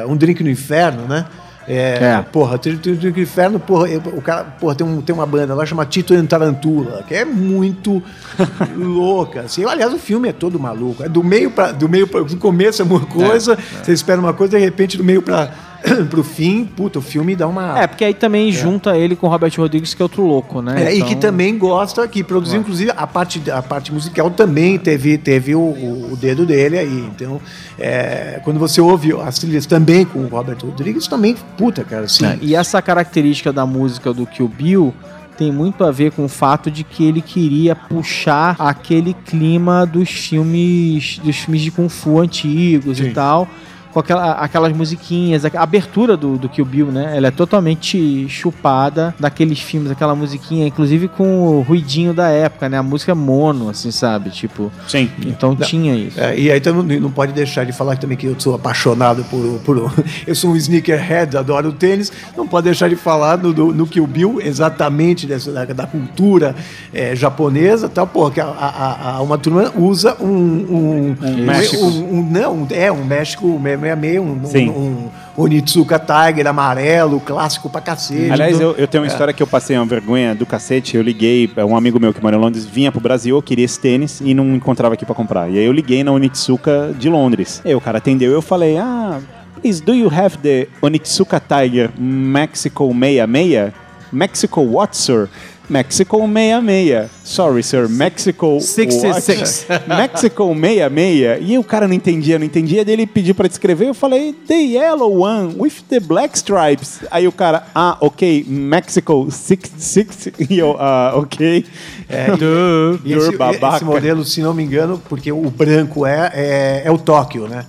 é 0.00 0.04
um 0.08 0.16
drink 0.16 0.42
no 0.42 0.48
inferno, 0.50 1.02
né? 1.06 1.26
É, 1.68 1.98
É. 2.02 2.24
Porra, 2.32 2.56
tem, 2.58 2.76
tem 2.78 2.94
inferno, 3.22 3.60
porra, 3.60 3.88
eu- 3.88 4.00
o 4.14 4.22
cara, 4.22 4.44
porra, 4.44 4.74
tem, 4.74 4.86
um, 4.86 5.00
tem 5.02 5.14
uma 5.14 5.26
banda 5.26 5.54
lá 5.54 5.66
chama 5.66 5.84
Tito 5.84 6.14
and 6.14 6.26
Tarantula, 6.26 7.02
que 7.06 7.14
é 7.14 7.24
muito 7.24 8.02
louca. 8.76 9.42
Assim. 9.42 9.64
Aliás, 9.64 9.92
o 9.92 9.98
filme 9.98 10.28
é 10.28 10.32
todo 10.32 10.58
maluco. 10.58 11.02
É 11.04 11.08
do 11.08 11.22
meio 11.22 11.50
para 11.50 11.72
do 11.72 11.88
meio 11.88 12.06
pra, 12.06 12.20
do 12.22 12.36
começo 12.36 12.80
é 12.82 12.84
uma 12.84 13.00
coisa, 13.00 13.58
você 13.82 13.92
espera 13.92 14.20
uma 14.20 14.32
coisa, 14.32 14.56
de 14.58 14.64
repente, 14.64 14.96
do 14.96 15.04
meio 15.04 15.20
para 15.22 15.50
pro 16.10 16.22
fim, 16.24 16.64
puta, 16.64 16.98
o 16.98 17.02
filme 17.02 17.34
dá 17.36 17.46
uma. 17.46 17.78
É, 17.80 17.86
porque 17.86 18.04
aí 18.04 18.14
também 18.14 18.50
junta 18.52 18.96
ele 18.96 19.14
com 19.16 19.26
o 19.26 19.30
Robert 19.30 19.52
Rodrigues, 19.56 19.94
que 19.94 20.02
é 20.02 20.04
outro 20.04 20.24
louco, 20.24 20.60
né? 20.60 20.84
É, 20.84 20.92
E 20.92 20.96
Então- 20.96 21.08
que 21.08 21.16
também 21.16 21.56
gosta, 21.56 22.06
que 22.08 22.22
produziu, 22.24 22.60
inclusive, 22.60 22.90
a 22.96 23.06
parte, 23.06 23.42
a 23.50 23.62
parte 23.62 23.92
musical 23.92 24.30
também 24.30 24.78
teve, 24.78 25.16
teve 25.18 25.54
o, 25.54 25.60
o- 25.60 26.16
dedo 26.20 26.44
dele 26.44 26.78
aí. 26.78 27.08
Então, 27.14 27.40
é, 27.78 28.40
quando 28.44 28.58
você 28.58 28.80
ouve 28.80 29.12
as 29.20 29.38
trilhas 29.38 29.66
também 29.66 30.04
com 30.04 30.20
o 30.20 30.26
Robert 30.28 30.58
Rodrigues, 30.62 31.06
também, 31.06 31.36
puta, 31.56 31.84
cara, 31.84 32.04
assim. 32.04 32.26
É, 32.26 32.38
e 32.42 32.54
essa 32.54 32.80
característica 32.82 33.52
da 33.52 33.64
música 33.64 34.12
do 34.12 34.26
Kill 34.26 34.48
Bill 34.48 34.94
tem 35.36 35.52
muito 35.52 35.84
a 35.84 35.92
ver 35.92 36.10
com 36.10 36.24
o 36.24 36.28
fato 36.28 36.68
de 36.68 36.82
que 36.82 37.04
ele 37.04 37.22
queria 37.22 37.76
puxar 37.76 38.56
aquele 38.58 39.14
clima 39.14 39.86
dos 39.86 40.10
filmes 40.10 41.20
dos 41.22 41.36
filmes 41.36 41.62
de 41.62 41.70
kung 41.70 41.88
fu 41.88 42.18
antigos 42.18 42.98
e 42.98 43.10
tal. 43.10 43.46
Com 43.92 44.00
aquela, 44.00 44.32
aquelas 44.32 44.72
musiquinhas, 44.76 45.44
a 45.44 45.50
abertura 45.62 46.16
do, 46.16 46.36
do 46.36 46.48
Kill 46.48 46.64
Bill, 46.64 46.86
né? 46.88 47.16
Ela 47.16 47.28
é 47.28 47.30
totalmente 47.30 48.28
chupada 48.28 49.14
daqueles 49.18 49.58
filmes, 49.60 49.90
aquela 49.90 50.14
musiquinha, 50.14 50.66
inclusive 50.66 51.08
com 51.08 51.48
o 51.48 51.62
ruidinho 51.62 52.12
da 52.12 52.28
época, 52.28 52.68
né? 52.68 52.76
A 52.78 52.82
música 52.82 53.14
mono, 53.14 53.68
assim, 53.70 53.90
sabe? 53.90 54.30
Tipo, 54.30 54.70
Sim. 54.86 55.10
então 55.26 55.56
tinha 55.56 55.94
isso. 55.94 56.20
É, 56.20 56.38
e 56.38 56.50
aí 56.50 56.58
então, 56.58 56.74
não, 56.74 57.00
não 57.00 57.10
pode 57.10 57.32
deixar 57.32 57.64
de 57.64 57.72
falar 57.72 57.96
também 57.96 58.16
que 58.16 58.26
eu 58.26 58.36
sou 58.38 58.54
apaixonado 58.54 59.24
por, 59.24 59.58
por 59.64 59.92
eu 60.26 60.34
sou 60.34 60.50
um 60.50 60.56
sneakerhead, 60.56 61.36
adoro 61.36 61.72
tênis. 61.72 62.12
Não 62.36 62.46
pode 62.46 62.64
deixar 62.64 62.88
de 62.88 62.96
falar 62.96 63.38
no, 63.38 63.52
no, 63.52 63.72
no 63.72 63.86
Kill 63.86 64.06
Bill 64.06 64.40
exatamente 64.42 65.26
dessa, 65.26 65.50
da, 65.52 65.64
da 65.64 65.86
cultura 65.86 66.54
é, 66.92 67.16
japonesa, 67.16 67.88
tal, 67.88 68.06
porra, 68.06 68.30
que 68.32 68.40
a, 68.40 68.46
a, 68.46 69.10
a- 69.16 69.22
uma 69.22 69.38
turma 69.38 69.72
usa 69.76 70.16
um, 70.20 70.26
um, 70.26 71.16
um, 71.22 71.44
México. 71.44 71.84
um- 71.84 72.18
um- 72.18 72.30
não, 72.30 72.66
é 72.70 72.92
um 72.92 73.04
México 73.04 73.58
666, 73.78 74.20
um, 74.20 74.44
Sim. 74.46 74.70
um, 74.70 75.10
um 75.36 75.42
Onitsuka 75.42 75.98
Tiger 75.98 76.46
amarelo, 76.46 77.20
clássico 77.20 77.70
pra 77.70 77.80
cacete. 77.80 78.30
Aliás, 78.30 78.60
eu, 78.60 78.74
eu 78.76 78.88
tenho 78.88 79.04
uma 79.04 79.08
história 79.08 79.32
que 79.32 79.42
eu 79.42 79.46
passei 79.46 79.76
uma 79.76 79.86
vergonha 79.86 80.34
do 80.34 80.44
cacete. 80.44 80.96
Eu 80.96 81.02
liguei, 81.02 81.50
um 81.58 81.76
amigo 81.76 82.00
meu 82.00 82.12
que 82.12 82.22
mora 82.22 82.36
em 82.36 82.40
Londres 82.40 82.64
vinha 82.64 82.90
pro 82.90 83.00
Brasil, 83.00 83.36
eu 83.36 83.42
queria 83.42 83.64
esse 83.64 83.78
tênis 83.78 84.20
e 84.20 84.34
não 84.34 84.54
encontrava 84.54 84.94
aqui 84.94 85.06
pra 85.06 85.14
comprar. 85.14 85.48
E 85.48 85.58
aí 85.58 85.64
eu 85.64 85.72
liguei 85.72 86.02
na 86.02 86.12
Onitsuka 86.12 86.94
de 86.98 87.08
Londres. 87.08 87.62
E 87.64 87.68
aí 87.68 87.74
o 87.74 87.80
cara 87.80 87.98
atendeu 87.98 88.30
e 88.30 88.34
eu 88.34 88.42
falei, 88.42 88.76
ah, 88.78 89.20
please, 89.60 89.82
do 89.82 89.94
you 89.94 90.10
have 90.12 90.36
the 90.38 90.66
Onitsuka 90.82 91.40
Tiger 91.40 91.90
Mexico 91.98 92.92
66? 92.92 93.72
Mexico 94.10 94.62
what, 94.62 94.96
sir? 94.96 95.28
Mexico 95.68 96.18
66. 96.26 97.10
Sorry, 97.24 97.62
sir. 97.62 97.88
Mexico 97.88 98.58
66. 98.60 99.66
what? 99.68 99.88
Mexico 99.88 100.54
66. 100.54 101.48
E 101.48 101.58
o 101.58 101.64
cara 101.64 101.86
não 101.86 101.94
entendia, 101.94 102.38
não 102.38 102.46
entendia. 102.46 102.84
Daí 102.84 102.94
ele 102.94 103.06
pediu 103.06 103.34
pra 103.34 103.46
descrever. 103.46 103.86
Eu 103.88 103.94
falei, 103.94 104.34
the 104.46 104.54
yellow 104.54 105.20
one 105.22 105.54
with 105.58 105.82
the 105.88 106.00
black 106.00 106.36
stripes. 106.36 107.00
Aí 107.10 107.28
o 107.28 107.32
cara, 107.32 107.66
ah, 107.74 107.96
ok, 108.00 108.44
Mexico 108.48 109.28
66. 109.30 110.28
E 110.48 110.58
eu, 110.58 110.76
ah, 110.78 111.12
ok. 111.16 111.64
É, 112.08 112.34
Duh, 112.36 112.98
E 113.04 113.12
esse, 113.12 113.36
babaca. 113.36 113.76
esse 113.76 113.84
modelo, 113.84 114.24
se 114.24 114.40
não 114.40 114.54
me 114.54 114.62
engano, 114.62 115.00
porque 115.08 115.30
o 115.30 115.50
branco 115.50 116.06
é, 116.06 116.30
é, 116.34 116.82
é 116.86 116.90
o 116.90 116.96
Tóquio, 116.98 117.46
né? 117.46 117.64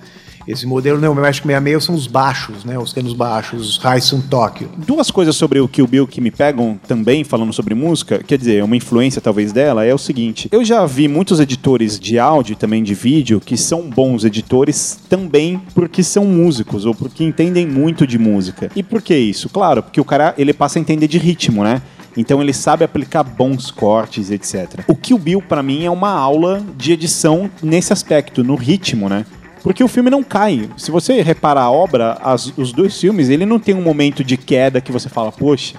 Esse 0.48 0.66
modelo 0.66 1.00
no 1.00 1.16
México 1.16 1.48
66 1.48 1.84
são 1.84 1.96
os 1.96 2.08
baixos, 2.08 2.64
né? 2.64 2.78
Os 2.78 2.94
canos 2.94 3.14
baixos, 3.14 3.70
os 3.70 3.78
Raison 3.78 4.22
Tóquio. 4.22 4.70
Duas 4.78 5.12
coisas 5.12 5.36
sobre 5.36 5.60
o 5.60 5.68
Kill 5.68 5.88
Bill 5.88 6.08
que 6.08 6.22
me 6.22 6.32
pegam 6.32 6.80
também, 6.88 7.24
falando 7.24 7.54
sobre 7.54 7.76
música, 7.76 8.24
quer 8.26 8.38
dizer, 8.38 8.64
uma 8.64 8.76
influência 8.76 9.22
talvez 9.22 9.52
dela, 9.52 9.86
é 9.86 9.94
o 9.94 9.98
seguinte: 9.98 10.50
eu 10.52 10.64
já 10.64 10.86
vi 10.86 11.08
muitos 11.08 11.40
editores 11.40 12.00
de 12.00 12.18
áudio 12.18 12.54
e 12.54 12.56
também 12.56 12.84
de 12.84 12.94
vídeo 12.94 13.40
que 13.40 13.58
são 13.58 13.90
bons 13.90 14.24
editores 14.24 15.00
também 15.10 15.62
porque 15.74 16.04
são 16.04 16.26
músicos 16.26 16.86
ou 16.86 16.96
porque 16.96 17.24
entendem 17.24 17.68
muito 17.68 18.08
de 18.08 18.18
música. 18.18 18.72
E 18.76 18.84
por 18.84 19.02
que 19.02 19.16
isso? 19.16 19.50
Claro, 19.50 19.84
porque 19.84 20.02
o 20.02 20.06
cara 20.06 20.34
ele 20.38 20.54
passa 20.54 20.80
a 20.80 20.82
entender 20.82 21.08
de 21.08 21.18
ritmo, 21.18 21.64
né? 21.64 21.82
Então 22.18 22.42
ele 22.42 22.54
sabe 22.54 22.84
aplicar 22.84 23.24
bons 23.24 23.72
cortes, 23.72 24.32
etc. 24.32 24.84
O 24.88 24.96
Kill 24.96 25.18
Bill 25.18 25.42
pra 25.42 25.64
mim 25.64 25.86
é 25.86 25.92
uma 25.92 26.12
aula 26.12 26.62
de 26.76 26.92
edição 26.92 27.50
nesse 27.62 27.94
aspecto, 27.94 28.44
no 28.44 28.56
ritmo, 28.56 29.08
né? 29.08 29.26
Porque 29.64 29.84
o 29.84 29.88
filme 29.88 30.10
não 30.10 30.24
cai. 30.24 30.70
Se 30.78 30.90
você 30.92 31.22
reparar 31.22 31.64
a 31.64 31.72
obra, 31.72 32.18
as- 32.24 32.54
os 32.58 32.72
dois 32.72 33.00
filmes, 33.00 33.30
ele 33.30 33.46
não 33.46 33.60
tem 33.60 33.76
um 33.76 33.82
momento 33.82 34.24
de 34.24 34.38
queda 34.38 34.80
que 34.82 34.92
você 34.92 35.10
fala, 35.10 35.32
poxa, 35.32 35.76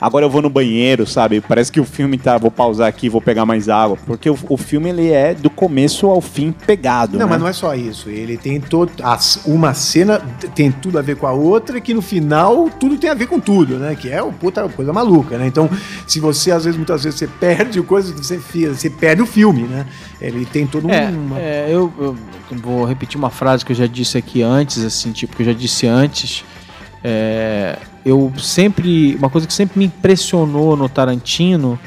agora 0.00 0.24
eu 0.24 0.30
vou 0.30 0.40
no 0.42 0.50
banheiro, 0.50 1.06
sabe? 1.06 1.40
Parece 1.40 1.70
que 1.72 1.80
o 1.80 1.84
filme 1.84 2.16
tá, 2.18 2.36
vou 2.38 2.50
pausar 2.50 2.88
aqui, 2.88 3.08
vou 3.08 3.20
pegar 3.20 3.44
mais 3.46 3.68
água. 3.68 3.96
Porque 4.06 4.28
o, 4.30 4.38
o 4.48 4.56
filme, 4.56 4.88
ele 4.90 5.10
é 5.10 5.34
do 5.34 5.50
começo 5.50 6.06
ao 6.06 6.20
fim 6.20 6.52
pegado, 6.52 7.12
Não, 7.18 7.26
né? 7.26 7.30
mas 7.32 7.40
não 7.40 7.48
é 7.48 7.52
só 7.52 7.74
isso. 7.74 8.08
Ele 8.08 8.36
tem 8.36 8.60
todo. 8.60 8.90
as- 9.02 9.40
Uma 9.46 9.74
cena 9.74 10.18
tem 10.54 10.70
tudo 10.70 10.98
a 10.98 11.02
ver 11.02 11.16
com 11.16 11.26
a 11.26 11.32
outra, 11.32 11.80
que 11.80 11.92
no 11.94 12.02
final 12.02 12.68
tudo 12.78 12.96
tem 12.96 13.10
a 13.10 13.14
ver 13.14 13.26
com 13.26 13.40
tudo, 13.40 13.76
né? 13.78 13.94
Que 13.94 14.08
é 14.10 14.22
o 14.22 14.32
puta 14.32 14.68
coisa 14.68 14.92
maluca, 14.92 15.36
né? 15.38 15.46
Então, 15.46 15.68
se 16.06 16.20
você, 16.20 16.50
às 16.50 16.64
vezes, 16.64 16.76
muitas 16.76 17.04
vezes, 17.04 17.18
você 17.18 17.26
perde 17.26 17.80
coisas, 17.82 18.12
você, 18.12 18.38
você 18.38 18.90
perde 18.90 19.22
o 19.22 19.26
filme, 19.26 19.62
né? 19.62 19.86
Ele 20.20 20.44
tem 20.44 20.66
todo 20.66 20.90
É, 20.90 21.08
um. 21.08 21.26
uma- 21.26 21.38
é, 21.40 21.66
eu, 21.70 21.92
eu 22.00 22.16
vou 22.62 22.84
repetir 22.84 23.16
uma 23.18 23.30
frase 23.30 23.64
que 23.64 23.72
eu 23.72 23.76
já 23.76 23.86
disse 23.86 24.16
aqui 24.18 24.42
antes, 24.42 24.82
assim, 24.84 25.12
tipo, 25.12 25.34
que 25.36 25.42
eu 25.42 25.46
já 25.46 25.52
disse 25.52 25.86
antes. 25.86 26.44
É, 27.02 27.78
eu 28.04 28.32
sempre. 28.38 29.14
Uma 29.16 29.30
coisa 29.30 29.46
que 29.46 29.52
sempre 29.52 29.78
me 29.78 29.86
impressionou 29.86 30.76
no 30.76 30.88
Tarantino 30.88 31.78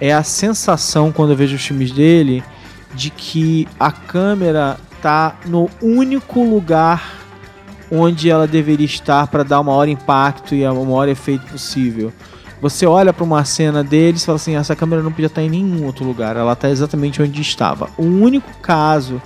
é 0.00 0.12
a 0.12 0.22
sensação, 0.22 1.12
quando 1.12 1.30
eu 1.30 1.36
vejo 1.36 1.56
os 1.56 1.64
filmes 1.64 1.92
dele, 1.92 2.42
de 2.94 3.10
que 3.10 3.68
a 3.78 3.90
câmera 3.90 4.76
tá 5.00 5.36
no 5.46 5.68
único 5.80 6.42
lugar 6.42 7.22
onde 7.90 8.30
ela 8.30 8.46
deveria 8.46 8.86
estar 8.86 9.26
para 9.26 9.42
dar 9.42 9.60
o 9.60 9.64
maior 9.64 9.86
impacto 9.86 10.54
e 10.54 10.66
o 10.66 10.84
maior 10.84 11.08
efeito 11.08 11.46
possível. 11.46 12.12
Você 12.60 12.86
olha 12.86 13.12
para 13.12 13.24
uma 13.24 13.44
cena 13.44 13.82
deles 13.84 14.22
e 14.22 14.26
fala 14.26 14.36
assim: 14.36 14.56
essa 14.56 14.74
câmera 14.74 15.02
não 15.02 15.10
podia 15.10 15.26
estar 15.26 15.42
em 15.42 15.50
nenhum 15.50 15.84
outro 15.84 16.04
lugar, 16.04 16.36
ela 16.36 16.52
está 16.52 16.70
exatamente 16.70 17.20
onde 17.20 17.40
estava. 17.42 17.90
O 17.98 18.04
único 18.04 18.50
caso, 18.62 19.20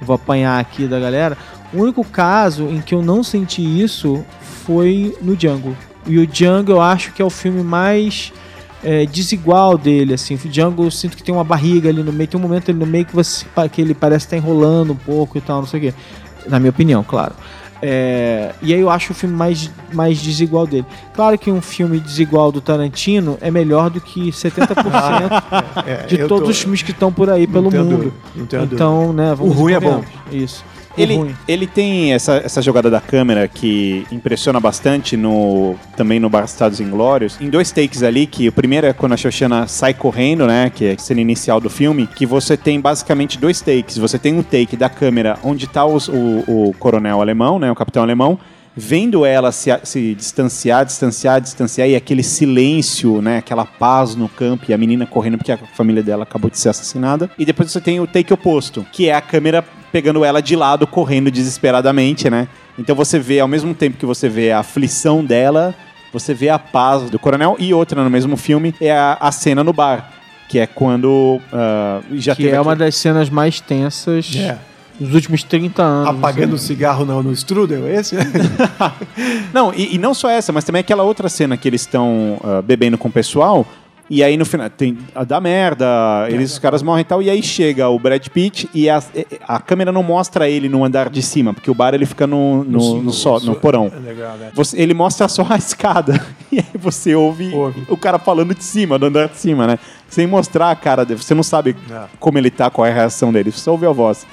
vou 0.00 0.16
apanhar 0.16 0.58
aqui 0.60 0.86
da 0.86 0.98
galera, 0.98 1.38
o 1.72 1.82
único 1.82 2.04
caso 2.04 2.64
em 2.64 2.80
que 2.80 2.94
eu 2.94 3.00
não 3.00 3.22
senti 3.22 3.62
isso 3.62 4.24
foi 4.70 5.16
no 5.20 5.34
Django. 5.34 5.76
E 6.06 6.16
o 6.16 6.24
Django 6.24 6.70
eu 6.70 6.80
acho 6.80 7.12
que 7.12 7.20
é 7.20 7.24
o 7.24 7.28
filme 7.30 7.60
mais 7.64 8.32
é, 8.84 9.04
desigual 9.04 9.76
dele, 9.76 10.14
assim. 10.14 10.34
O 10.36 10.48
Django 10.48 10.84
eu 10.84 10.90
sinto 10.92 11.16
que 11.16 11.24
tem 11.24 11.34
uma 11.34 11.42
barriga 11.42 11.88
ali 11.88 12.04
no 12.04 12.12
meio, 12.12 12.28
tem 12.28 12.38
um 12.38 12.42
momento 12.42 12.70
ali 12.70 12.78
no 12.78 12.86
meio 12.86 13.04
que, 13.04 13.14
você, 13.14 13.44
que 13.72 13.80
ele 13.80 13.94
parece 13.94 14.26
estar 14.26 14.36
enrolando 14.36 14.92
um 14.92 14.96
pouco 14.96 15.36
e 15.36 15.40
tal, 15.40 15.58
não 15.58 15.66
sei 15.66 15.80
o 15.80 15.82
quê. 15.82 15.94
Na 16.46 16.60
minha 16.60 16.70
opinião, 16.70 17.02
claro. 17.02 17.32
É, 17.82 18.52
e 18.62 18.72
aí 18.72 18.80
eu 18.80 18.88
acho 18.90 19.10
o 19.12 19.14
filme 19.14 19.34
mais, 19.34 19.68
mais 19.92 20.20
desigual 20.22 20.66
dele. 20.68 20.86
Claro 21.14 21.36
que 21.36 21.50
um 21.50 21.60
filme 21.60 21.98
desigual 21.98 22.52
do 22.52 22.60
Tarantino 22.60 23.38
é 23.40 23.50
melhor 23.50 23.90
do 23.90 24.00
que 24.00 24.30
70% 24.30 25.42
é, 25.84 26.06
de 26.06 26.20
eu 26.20 26.28
todos 26.28 26.44
tô- 26.44 26.50
os 26.52 26.60
filmes 26.60 26.82
que 26.82 26.92
estão 26.92 27.12
por 27.12 27.28
aí 27.28 27.46
pelo 27.46 27.70
tenho 27.70 27.84
mundo. 27.84 28.14
tenho 28.48 28.64
então, 28.64 29.12
né, 29.12 29.34
vamos 29.34 29.56
O 29.56 29.58
ruim 29.58 29.72
é 29.72 29.80
bom. 29.80 30.04
Isso. 30.30 30.62
Ele, 31.02 31.16
ruim. 31.16 31.36
ele 31.48 31.66
tem 31.66 32.12
essa, 32.12 32.36
essa 32.44 32.60
jogada 32.62 32.90
da 32.90 33.00
câmera 33.00 33.48
que 33.48 34.06
impressiona 34.10 34.58
bastante 34.60 35.16
no 35.16 35.74
também 35.96 36.18
no 36.20 36.28
Bastardos 36.28 36.80
Inglórios. 36.80 37.36
Em 37.40 37.48
dois 37.50 37.70
takes 37.72 38.02
ali, 38.02 38.26
que 38.26 38.48
o 38.48 38.52
primeiro 38.52 38.86
é 38.86 38.92
quando 38.92 39.12
a 39.12 39.16
Xoxana 39.16 39.66
sai 39.66 39.94
correndo, 39.94 40.46
né? 40.46 40.70
Que 40.74 40.84
é 40.86 40.92
a 40.92 40.98
cena 40.98 41.20
inicial 41.20 41.60
do 41.60 41.70
filme, 41.70 42.06
que 42.06 42.24
você 42.26 42.56
tem 42.56 42.80
basicamente 42.80 43.38
dois 43.38 43.60
takes. 43.60 43.96
Você 43.98 44.18
tem 44.18 44.34
um 44.34 44.42
take 44.42 44.76
da 44.76 44.88
câmera 44.88 45.38
onde 45.42 45.66
tá 45.66 45.84
os- 45.84 46.08
o, 46.08 46.44
o 46.46 46.74
coronel 46.78 47.20
alemão, 47.20 47.58
né? 47.58 47.70
O 47.70 47.74
capitão 47.74 48.02
alemão. 48.02 48.38
Vendo 48.76 49.26
ela 49.26 49.50
se, 49.50 49.68
se 49.82 50.14
distanciar, 50.14 50.84
distanciar, 50.86 51.40
distanciar, 51.40 51.88
e 51.88 51.96
aquele 51.96 52.22
silêncio, 52.22 53.20
né? 53.20 53.38
Aquela 53.38 53.64
paz 53.64 54.14
no 54.14 54.28
campo, 54.28 54.64
e 54.68 54.72
a 54.72 54.78
menina 54.78 55.04
correndo 55.06 55.36
porque 55.38 55.50
a 55.52 55.58
família 55.58 56.02
dela 56.04 56.22
acabou 56.22 56.48
de 56.48 56.56
ser 56.58 56.68
assassinada. 56.68 57.28
E 57.36 57.44
depois 57.44 57.70
você 57.70 57.80
tem 57.80 57.98
o 58.00 58.06
take 58.06 58.32
oposto, 58.32 58.86
que 58.92 59.08
é 59.08 59.14
a 59.14 59.20
câmera 59.20 59.64
pegando 59.92 60.24
ela 60.24 60.40
de 60.40 60.54
lado, 60.56 60.86
correndo 60.86 61.30
desesperadamente, 61.30 62.28
né? 62.30 62.48
Então 62.78 62.94
você 62.96 63.18
vê, 63.18 63.40
ao 63.40 63.48
mesmo 63.48 63.74
tempo 63.74 63.96
que 63.98 64.06
você 64.06 64.28
vê 64.28 64.50
a 64.52 64.60
aflição 64.60 65.24
dela, 65.24 65.74
você 66.12 66.32
vê 66.34 66.48
a 66.48 66.58
paz 66.58 67.10
do 67.10 67.18
coronel. 67.18 67.56
E 67.58 67.72
outra 67.74 68.02
no 68.02 68.10
mesmo 68.10 68.36
filme 68.36 68.74
é 68.80 68.92
a, 68.92 69.18
a 69.20 69.30
cena 69.32 69.62
no 69.62 69.72
bar, 69.72 70.10
que 70.48 70.58
é 70.58 70.66
quando 70.66 71.40
ah, 71.52 72.00
já 72.12 72.34
que 72.34 72.42
teve 72.44 72.56
é 72.56 72.60
uma 72.60 72.72
aqui- 72.72 72.80
das 72.80 72.96
cenas 72.96 73.28
mais 73.30 73.60
tensas 73.60 74.34
É. 74.36 74.56
dos 74.98 75.14
últimos 75.14 75.42
30 75.42 75.82
anos. 75.82 76.08
Apagando 76.18 76.54
o 76.54 76.58
cigarro 76.58 77.04
no, 77.04 77.22
no 77.22 77.32
strudel, 77.32 77.86
esse? 77.88 78.16
Não, 79.52 79.72
e, 79.74 79.94
e 79.94 79.98
não 79.98 80.14
só 80.14 80.28
essa, 80.30 80.52
mas 80.52 80.64
também 80.64 80.80
aquela 80.80 81.02
outra 81.02 81.28
cena 81.28 81.56
que 81.56 81.68
eles 81.68 81.82
estão 81.82 82.38
ah, 82.42 82.62
bebendo 82.62 82.96
com 82.98 83.08
o 83.08 83.12
pessoal. 83.12 83.66
E 84.12 84.24
aí 84.24 84.36
no 84.36 84.44
final 84.44 84.68
tem 84.68 84.98
a 85.14 85.22
da 85.22 85.40
merda, 85.40 85.86
eles 86.28 86.50
os 86.52 86.58
caras 86.58 86.82
morrem 86.82 87.02
e 87.02 87.04
tal. 87.04 87.22
E 87.22 87.30
aí 87.30 87.40
chega 87.44 87.88
o 87.88 87.96
Brad 87.96 88.26
Pitt 88.26 88.68
e 88.74 88.90
a, 88.90 89.00
a 89.46 89.60
câmera 89.60 89.92
não 89.92 90.02
mostra 90.02 90.48
ele 90.48 90.68
no 90.68 90.84
andar 90.84 91.08
de 91.08 91.22
cima, 91.22 91.54
porque 91.54 91.70
o 91.70 91.74
bar 91.74 91.94
ele 91.94 92.04
fica 92.04 92.26
no, 92.26 92.64
no, 92.64 93.00
no, 93.02 93.12
só, 93.12 93.38
no 93.38 93.54
porão. 93.54 93.90
Legal, 94.04 94.36
né? 94.36 94.50
Você- 94.52 94.80
ele 94.82 94.94
mostra 94.94 95.28
só 95.28 95.46
a 95.48 95.54
escada. 95.58 96.20
E 96.50 96.58
aí 96.58 96.64
você 96.74 97.14
ouve, 97.14 97.54
Ouve. 97.54 97.84
o 97.88 97.96
cara 97.96 98.18
falando 98.18 98.52
de 98.52 98.64
cima, 98.64 98.98
do 98.98 99.06
andar 99.06 99.28
de 99.28 99.36
cima, 99.36 99.64
né? 99.64 99.78
Sem 100.08 100.26
mostrar 100.26 100.72
a 100.72 100.74
cara 100.74 101.04
dele. 101.04 101.22
Você 101.22 101.32
não 101.32 101.44
sabe 101.44 101.76
É. 101.88 102.02
como 102.18 102.36
ele 102.36 102.50
tá, 102.50 102.68
qual 102.68 102.84
é 102.84 102.90
a 102.90 102.94
reação 102.94 103.32
dele. 103.32 103.52
Você 103.52 103.60
só 103.60 103.70
ouve 103.70 103.86
a 103.86 103.92
voz. 103.92 104.26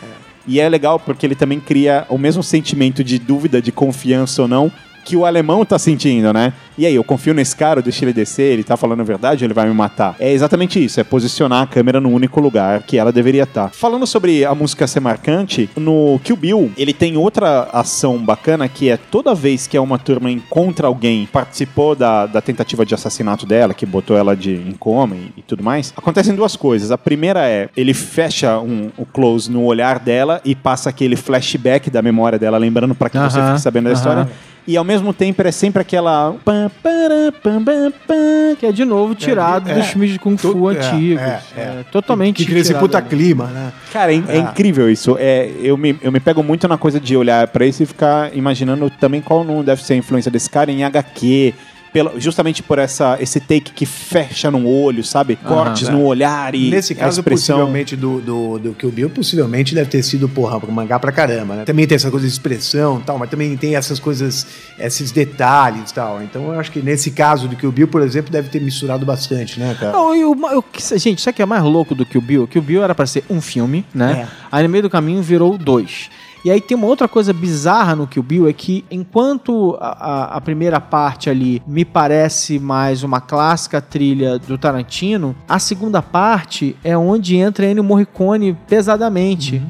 E 0.48 0.60
é 0.60 0.68
legal 0.68 0.98
porque 0.98 1.24
ele 1.26 1.36
também 1.36 1.60
cria 1.60 2.06
o 2.10 2.18
mesmo 2.18 2.42
sentimento 2.42 3.04
de 3.04 3.20
dúvida, 3.20 3.62
de 3.62 3.72
confiança 3.72 4.42
ou 4.42 4.48
não, 4.48 4.72
que 5.08 5.16
o 5.16 5.26
alemão 5.26 5.64
tá 5.64 5.80
sentindo, 5.80 6.34
né? 6.34 6.52
E 6.78 6.86
aí, 6.86 6.94
eu 6.94 7.04
confio 7.04 7.34
nesse 7.34 7.56
cara, 7.56 7.80
eu 7.80 7.84
deixo 7.84 8.04
ele 8.04 8.12
descer, 8.12 8.52
ele 8.52 8.64
tá 8.64 8.76
falando 8.76 9.00
a 9.00 9.04
verdade, 9.04 9.46
ele 9.46 9.54
vai 9.54 9.68
me 9.68 9.74
matar. 9.74 10.16
É 10.20 10.32
exatamente 10.32 10.84
isso, 10.84 11.00
é 11.00 11.04
posicionar 11.04 11.64
a 11.64 11.68
câmera 11.68 12.02
no 12.02 12.10
único 12.10 12.42
lugar 12.42 12.84
que 12.84 12.98
ela 12.98 13.12
deveria 13.12 13.44
estar. 13.44 13.70
Falando 13.70 14.06
sobre 14.06 14.44
a 14.44 14.54
música 14.54 14.86
ser 14.86 15.00
marcante, 15.00 15.70
no 15.78 16.20
Kill 16.24 16.36
Bill, 16.36 16.72
ele 16.78 16.94
tem 16.94 17.16
outra 17.16 17.70
ação 17.72 18.18
bacana 18.18 18.68
que 18.68 18.90
é 18.90 18.98
toda 18.98 19.34
vez 19.34 19.66
que 19.66 19.80
uma 19.80 19.98
turma 19.98 20.30
encontra 20.30 20.88
alguém 20.88 21.26
participou 21.32 21.96
da, 21.96 22.26
da 22.26 22.42
tentativa 22.42 22.86
de 22.86 22.94
assassinato 22.94 23.46
dela, 23.46 23.74
que 23.74 23.86
botou 23.86 24.18
ela 24.18 24.36
de, 24.36 24.54
em 24.54 24.74
coma 24.74 25.16
e, 25.16 25.32
e 25.38 25.42
tudo 25.42 25.64
mais, 25.64 25.94
acontecem 25.96 26.36
duas 26.36 26.56
coisas. 26.58 26.92
A 26.92 26.98
primeira 26.98 27.48
é, 27.48 27.70
ele 27.78 27.94
fecha 27.94 28.60
um, 28.60 28.90
o 28.98 29.06
close 29.06 29.50
no 29.50 29.64
olhar 29.64 30.00
dela 30.00 30.42
e 30.44 30.54
passa 30.54 30.90
aquele 30.90 31.16
flashback 31.16 31.90
da 31.90 32.02
memória 32.02 32.38
dela, 32.38 32.58
lembrando 32.58 32.94
pra 32.94 33.10
que 33.10 33.18
você 33.18 33.40
Aham, 33.40 33.50
fique 33.52 33.62
sabendo 33.62 33.86
da 33.86 33.92
aham. 33.92 33.98
história. 33.98 34.30
E 34.68 34.76
ao 34.76 34.84
mesmo 34.84 35.14
tempo 35.14 35.42
é 35.42 35.52
sempre 35.52 35.82
aquela. 35.82 36.36
pam, 36.44 36.70
para, 36.84 37.32
pam, 37.42 37.64
pam, 37.64 37.92
pam. 38.06 38.56
Que 38.60 38.66
é 38.66 38.72
de 38.72 38.84
novo 38.84 39.16
tirado 39.16 39.70
É, 39.70 39.76
dos 39.76 39.88
filmes 39.88 40.12
de 40.12 40.20
Kung 40.20 40.36
Fu 40.38 40.52
to- 40.54 40.72
é, 40.72 40.76
antigos. 40.76 41.22
é, 41.22 41.42
É, 41.56 41.62
é. 41.62 41.86
totalmente 41.92 42.38
Que 42.38 42.46
cria 42.46 42.60
esse 42.62 42.74
puta 42.74 43.02
clima, 43.02 43.46
né? 43.46 43.72
Cara, 43.94 44.12
é, 44.14 44.18
é 44.28 44.36
É. 44.36 44.40
incrível 44.40 44.90
isso. 44.90 45.16
É, 45.20 45.50
eu, 45.62 45.78
me, 45.78 45.98
eu 46.02 46.12
me 46.12 46.20
pego 46.20 46.44
muito 46.44 46.68
na 46.68 46.78
coisa 46.78 47.00
de 47.00 47.16
olhar 47.16 47.48
pra 47.48 47.66
isso 47.66 47.82
e 47.84 47.86
ficar 47.86 48.36
imaginando 48.36 48.90
também 48.90 49.22
qual 49.22 49.44
não 49.44 49.64
deve 49.64 49.84
ser 49.84 49.94
a 49.94 49.98
influência 49.98 50.30
desse 50.30 50.50
cara 50.50 50.72
em 50.72 50.84
HQ. 50.84 51.54
Pelo, 51.98 52.20
justamente 52.20 52.62
por 52.62 52.78
essa, 52.78 53.18
esse 53.20 53.40
take 53.40 53.72
que 53.72 53.84
fecha 53.84 54.52
no 54.52 54.68
olho, 54.70 55.04
sabe? 55.04 55.36
Cortes 55.36 55.90
no 55.90 56.04
olhar 56.04 56.54
e 56.54 56.70
Nesse 56.70 56.94
a 56.94 56.96
caso, 56.96 57.22
expressão. 57.22 57.56
possivelmente, 57.58 57.96
do, 57.96 58.22
do, 58.22 58.60
do 58.60 58.74
Kill 58.76 58.92
Bill, 58.92 59.10
possivelmente 59.10 59.74
deve 59.74 59.90
ter 59.90 60.04
sido, 60.04 60.30
porra, 60.30 60.60
mangá 60.72 61.00
pra 61.00 61.12
caramba, 61.12 61.56
né? 61.56 61.66
Também 61.66 61.88
tem 61.88 61.96
essa 61.96 62.12
coisa 62.12 62.28
de 62.28 62.32
expressão 62.32 63.00
e 63.00 63.04
tal, 63.04 63.18
mas 63.18 63.32
também 63.32 63.58
tem 63.58 63.76
essas 63.76 63.98
coisas, 64.00 64.46
esses 64.78 65.10
detalhes 65.10 65.90
e 65.90 65.94
tal. 65.96 66.22
Então, 66.22 66.54
eu 66.54 66.60
acho 66.60 66.72
que 66.72 66.84
nesse 66.84 67.10
caso 67.10 67.48
do 67.48 67.56
Kill 67.56 67.72
Bill, 67.72 67.88
por 67.88 68.04
exemplo, 68.04 68.32
deve 68.32 68.50
ter 68.50 68.62
misturado 68.62 69.04
bastante, 69.04 69.60
né, 69.60 69.76
cara? 69.80 69.94
Não, 69.94 70.16
e 70.16 70.24
o 70.24 70.62
que- 70.62 71.00
gente, 71.00 71.20
sabe 71.20 71.34
o 71.34 71.36
que 71.38 71.42
é 71.42 71.46
mais 71.48 71.64
louco 71.64 71.96
do 71.96 72.06
que 72.06 72.16
o 72.20 72.22
Bill? 72.22 72.46
Que 72.46 72.60
o 72.60 72.62
Bill 72.62 72.84
era 72.84 72.94
pra 72.94 73.08
ser 73.08 73.24
um 73.28 73.42
filme, 73.42 73.84
né? 73.92 74.28
Aí 74.52 74.62
no 74.62 74.70
meio 74.70 74.84
do 74.84 74.90
caminho 74.92 75.24
virou 75.24 75.58
dois. 75.58 76.12
E 76.46 76.52
aí 76.52 76.62
tem 76.62 76.78
uma 76.78 76.88
outra 76.88 77.08
coisa 77.08 77.34
bizarra 77.34 77.96
no 77.96 78.08
Kill 78.08 78.24
Bill, 78.24 78.48
é 78.48 78.54
que 78.54 78.86
enquanto 78.90 79.78
a, 79.82 79.88
a- 79.88 80.38
a 80.38 80.42
primeira 80.42 80.80
parte 80.80 81.30
ali 81.30 81.62
me 81.68 81.84
parece 81.84 82.60
mais 82.60 83.04
uma 83.04 83.20
clássica 83.20 83.82
trilha 83.82 84.38
do 84.40 84.58
Tarantino, 84.58 85.36
a 85.48 85.60
segunda 85.60 86.02
parte 86.02 86.76
é 86.84 86.98
onde 86.98 87.36
entra 87.36 87.66
Ennio 87.66 87.84
Morricone 87.84 88.56
pesadamente. 88.68 89.62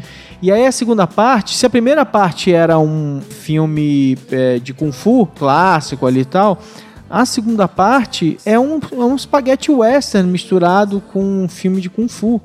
E 0.41 0.51
aí 0.51 0.65
a 0.67 0.71
segunda 0.71 1.07
parte, 1.07 1.55
se 1.57 1.65
a 1.65 1.69
primeira 1.69 2.05
parte 2.05 2.53
era 2.53 2.77
um 2.77 3.21
filme 3.21 4.15
é, 4.31 4.59
de 4.59 4.71
Kung 4.73 4.91
Fu 4.91 5.25
clássico 5.25 6.05
ali 6.05 6.19
e 6.19 6.25
tal, 6.25 6.59
a 7.09 7.25
segunda 7.25 7.67
parte 7.67 8.37
é 8.45 8.59
um, 8.59 8.79
é 8.91 8.95
um 9.03 9.17
spaghetti 9.17 9.71
western 9.71 10.29
misturado 10.29 11.01
com 11.11 11.23
um 11.23 11.47
filme 11.47 11.81
de 11.81 11.89
Kung 11.89 12.07
Fu. 12.07 12.39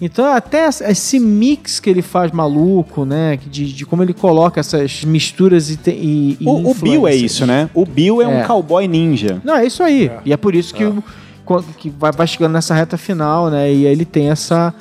Então, 0.00 0.24
até 0.32 0.68
esse 0.68 1.18
mix 1.18 1.80
que 1.80 1.90
ele 1.90 2.02
faz 2.02 2.30
maluco, 2.30 3.04
né? 3.04 3.36
De, 3.50 3.72
de 3.72 3.84
como 3.84 4.02
ele 4.02 4.14
coloca 4.14 4.60
essas 4.60 5.02
misturas 5.04 5.70
e. 5.70 5.78
e, 5.88 6.36
e 6.40 6.46
O, 6.46 6.70
o 6.70 6.74
Bill 6.74 7.06
é 7.08 7.14
isso, 7.14 7.44
né? 7.44 7.68
O 7.74 7.84
Bill 7.84 8.22
é, 8.22 8.28
um 8.28 8.38
É. 8.40 8.44
cowboy 8.44 8.86
ninja. 8.86 9.40
Não, 9.44 9.56
é 9.56 9.66
isso 9.66 9.82
aí. 9.82 10.10
E 10.24 10.32
é 10.32 10.36
por 10.36 10.54
isso 10.54 10.72
que, 10.72 10.84
o- 10.84 11.02
quando- 11.44 11.66
que 11.76 11.90
vai, 11.90 12.12
vai 12.12 12.26
chegando 12.26 12.52
nessa 12.52 12.74
reta 12.74 12.96
final, 12.96 13.50
né? 13.50 13.72
E 13.72 13.86
aí 13.86 13.92
ele 13.92 14.04
tem 14.04 14.30
essa, 14.30 14.72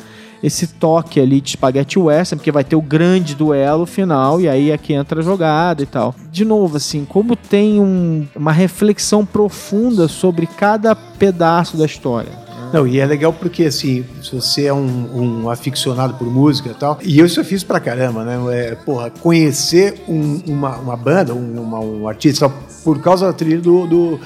esse 0.44 0.68
toque 0.68 1.20
ali 1.20 1.42
de 1.42 1.50
Spaghetti 1.50 1.98
Western, 1.98 2.38
porque 2.40 2.52
vai 2.52 2.64
ter 2.64 2.76
o 2.76 2.82
grande 2.82 3.34
duelo 3.34 3.88
final, 3.88 4.40
e 4.40 4.48
aí 4.48 4.70
é 4.70 4.78
que 4.78 4.94
entra 4.94 5.20
a 5.22 5.24
jogada 5.24 5.82
e 5.82 5.88
tal. 5.88 6.14
De 6.32 6.46
novo, 6.46 6.78
assim, 6.78 7.06
como 7.06 7.36
tem 7.36 7.80
um- 7.82 8.28
uma 8.36 8.52
reflexão 8.52 9.26
profunda 9.26 10.08
sobre 10.08 10.46
cada 10.46 10.96
pedaço 10.96 11.76
da 11.76 11.86
história. 11.88 12.46
Não, 12.74 12.88
e 12.88 13.00
é 13.00 13.06
legal 13.06 13.32
porque, 13.32 13.64
assim, 13.66 14.04
se 14.22 14.36
você 14.36 14.66
é 14.66 14.74
um, 14.74 15.44
um 15.44 15.50
aficionado 15.50 16.16
por 16.16 16.28
música 16.28 16.70
e 16.70 16.74
tal, 16.74 17.00
e 17.04 17.18
eu 17.20 17.26
isso 17.26 17.44
fiz 17.44 17.64
pra 17.64 17.80
caramba, 17.80 18.24
né? 18.26 18.38
É, 18.56 18.76
porra, 18.76 19.10
conhecer 19.10 20.02
um- 20.08 20.42
uma, 20.48 20.76
uma 20.78 20.98
banda, 20.98 21.34
um, 21.34 21.62
uma- 21.62 21.80
um 21.80 22.08
artista, 22.08 22.50
por 22.84 23.00
causa 23.02 23.26
da 23.28 23.34
trilha 23.34 23.60
do, 23.62 23.88
do- 23.88 24.20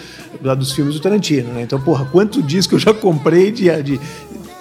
dos 0.56 0.72
filmes 0.72 0.96
do 0.96 1.00
Tarantino, 1.02 1.54
né? 1.54 1.62
Então, 1.62 1.80
porra, 1.80 2.06
quanto 2.12 2.42
disco 2.42 2.76
eu 2.76 2.80
já 2.80 2.94
comprei 2.94 3.52
de. 3.52 3.70
de 3.84 4.00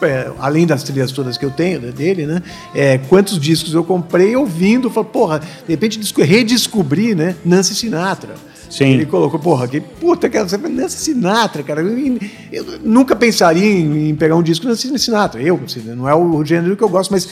é, 0.03 0.33
além 0.39 0.66
das 0.66 0.83
trilhas 0.83 1.12
todas 1.12 1.37
que 1.37 1.45
eu 1.45 1.51
tenho 1.51 1.78
né, 1.78 1.91
dele, 1.93 2.24
né? 2.24 2.43
É, 2.74 2.97
quantos 2.97 3.39
discos 3.39 3.74
eu 3.74 3.85
comprei 3.85 4.35
ouvindo, 4.35 4.89
falei, 4.89 5.11
porra, 5.12 5.39
de 5.41 5.47
repente 5.68 5.99
desco- 5.99 6.22
redescobri, 6.22 7.14
né? 7.14 7.37
Nancy 7.45 7.74
Sinatra. 7.74 8.35
Sim. 8.71 8.93
Ele 8.93 9.07
colocou, 9.07 9.41
porra, 9.41 9.66
que 9.66 9.81
puta, 9.81 10.31
cara, 10.31 10.49
você 10.49 10.57
Nancy 10.57 10.97
Sinatra, 10.97 11.62
cara. 11.62 11.83
Eu, 11.83 12.18
eu 12.53 12.64
nunca 12.85 13.16
pensaria 13.16 13.64
em, 13.64 14.11
em 14.11 14.14
pegar 14.14 14.37
um 14.37 14.43
disco 14.43 14.66
Nancy 14.66 14.97
Sinatra. 14.97 15.43
Eu, 15.43 15.61
não 15.97 16.09
é 16.09 16.14
o 16.14 16.45
gênero 16.45 16.77
que 16.77 16.85
eu 16.85 16.89
gosto, 16.89 17.11
mas 17.11 17.29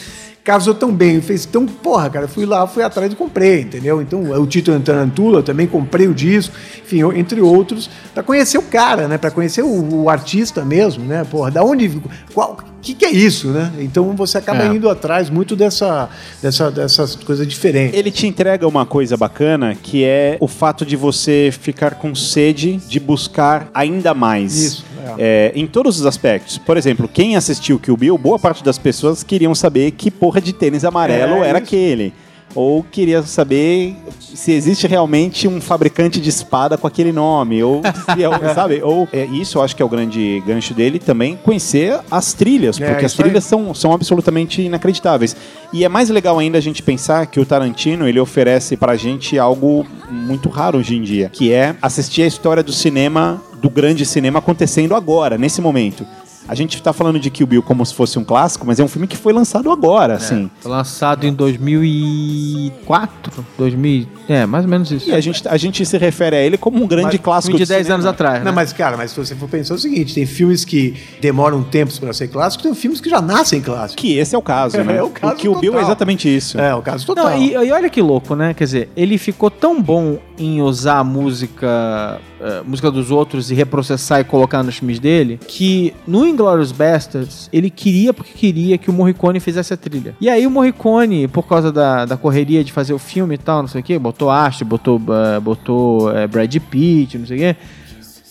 casou 0.49 0.73
tão 0.73 0.91
bem, 0.91 1.21
fez 1.21 1.45
tão, 1.45 1.67
porra, 1.67 2.09
cara, 2.09 2.25
eu 2.25 2.29
fui 2.29 2.47
lá, 2.47 2.67
fui 2.67 2.83
atrás 2.83 3.13
e 3.13 3.15
comprei, 3.15 3.61
entendeu? 3.61 4.01
Então, 4.01 4.23
o 4.23 4.47
Tito 4.47 4.81
Tarantula, 4.81 5.41
eu 5.41 5.43
também 5.43 5.67
comprei 5.67 6.09
o 6.09 6.15
disco, 6.15 6.55
enfim, 6.83 7.01
eu- 7.01 7.13
entre 7.15 7.43
outros, 7.43 7.91
pra 8.15 8.23
conhecer 8.23 8.57
o 8.57 8.63
cara, 8.63 9.07
né? 9.07 9.19
Pra 9.19 9.31
conhecer 9.31 9.61
o, 9.63 10.05
o 10.05 10.09
artista 10.09 10.65
mesmo, 10.65 11.05
né? 11.05 11.23
Porra, 11.31 11.51
da 11.51 11.63
onde, 11.63 12.01
qual, 12.33 12.53
o 12.53 12.81
que, 12.81 12.95
que 12.95 13.05
é 13.05 13.11
isso, 13.11 13.49
né? 13.49 13.71
Então 13.79 14.17
você 14.17 14.39
acaba 14.39 14.65
É. 14.65 14.69
indo 14.69 14.89
atrás 14.89 15.29
muito 15.29 15.55
dessa, 15.55 16.09
dessa, 16.41 16.71
dessas 16.71 17.15
coisas 17.15 17.47
diferentes. 17.47 17.99
Ele 17.99 18.11
te 18.11 18.27
entrega 18.27 18.67
uma 18.67 18.87
coisa 18.87 19.19
bacana 19.19 19.75
que 19.75 20.03
é 20.03 20.39
o 20.41 20.49
fato 20.49 20.87
de 20.87 20.97
você 20.97 21.51
ficar 21.61 21.97
com 21.97 22.15
sede 22.15 22.79
de 22.89 22.99
buscar 22.99 23.69
ainda 23.75 24.15
mais. 24.15 24.57
Isso, 24.57 24.85
É, 25.19 25.53
em 25.55 25.67
todos 25.67 25.99
os 26.01 26.07
aspectos. 26.07 26.59
Por 26.59 26.77
exemplo, 26.77 27.09
quem 27.09 27.37
assistiu 27.37 27.79
Kill 27.79 27.97
Bill, 27.97 28.19
boa 28.19 28.39
parte 28.39 28.63
das 28.65 28.79
pessoas 28.79 29.23
queriam 29.23 29.55
saber 29.55 29.93
que 29.93 30.11
porra 30.11 30.41
de 30.41 30.53
tênis 30.53 30.85
amarelo 30.85 31.45
É, 31.45 31.49
era 31.49 31.59
isso. 31.59 31.67
aquele. 31.67 32.13
Ou 32.59 32.83
queria 32.83 33.23
saber 33.23 33.95
se 34.19 34.51
existe 34.51 34.87
realmente 34.89 35.47
um 35.47 35.61
fabricante 35.61 36.21
de 36.21 36.29
espada 36.29 36.77
com 36.77 36.87
aquele 36.89 37.13
nome. 37.13 37.63
Ou, 37.63 37.81
se 37.83 38.25
é- 38.25 38.29
sabe? 38.55 38.83
Ou 38.83 39.07
é, 39.13 39.25
isso 39.27 39.59
eu 39.59 39.63
acho 39.63 39.77
que 39.77 39.83
é 39.83 39.85
o 39.85 39.89
grande 39.89 40.43
gancho 40.45 40.75
dele 40.75 40.99
também, 40.99 41.37
conhecer 41.45 41.99
as 42.11 42.33
trilhas, 42.33 42.81
É, 42.81 42.89
porque 42.91 43.05
as 43.05 43.13
aí. 43.13 43.19
trilhas 43.25 43.45
são, 43.45 43.73
são 43.75 43.93
absolutamente 43.93 44.61
inacreditáveis. 44.61 45.37
E 45.73 45.85
é 45.85 45.89
mais 45.89 46.09
legal 46.09 46.39
ainda 46.39 46.59
a 46.59 46.61
gente 46.61 46.83
pensar 46.83 47.27
que 47.27 47.39
o 47.39 47.47
Tarantino 47.47 48.09
ele 48.09 48.19
oferece 48.19 48.77
pra 48.77 48.97
gente 48.97 49.39
algo 49.39 49.87
muito 50.11 50.49
raro 50.49 50.79
hoje 50.79 50.97
em 50.97 51.03
dia, 51.03 51.29
que 51.33 51.53
é 51.53 51.77
assistir 51.81 52.23
a 52.23 52.27
história 52.27 52.63
do 52.63 52.73
cinema, 52.73 53.41
do 53.63 53.71
grande 53.71 54.05
cinema 54.07 54.39
acontecendo 54.41 54.95
agora, 54.95 55.39
nesse 55.39 55.61
momento. 55.61 56.05
A 56.49 56.55
gente 56.55 56.83
tá 56.83 56.93
falando 56.95 57.21
de 57.21 57.29
Kill 57.31 57.47
Bill 57.47 57.63
como 57.63 57.85
se 57.85 57.95
fosse 57.95 58.19
um 58.19 58.25
clássico, 58.25 58.67
mas 58.67 58.81
é 58.81 58.85
um 58.85 58.89
filme 58.89 59.07
que 59.07 59.17
foi 59.19 59.33
lançado 59.35 59.71
agora, 59.71 60.15
assim. 60.15 60.51
Foi 60.61 60.71
lançado 60.73 61.27
em 61.27 61.33
2004, 61.33 63.45
2000, 63.57 64.07
é, 64.29 64.47
mais 64.47 64.65
ou 64.65 64.71
menos 64.71 64.91
isso. 64.91 65.09
E 65.11 65.15
a 65.15 65.21
gente, 65.21 65.47
a 65.47 65.57
gente 65.57 65.85
se 65.85 65.99
refere 65.99 66.37
a 66.37 66.41
ele 66.41 66.57
como 66.57 66.83
um 66.83 66.87
grande 66.87 67.17
Mas- 67.17 67.21
clássico 67.21 67.57
de 67.57 67.65
do 67.65 67.69
10 67.69 67.83
cinema. 67.83 67.95
anos 67.97 68.07
atrás, 68.07 68.39
Não, 68.39 68.47
né? 68.47 68.51
mas, 68.53 68.73
cara, 68.73 68.97
mas 68.97 69.11
se 69.11 69.17
você 69.19 69.35
for 69.35 69.49
pensar 69.49 69.75
o 69.75 69.79
seguinte, 69.79 70.15
tem 70.15 70.27
filmes 70.27 70.65
que 70.65 70.95
demoram 71.21 71.63
tempos 71.63 71.99
para 71.99 72.13
ser 72.13 72.29
clássicos, 72.29 72.65
tem 72.65 72.75
filmes 72.75 73.01
que 73.01 73.11
já 73.11 73.21
nascem 73.21 73.61
clássicos. 73.61 73.97
Que 73.97 74.17
esse 74.19 74.35
é 74.35 74.39
o 74.39 74.43
caso, 74.43 74.79
né? 74.83 74.97
É 74.97 75.03
o 75.03 75.11
caso 75.11 75.37
Kill 75.37 75.55
Bill 75.57 75.73
é 75.73 75.77
total. 75.77 75.89
exatamente 75.91 76.35
isso. 76.35 76.59
É, 76.59 76.75
o 76.75 76.83
caso 76.83 77.05
total. 77.07 77.31
Não, 77.31 77.39
e, 77.43 77.53
e 77.53 77.73
olha 77.73 77.91
que 77.91 78.01
louco, 78.01 78.35
né? 78.35 78.55
Quer 78.55 78.65
dizer, 78.65 78.89
ele 78.97 79.19
ficou 79.19 79.51
tão 79.51 79.81
bom 79.83 80.19
em 80.39 80.63
usar 80.63 81.03
música, 81.03 82.21
eh, 82.41 82.63
música 82.65 82.91
dos 82.91 83.11
outros 83.11 83.51
e 83.51 83.55
reprocessar 83.55 84.21
e 84.21 84.25
colocar 84.25 84.63
nos 84.63 84.77
filmes 84.77 84.99
dele, 84.99 85.39
que 85.47 85.93
no 86.07 86.27
Inglourious 86.27 86.73
Basterds, 86.73 87.49
ele 87.53 87.69
queria 87.69 88.15
porque 88.15 88.33
queria 88.33 88.79
que 88.79 88.89
o 88.89 88.93
Morricone 88.93 89.41
fizesse 89.41 89.75
a 89.75 89.77
trilha. 89.77 90.15
E 90.21 90.29
aí 90.29 90.47
o 90.47 90.51
Morricone, 90.51 91.27
por 91.27 91.47
causa 91.47 91.73
da, 91.73 92.05
da 92.05 92.17
correria 92.17 92.63
de 92.63 92.73
fazer 92.73 92.93
o 92.93 92.99
filme 92.99 93.35
e 93.35 93.39
tal, 93.39 93.63
não 93.63 93.69
sei 93.69 93.81
o 93.81 93.85
quê, 93.85 93.99
botou 93.99 94.31
Astro, 94.31 94.65
botou, 94.65 95.01
eh, 95.09 95.41
botou 95.41 96.17
eh, 96.17 96.27
Brad 96.27 96.55
Pitt, 96.57 97.19
não 97.19 97.27
sei 97.27 97.37
o 97.37 97.41
quê, 97.41 97.57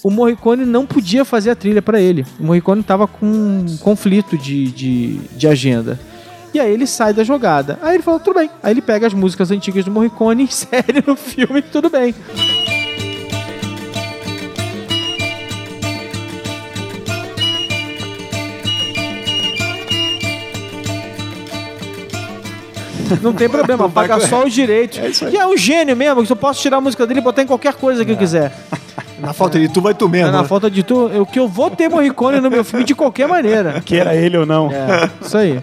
o 0.03 0.09
Morricone 0.09 0.65
não 0.65 0.85
podia 0.85 1.25
fazer 1.25 1.49
a 1.49 1.55
trilha 1.55 1.81
pra 1.81 1.99
ele. 1.99 2.25
O 2.39 2.43
Morricone 2.43 2.83
tava 2.83 3.07
com 3.07 3.25
um 3.25 3.77
conflito 3.81 4.37
de, 4.37 4.71
de, 4.71 5.17
de 5.35 5.47
agenda. 5.47 5.99
E 6.53 6.59
aí 6.59 6.71
ele 6.71 6.87
sai 6.87 7.13
da 7.13 7.23
jogada. 7.23 7.77
Aí 7.81 7.95
ele 7.95 8.03
falou, 8.03 8.19
tudo 8.19 8.39
bem. 8.39 8.49
Aí 8.63 8.73
ele 8.73 8.81
pega 8.81 9.07
as 9.07 9.13
músicas 9.13 9.51
antigas 9.51 9.85
do 9.85 9.91
Morricone 9.91 10.43
insere 10.43 11.03
no 11.05 11.15
filme, 11.15 11.61
tudo 11.61 11.89
bem. 11.89 12.13
Não 23.21 23.33
tem 23.33 23.47
problema, 23.47 23.89
paga 23.89 24.19
só 24.19 24.43
os 24.43 24.53
direitos. 24.53 25.21
e 25.21 25.37
é 25.37 25.47
um 25.47 25.55
gênio 25.55 25.95
mesmo, 25.95 26.25
que 26.25 26.31
eu 26.31 26.35
posso 26.35 26.61
tirar 26.61 26.77
a 26.77 26.81
música 26.81 27.07
dele 27.07 27.21
e 27.21 27.23
botar 27.23 27.41
em 27.41 27.47
qualquer 27.47 27.73
coisa 27.73 28.03
que 28.03 28.11
eu 28.11 28.17
quiser. 28.17 28.51
Na 29.19 29.33
falta 29.33 29.59
de 29.59 29.67
tu, 29.67 29.81
vai 29.81 29.93
tu 29.93 30.07
mesmo. 30.07 30.31
Na 30.31 30.41
né? 30.41 30.47
falta 30.47 30.69
de 30.69 30.83
tu, 30.83 31.09
eu, 31.09 31.25
que 31.25 31.39
eu 31.39 31.47
vou 31.47 31.69
ter 31.69 31.89
Morricone 31.89 32.39
no 32.39 32.49
meu 32.49 32.63
filme 32.63 32.85
de 32.85 32.93
qualquer 32.93 33.27
maneira. 33.27 33.81
Queira 33.85 34.15
ele 34.15 34.37
ou 34.37 34.45
não. 34.45 34.71
É, 34.71 35.09
isso 35.21 35.37
aí. 35.37 35.59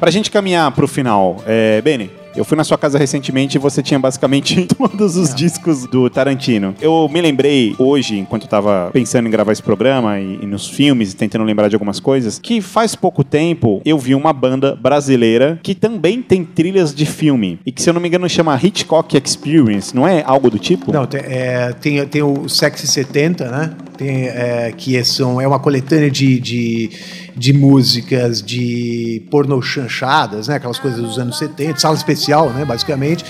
Pra 0.00 0.10
gente 0.10 0.30
caminhar 0.30 0.70
pro 0.72 0.88
final, 0.88 1.36
é, 1.46 1.80
Beni, 1.82 2.10
eu 2.36 2.44
fui 2.44 2.56
na 2.56 2.64
sua 2.64 2.76
casa 2.76 2.98
recentemente 2.98 3.56
e 3.56 3.58
você 3.58 3.82
tinha 3.82 3.98
basicamente 3.98 4.66
todos 4.76 5.16
os 5.16 5.34
discos 5.34 5.86
do 5.86 6.08
Tarantino. 6.10 6.74
Eu 6.80 7.08
me 7.10 7.20
lembrei 7.20 7.74
hoje, 7.78 8.18
enquanto 8.18 8.42
eu 8.42 8.48
tava 8.48 8.90
pensando 8.92 9.26
em 9.26 9.30
gravar 9.30 9.52
esse 9.52 9.62
programa 9.62 10.20
e, 10.20 10.40
e 10.42 10.46
nos 10.46 10.68
filmes, 10.68 11.14
tentando 11.14 11.44
lembrar 11.44 11.68
de 11.68 11.74
algumas 11.74 11.98
coisas, 11.98 12.38
que 12.38 12.60
faz 12.60 12.94
pouco 12.94 13.24
tempo 13.24 13.80
eu 13.84 13.98
vi 13.98 14.14
uma 14.14 14.32
banda 14.32 14.76
brasileira 14.76 15.58
que 15.62 15.74
também 15.74 16.22
tem 16.22 16.44
trilhas 16.44 16.94
de 16.94 17.06
filme. 17.06 17.58
E 17.64 17.72
que, 17.72 17.82
se 17.82 17.88
eu 17.88 17.94
não 17.94 18.00
me 18.00 18.08
engano, 18.08 18.28
chama 18.28 18.58
Hitchcock 18.62 19.16
Experience, 19.16 19.94
não 19.94 20.06
é 20.06 20.22
algo 20.26 20.50
do 20.50 20.58
tipo? 20.58 20.92
Não, 20.92 21.06
tem, 21.06 21.20
é, 21.20 21.72
tem, 21.72 22.06
tem 22.06 22.22
o 22.22 22.48
Sexy 22.48 22.86
70, 22.86 23.50
né? 23.50 23.70
Tem, 23.96 24.26
é, 24.26 24.72
que 24.76 24.96
é, 24.96 25.04
são, 25.04 25.40
é 25.40 25.46
uma 25.46 25.58
coletânea 25.58 26.10
de, 26.10 26.38
de, 26.38 26.90
de 27.36 27.52
músicas 27.52 28.42
de 28.42 29.22
porno 29.30 29.60
chanchadas, 29.60 30.48
né? 30.48 30.56
Aquelas 30.56 30.78
coisas 30.78 31.00
dos 31.00 31.18
anos 31.18 31.38
70, 31.38 31.78
sala 31.78 31.94
especial, 31.94 32.50
né? 32.50 32.64
Basicamente. 32.64 33.24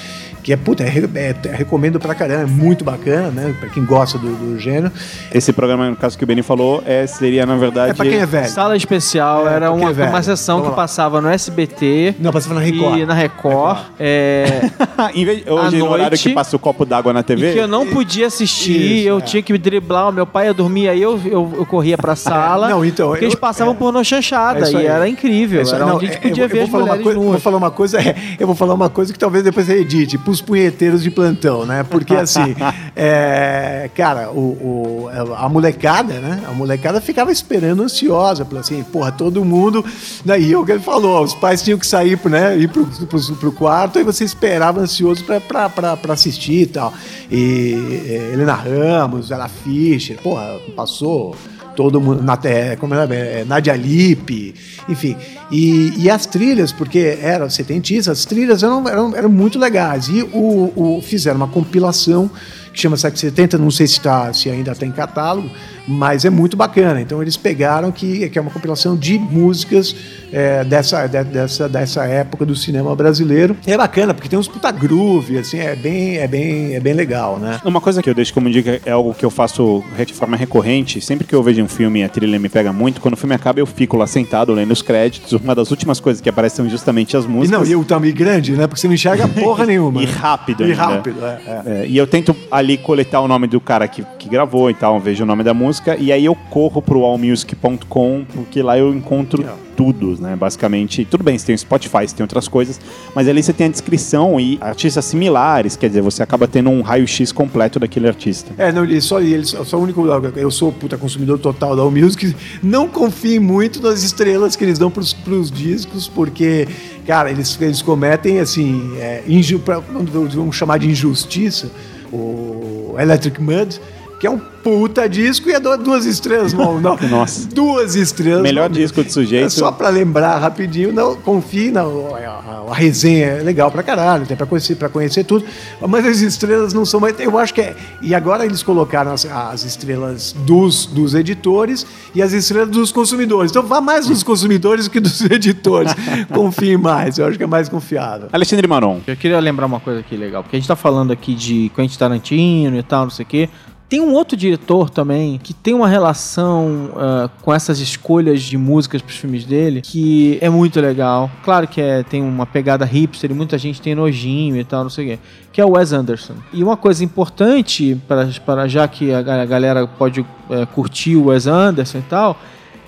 Que 0.47 0.53
é, 0.53 0.57
puta, 0.57 0.85
é, 0.85 0.87
é- 0.87 1.35
é- 1.49 1.57
recomendo 1.57 1.99
pra 1.99 2.15
caramba, 2.15 2.43
é 2.43 2.47
muito 2.47 2.85
bacana, 2.85 3.31
né? 3.33 3.53
Pra 3.59 3.69
quem 3.69 3.85
gosta 3.85 4.17
do, 4.17 4.29
do 4.37 4.57
gênero. 4.61 4.93
Esse 5.35 5.53
programa, 5.53 5.91
no 5.91 5.97
caso 5.97 6.17
que 6.17 6.23
o 6.23 6.27
Beni 6.27 6.41
falou, 6.41 6.85
é, 6.87 7.05
seria, 7.05 7.45
na 7.45 7.57
verdade... 7.57 7.91
É 7.91 7.95
pra 7.95 8.07
quem 8.07 8.15
é 8.21 8.25
velho. 8.25 8.49
Sala 8.49 8.77
especial 8.77 9.49
É, 9.49 9.55
era 9.55 9.73
uma, 9.73 9.91
é 9.91 10.09
uma 10.09 10.23
sessão 10.23 10.59
Vamos 10.59 10.69
que 10.73 10.77
lá. 10.77 10.83
passava 10.85 11.21
no 11.21 11.29
SBT. 11.29 12.15
Não, 12.21 12.31
passava 12.31 12.55
na 12.55 12.61
Record. 12.61 12.97
E 13.01 13.05
na 13.05 13.13
Record. 13.15 13.79
é, 13.99 14.71
em 15.17 15.25
vez, 15.25 15.45
hoje, 15.49 15.79
no 15.79 15.91
horário 15.91 16.17
que 16.17 16.33
passa 16.33 16.55
o 16.55 16.61
copo 16.61 16.85
d'água 16.85 17.13
na 17.13 17.21
e 17.21 17.25
TV... 17.25 17.53
que 17.53 17.59
eu 17.59 17.67
não 17.67 17.85
podia 17.89 18.29
assistir, 18.29 18.99
Isso, 19.01 19.09
eu 19.09 19.19
é. 19.19 19.21
tinha 19.23 19.43
que 19.43 19.59
driblar, 19.59 20.11
o 20.11 20.13
meu 20.13 20.29
pai 20.29 20.47
ia 20.47 20.55
dormir, 20.55 20.89
aí 20.89 21.03
eu, 21.03 21.21
eu, 21.25 21.55
eu 21.59 21.67
corria 21.67 21.99
pra 21.99 22.15
sala. 22.17 22.69
Não, 22.69 22.85
então, 22.85 23.09
porque 23.09 23.25
eles 23.25 23.35
eu- 23.35 23.41
passavam 23.41 23.75
é. 23.75 23.77
pornô 23.77 24.05
chanchada 24.05 24.69
É 24.69 24.71
e 24.71 24.77
aí. 24.77 24.87
era 24.87 25.09
incrível. 25.09 25.61
É 25.61 25.69
era 25.69 25.85
Não, 25.87 25.97
onde 25.97 26.07
a 26.07 26.09
gente 26.13 26.21
podia 26.21 26.45
eu, 26.45 26.49
ver 26.49 26.59
eu 26.59 26.63
as 26.63 26.69
vou 26.69 26.79
falar 26.81 26.85
uma 26.85 26.95
mulheres 26.95 27.03
coisa, 27.05 27.19
nuas. 27.19 27.31
Vou 27.33 27.41
falar 27.41 27.57
uma 27.57 27.71
coisa, 27.73 28.01
é, 28.01 28.15
eu 28.39 28.47
vou 28.47 28.55
falar 28.55 28.75
uma 28.75 28.89
coisa 28.89 29.13
que 29.13 29.19
talvez 29.19 29.43
depois 29.43 29.67
você 29.67 29.81
edite, 29.81 30.17
pros 30.37 30.41
punheteiros 30.43 31.03
de 31.03 31.11
plantão, 31.11 31.65
né? 31.65 31.83
Porque 31.83 32.15
assim, 32.15 32.55
é, 32.95 33.91
cara, 33.95 34.31
o, 34.31 35.09
o- 35.09 35.09
a 35.37 35.49
molecada, 35.49 36.15
né? 36.15 36.43
A 36.49 36.53
molecada 36.53 37.01
ficava 37.01 37.31
esperando 37.33 37.83
ansiosa, 37.83 38.47
assim, 38.59 38.83
porra, 38.83 39.13
todo 39.13 39.45
mundo. 39.45 39.85
Daí 40.25 40.53
é 40.53 40.59
o 40.59 40.65
que 40.65 40.73
ele 40.73 40.81
falou, 40.81 41.23
os 41.23 41.35
pais 41.35 41.63
tinham 41.63 41.79
que 41.79 41.87
sair, 41.87 42.19
né? 42.27 42.57
Ir 42.59 42.69
pro, 42.69 42.85
pro, 42.87 43.37
pro 43.37 43.53
quarto 43.53 43.99
e 43.99 44.03
você 44.05 44.25
esperava 44.25 44.81
ansioso 44.81 45.25
pra 45.25 46.13
assistir 46.13 46.63
e 46.63 46.67
tal. 46.67 46.93
E 47.31 48.03
é, 48.09 48.31
Helena 48.35 48.55
Ramos, 48.55 49.31
Ella 49.31 49.49
Fischer, 49.49 50.19
porra, 50.23 50.59
passou 50.75 51.35
todo 51.77 52.01
mundo, 52.01 52.23
na, 52.23 52.37
é, 52.45 52.75
como 52.75 52.95
é, 52.95 53.05
é, 53.11 53.45
Nadia 53.47 53.77
Lippe, 53.77 54.55
enfim. 54.89 55.15
E, 55.53 55.93
e 55.99 56.11
as 56.11 56.27
trilhas, 56.27 56.73
porque 56.73 57.19
eram 57.21 57.49
setentistas, 57.51 58.19
as 58.19 58.25
trilhas 58.25 58.63
eram, 58.63 58.89
eram, 58.89 59.15
eram 59.15 59.29
muito 59.29 59.59
legais. 59.59 60.09
E 60.09 60.23
o, 60.33 60.73
o- 60.75 61.03
fizeram 61.03 61.37
uma 61.37 61.47
compilação 61.49 62.31
que 62.77 62.83
chama 62.83 62.97
770, 62.97 63.57
não 63.57 63.71
sei 63.71 63.87
se, 63.87 63.99
tá, 64.01 64.31
se 64.35 64.51
ainda 64.51 64.73
está 64.73 64.85
em 64.85 64.93
catálogo, 64.93 65.51
mas 65.89 66.25
é 66.27 66.31
muito 66.31 66.57
bacana. 66.57 67.01
Então 67.01 67.23
eles 67.23 67.37
pegaram 67.37 67.91
que, 67.91 68.29
que 68.29 68.39
é 68.39 68.43
uma 68.43 68.51
compilação 68.51 68.95
de 68.95 69.19
músicas 69.19 69.97
é, 70.31 70.63
dessa, 70.63 71.07
de- 71.07 71.25
dessa, 71.25 71.69
dessa 71.69 72.05
época 72.05 72.45
do 72.45 72.55
cinema 72.55 72.95
brasileiro. 72.95 73.57
E 73.67 73.73
é 73.73 73.79
bacana, 73.79 74.13
porque 74.13 74.29
tem 74.29 74.39
uns 74.39 74.47
puta 74.47 74.71
groove, 74.71 75.39
assim, 75.39 75.59
é 75.59 75.75
bem, 75.75 76.19
é 76.19 76.29
bem, 76.29 76.75
é 76.75 76.81
bem 76.81 76.93
legal, 76.93 77.39
né? 77.39 77.59
Uma 77.65 77.81
coisa 77.81 78.03
que 78.03 78.11
eu 78.11 78.15
deixo 78.15 78.35
como 78.35 78.51
dica 78.51 78.79
é 78.85 78.91
algo 78.91 79.15
que 79.15 79.25
eu 79.25 79.31
faço 79.31 79.83
de 80.07 80.13
forma 80.13 80.37
recorrente. 80.37 81.01
Sempre 81.01 81.27
que 81.27 81.35
eu 81.35 81.43
vejo 81.43 81.63
um 81.63 81.69
filme 81.69 82.01
e 82.01 82.05
a 82.05 82.09
trilha 82.11 82.39
me 82.39 82.51
pega 82.51 82.75
muito, 82.75 83.01
quando 83.01 83.15
o 83.15 83.17
filme 83.17 83.35
acaba 83.35 83.59
eu 83.59 83.65
fico 83.67 83.97
lá 83.97 84.07
sentado 84.07 84.53
lendo 84.53 84.73
os 84.73 84.83
créditos. 84.83 85.33
Uma 85.33 85.55
das 85.55 85.71
últimas 85.71 85.99
coisas 85.99 86.21
que 86.21 86.29
aparecem 86.29 86.57
são 86.57 86.69
justamente 86.69 87.17
as 87.17 87.25
E 87.25 87.29
músicas. 87.29 87.59
não, 87.61 87.67
e 87.67 87.75
o 87.75 87.85
tamanho 87.87 88.15
grande, 88.15 88.53
né? 88.53 88.67
Porque 88.67 88.81
você 88.83 88.87
não 88.87 88.95
enxerga 88.95 89.27
porra 89.41 89.65
nenhuma. 89.65 90.03
E 90.03 90.05
rápido 90.05 90.61
E 90.63 90.73
ainda. 90.73 90.77
rápido, 90.83 91.25
é, 91.25 91.41
é. 91.47 91.63
É, 91.83 91.87
e 91.87 91.97
eu 91.97 92.07
tento 92.07 92.37
ali 92.51 92.66
coletar 92.79 93.21
o 93.21 93.29
nome 93.29 93.47
do 93.47 93.61
cara 93.61 93.87
que, 93.87 94.03
que 94.19 94.31
gravou 94.31 94.71
e 94.71 94.75
tal, 94.75 94.99
vejo 94.99 95.25
o 95.25 95.27
nome 95.27 95.45
da 95.45 95.53
música, 95.53 95.95
e 95.99 96.11
aí 96.11 96.25
eu 96.25 96.35
corro 96.49 96.81
pro 96.81 97.05
allmusic.com, 97.05 98.25
porque 98.33 98.63
lá 98.63 98.79
eu 98.79 98.95
encontro 98.95 99.45
tudo, 99.77 100.17
né? 100.21 100.35
Basicamente, 100.35 101.05
tudo 101.05 101.23
bem, 101.23 101.39
você 101.39 101.47
tem 101.47 101.55
o 101.55 101.59
Spotify, 101.59 102.09
você 102.09 102.17
tem 102.17 102.25
outras 102.25 102.49
coisas, 102.49 102.81
mas 103.15 103.29
ali 103.29 103.43
você 103.43 103.53
tem 103.53 103.67
a 103.67 103.71
descrição 103.71 104.41
e 104.41 104.59
artistas 104.61 105.05
similares, 105.05 105.77
quer 105.77 105.89
dizer, 105.89 106.01
você 106.01 106.23
acaba 106.23 106.49
tendo 106.49 106.71
um 106.71 106.81
raio-x 106.81 107.31
completo 107.31 107.79
daquele 107.79 108.09
artista. 108.09 108.53
É, 108.57 108.73
não, 108.73 108.85
ele 108.85 109.01
só, 109.01 109.21
ele 109.21 109.45
só, 109.45 109.63
só 109.63 109.77
o 109.77 109.83
único. 109.83 110.07
Eu 110.35 110.51
sou 110.51 110.73
puta 110.73 110.97
consumidor 110.97 111.39
total 111.39 111.77
da 111.77 111.83
All 111.83 111.91
Music. 111.91 112.35
Não 112.63 112.89
confio 112.89 113.43
muito 113.43 113.83
nas 113.83 114.03
estrelas 114.03 114.57
que 114.57 114.65
eles 114.65 114.79
dão 114.79 114.91
pros, 114.91 115.13
pros 115.13 115.51
discos, 115.51 116.09
porque, 116.09 116.67
cara, 117.07 117.31
eles, 117.31 117.61
eles 117.61 117.83
cometem, 117.83 118.41
assim, 118.41 118.97
é, 118.99 119.23
inju, 119.29 119.59
pra, 119.59 119.79
vamos 119.79 120.57
chamar 120.57 120.79
de 120.79 120.89
injustiça, 120.89 121.71
o 122.13 122.95
Electric 122.99 123.41
Mud, 123.41 123.81
que 124.19 124.27
é 124.27 124.31
um 124.31 124.39
puta 124.39 125.09
disco 125.09 125.49
e 125.49 125.53
é 125.53 125.61
du- 125.61 125.77
duas 125.77 126.07
estrelas, 126.07 126.53
não, 126.53 126.81
não. 126.81 126.97
Nossa. 127.09 127.47
Duas 127.49 127.95
estrelas. 127.95 128.43
Melhor 128.43 128.69
disco 128.69 129.05
do 129.05 129.13
sujeito. 129.13 129.47
É 129.47 129.49
só 129.49 129.71
pra 129.71 129.89
lembrar 129.91 130.39
rapidinho, 130.39 130.93
não, 130.93 131.15
confie, 131.17 131.71
não, 131.71 132.15
a, 132.17 132.19
a- 132.19 132.57
a 132.69 132.75
resenha 132.75 133.27
é 133.27 133.43
legal 133.43 133.71
pra 133.71 133.83
caralho, 133.83 134.27
tem 134.27 134.37
pra 134.37 134.45
conhecer, 134.47 134.75
pra 134.75 134.89
conhecer 134.89 135.23
tudo, 135.23 135.45
mas 135.87 136.05
as 136.05 136.21
estrelas 136.21 136.73
não 136.73 136.85
são 136.85 136.99
mais, 136.99 137.15
eu 137.21 137.39
acho 137.39 137.55
que 137.55 137.61
é, 137.61 137.77
e 138.03 138.13
agora 138.13 138.45
eles 138.45 138.61
colocaram 138.63 139.13
as, 139.13 139.25
as 139.25 139.63
estrelas 139.65 140.33
dos, 140.41 140.87
dos 140.87 141.15
editores 141.15 141.87
e 142.13 142.21
as 142.21 142.33
estrelas 142.33 142.71
dos 142.71 142.91
consumidores, 142.91 143.53
então 143.53 143.63
vá 143.63 143.81
mais 143.81 144.09
dos 144.09 144.25
consumidores 144.25 144.87
do 144.87 144.91
que 144.91 144.99
dos 144.99 145.21
editores, 145.31 145.95
confie 146.35 146.77
mais, 146.77 147.19
eu 147.19 147.27
acho 147.27 147.39
que 147.39 147.45
é 147.45 147.47
mais 147.47 147.69
confiável. 147.69 148.29
Alexandre 148.33 148.67
Maron. 148.67 149.01
Eu 149.07 149.15
queria 149.17 149.39
lembrar 149.39 149.67
uma 149.67 149.79
coisa 149.79 150.01
aqui 150.01 150.17
legal, 150.17 150.43
porque 150.43 150.57
a 150.57 150.59
gente 150.59 150.67
tá 150.69 150.75
falando 150.77 151.13
aqui 151.13 151.35
de 151.37 151.71
Quentin 151.77 151.97
Tarantino 151.99 152.77
e 152.77 152.83
tal, 152.83 153.05
não 153.05 153.11
sei 153.11 153.25
o 153.25 153.29
quê. 153.29 153.49
Tem 153.89 154.01
um 154.01 154.13
outro 154.13 154.37
diretor 154.37 154.91
também 154.91 155.39
que 155.39 155.55
tem 155.55 155.73
uma 155.73 155.87
relação 155.87 156.91
ah, 156.97 157.31
com 157.43 157.55
essas 157.55 157.79
escolhas 157.79 158.43
de 158.43 158.59
músicas 158.59 159.01
pros 159.01 159.17
filmes 159.17 159.45
dele 159.45 159.81
que 159.81 160.39
é 160.41 160.49
muito 160.49 160.81
legal. 160.81 161.31
Claro 161.45 161.69
que 161.69 161.81
é, 161.81 162.03
tem 162.03 162.21
uma 162.21 162.45
pegada 162.47 162.85
hipster 162.85 163.31
e 163.31 163.35
muita 163.35 163.57
gente 163.57 163.81
tem 163.81 163.95
nojinho 163.95 164.57
e 164.57 164.65
tal, 164.65 164.83
não 164.83 164.91
sei 164.91 165.05
o 165.05 165.09
quê. 165.11 165.19
Que 165.53 165.61
é 165.61 165.65
o 165.65 165.71
Wes 165.71 165.93
Anderson. 165.93 166.35
E 166.53 166.65
uma 166.65 166.77
coisa 166.77 167.05
importante, 167.05 167.97
para, 168.09 168.29
para 168.45 168.69
já 168.69 168.89
que 168.89 169.13
a 169.13 169.27
a 169.27 169.45
galera 169.45 169.87
pode 169.87 170.25
eh, 170.51 170.67
curtir 170.75 171.17
o 171.17 171.27
Wes 171.27 171.47
Anderson 171.47 171.99
e 171.99 172.03
tal, 172.03 172.39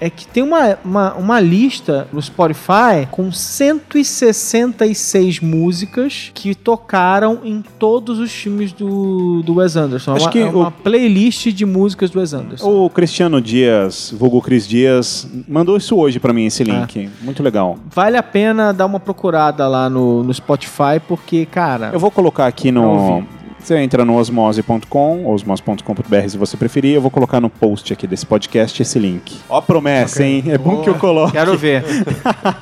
é 0.00 0.08
que 0.08 0.26
tem 0.26 0.42
uma, 0.42 0.78
uma, 0.84 1.14
uma 1.14 1.40
lista 1.40 2.06
no 2.12 2.20
Spotify 2.22 3.06
com 3.10 3.30
166 3.32 5.40
músicas 5.40 6.30
que 6.34 6.54
tocaram 6.54 7.40
em 7.44 7.62
todos 7.78 8.18
os 8.18 8.32
filmes 8.32 8.72
do, 8.72 9.42
do 9.42 9.54
Wes 9.56 9.76
Anderson. 9.76 10.14
Acho 10.14 10.24
é 10.24 10.26
uma, 10.26 10.32
que 10.32 10.38
é 10.40 10.44
uma 10.46 10.68
o- 10.68 10.70
playlist 10.70 11.48
de 11.48 11.66
músicas 11.66 12.10
do 12.10 12.20
Wes 12.20 12.32
Anderson. 12.32 12.86
O 12.86 12.90
Cristiano 12.90 13.40
Dias, 13.40 14.14
vulgo 14.16 14.40
Cris 14.40 14.66
Dias, 14.66 15.28
mandou 15.48 15.76
isso 15.76 15.96
hoje 15.96 16.18
pra 16.18 16.32
mim, 16.32 16.46
esse 16.46 16.64
link. 16.64 17.10
Muito 17.22 17.42
legal. 17.42 17.78
Vale 17.94 18.16
a 18.16 18.22
pena 18.22 18.72
dar 18.72 18.86
uma 18.86 19.00
procurada 19.00 19.66
lá 19.68 19.90
no, 19.90 20.22
no 20.22 20.32
Spotify, 20.32 21.00
porque, 21.06 21.44
cara. 21.46 21.90
Eu 21.92 21.98
vou 22.00 22.10
colocar 22.10 22.46
aqui 22.46 22.70
no. 22.70 23.24
Você 23.62 23.76
entra 23.78 24.04
no 24.04 24.16
osmose.com, 24.16 25.26
osmose.com.br 25.26 26.28
se 26.28 26.38
você 26.38 26.56
preferir. 26.56 26.94
Eu 26.94 27.02
vou 27.02 27.10
colocar 27.10 27.40
no 27.40 27.50
post 27.50 27.92
aqui 27.92 28.06
desse 28.06 28.24
podcast 28.24 28.80
esse 28.80 28.98
link. 28.98 29.36
Ó, 29.48 29.58
a 29.58 29.62
promessa, 29.62 30.24
hein? 30.24 30.42
É 30.46 30.56
bom 30.56 30.80
que 30.80 30.88
eu 30.88 30.94
coloque. 30.94 31.32
Quero 31.32 31.56
ver. 31.58 31.84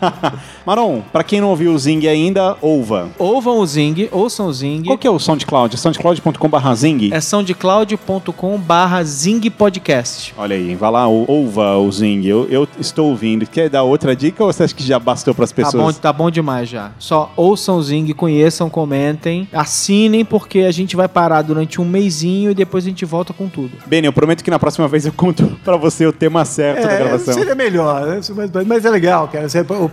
Maron, 0.66 1.02
pra 1.12 1.22
quem 1.22 1.40
não 1.40 1.50
ouviu 1.50 1.72
o 1.72 1.78
Zing 1.78 2.06
ainda, 2.08 2.56
ouva. 2.60 3.08
Ouvam 3.18 3.58
o 3.58 3.66
Zing, 3.66 4.08
ouçam 4.10 4.46
o 4.48 4.52
Zing. 4.52 4.82
Qual 4.84 4.98
que 4.98 5.06
é 5.06 5.10
o 5.10 5.18
SoundCloud? 5.18 5.76
soundcloud.com.br 5.76 6.74
Zing? 6.74 7.10
É 7.12 7.20
soundcloud.com 7.20 8.58
barra 8.58 9.04
Zing 9.04 9.48
Podcast. 9.50 10.34
Olha 10.36 10.56
aí, 10.56 10.74
vai 10.74 10.90
lá, 10.90 11.06
ou- 11.06 11.24
ouva 11.28 11.76
o 11.76 11.90
Zing. 11.92 12.24
Eu, 12.26 12.46
eu 12.50 12.66
estou 12.80 13.10
ouvindo. 13.10 13.46
Quer 13.46 13.68
dar 13.68 13.82
outra 13.84 14.14
dica 14.16 14.42
ou 14.44 14.52
você 14.52 14.64
acha 14.64 14.74
que 14.74 14.82
já 14.82 14.98
bastou 14.98 15.34
pras 15.34 15.52
Tá 15.52 15.62
bom, 15.62 15.70
pessoas? 15.70 15.98
tá 15.98 16.12
bom 16.12 16.30
demais 16.30 16.68
já. 16.68 16.90
Só 16.98 17.32
ouçam 17.36 17.76
o 17.76 17.82
Zing, 17.82 18.12
conheçam, 18.12 18.68
comentem, 18.68 19.48
assinem, 19.52 20.24
porque 20.24 20.60
a 20.60 20.70
gente 20.70 20.85
vai 20.94 21.08
parar 21.08 21.40
durante 21.42 21.80
um 21.80 21.84
mêsinho 21.84 22.50
e 22.50 22.54
depois 22.54 22.84
a 22.84 22.88
gente 22.88 23.04
volta 23.04 23.32
com 23.32 23.48
tudo. 23.48 23.72
Beni, 23.86 24.06
eu 24.06 24.12
prometo 24.12 24.44
que 24.44 24.50
na 24.50 24.58
próxima 24.58 24.86
vez 24.86 25.06
eu 25.06 25.12
conto 25.12 25.56
pra 25.64 25.76
você 25.76 26.06
o 26.06 26.12
tema 26.12 26.44
certo 26.44 26.82
da 26.82 26.92
É, 26.92 26.98
gravação. 26.98 27.34
seria 27.34 27.54
melhor, 27.54 28.06
né? 28.06 28.20
Mas, 28.34 28.66
mas 28.66 28.84
é 28.84 28.90
legal, 28.90 29.26
cara. 29.28 29.46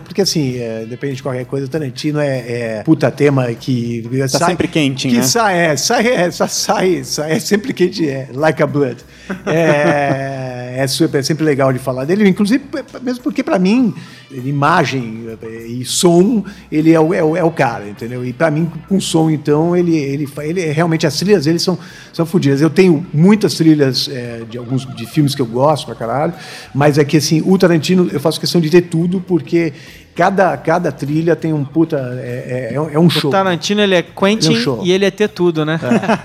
Porque 0.03 0.21
assim, 0.21 0.57
é, 0.59 0.85
depende 0.85 1.15
de 1.15 1.23
qualquer 1.23 1.45
coisa, 1.45 1.67
Tarantino 1.67 2.19
é, 2.19 2.37
é 2.79 2.83
puta 2.83 3.09
tema 3.09 3.47
que. 3.53 4.03
Tá 4.31 4.45
sempre 4.45 4.67
quente, 4.67 5.07
que 5.07 5.15
né? 5.17 5.23
Sai, 5.23 5.57
é, 5.57 5.77
sai, 5.77 6.07
é, 6.07 6.29
sai, 6.31 6.49
sai, 6.49 7.03
sai, 7.03 7.31
é 7.31 7.39
sempre 7.39 7.71
quente, 7.73 8.07
é, 8.07 8.27
like 8.33 8.61
a 8.61 8.67
blood. 8.67 8.97
É, 9.45 10.72
é, 10.79 10.83
é 10.83 11.21
sempre 11.21 11.43
legal 11.43 11.71
de 11.71 11.79
falar 11.79 12.05
dele, 12.05 12.27
inclusive, 12.27 12.63
mesmo 13.01 13.23
porque 13.23 13.43
pra 13.43 13.59
mim, 13.59 13.93
imagem 14.31 15.27
e 15.67 15.85
som, 15.85 16.43
ele 16.71 16.91
é 16.91 16.99
o, 16.99 17.13
é 17.13 17.23
o, 17.23 17.37
é 17.37 17.43
o 17.43 17.51
cara, 17.51 17.87
entendeu? 17.87 18.25
E 18.25 18.33
pra 18.33 18.49
mim, 18.49 18.71
com 18.87 18.99
som, 18.99 19.29
então, 19.29 19.75
ele, 19.75 19.95
ele, 19.95 20.27
ele 20.41 20.61
realmente 20.71 21.05
as 21.05 21.15
trilhas 21.17 21.45
dele 21.45 21.59
são, 21.59 21.77
são 22.11 22.25
fodidas. 22.25 22.61
Eu 22.61 22.69
tenho 22.69 23.05
muitas 23.13 23.53
trilhas 23.55 24.09
é, 24.09 24.41
de 24.49 24.57
alguns 24.57 24.85
de 24.95 25.05
filmes 25.05 25.35
que 25.35 25.41
eu 25.41 25.45
gosto 25.45 25.85
pra 25.85 25.95
caralho, 25.95 26.33
mas 26.73 26.97
é 26.97 27.03
que 27.03 27.17
assim, 27.17 27.41
o 27.45 27.57
Tarantino 27.57 28.09
eu 28.11 28.19
faço 28.19 28.39
questão 28.39 28.59
de 28.59 28.69
ter 28.69 28.81
tudo, 28.81 29.21
porque 29.21 29.73
cada, 30.15 30.55
cada 30.57 30.91
trilha 30.91 31.35
tem 31.35 31.53
um 31.53 31.63
puta. 31.65 31.97
É, 32.19 32.69
é, 32.71 32.75
é 32.75 32.99
um 32.99 33.09
show. 33.09 33.29
O 33.29 33.31
Tarantino, 33.31 33.81
ele 33.81 33.95
é 33.95 34.01
Quentin 34.01 34.49
É 34.49 34.51
um 34.51 34.55
show. 34.55 34.79
e 34.83 34.91
ele 34.91 35.05
é 35.05 35.11
ter 35.11 35.29
tudo, 35.29 35.65
né? 35.65 35.79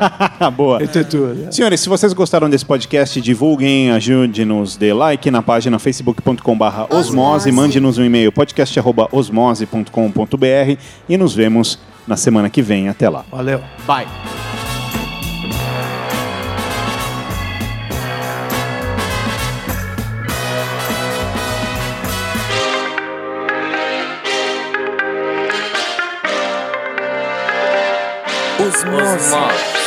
Boa. 0.57 0.83
É 0.83 0.87
ter 0.87 1.05
tudo. 1.05 1.53
Senhores, 1.53 1.81
se 1.81 1.89
vocês 1.89 2.13
gostaram 2.13 2.49
desse 2.51 2.65
podcast, 2.65 3.21
divulguem, 3.21 3.91
ajude-nos, 3.93 4.77
dê 4.77 4.93
like 4.93 5.31
na 5.31 5.43
página 5.43 5.79
facebook.com.br 5.79 6.95
osmose, 6.95 7.51
mande-nos 7.53 7.99
um 7.99 8.05
e-mail 8.05 8.33
podcast.osmose.com.br 8.33 10.81
e 11.09 11.17
nos 11.17 11.35
vemos 11.35 11.79
na 12.07 12.17
semana 12.17 12.51
que 12.51 12.63
vem. 12.63 12.89
Até 12.89 13.09
lá. 13.09 13.25
Valeu. 13.31 13.61
Bye. 13.87 14.68
Osmose. 28.87 29.78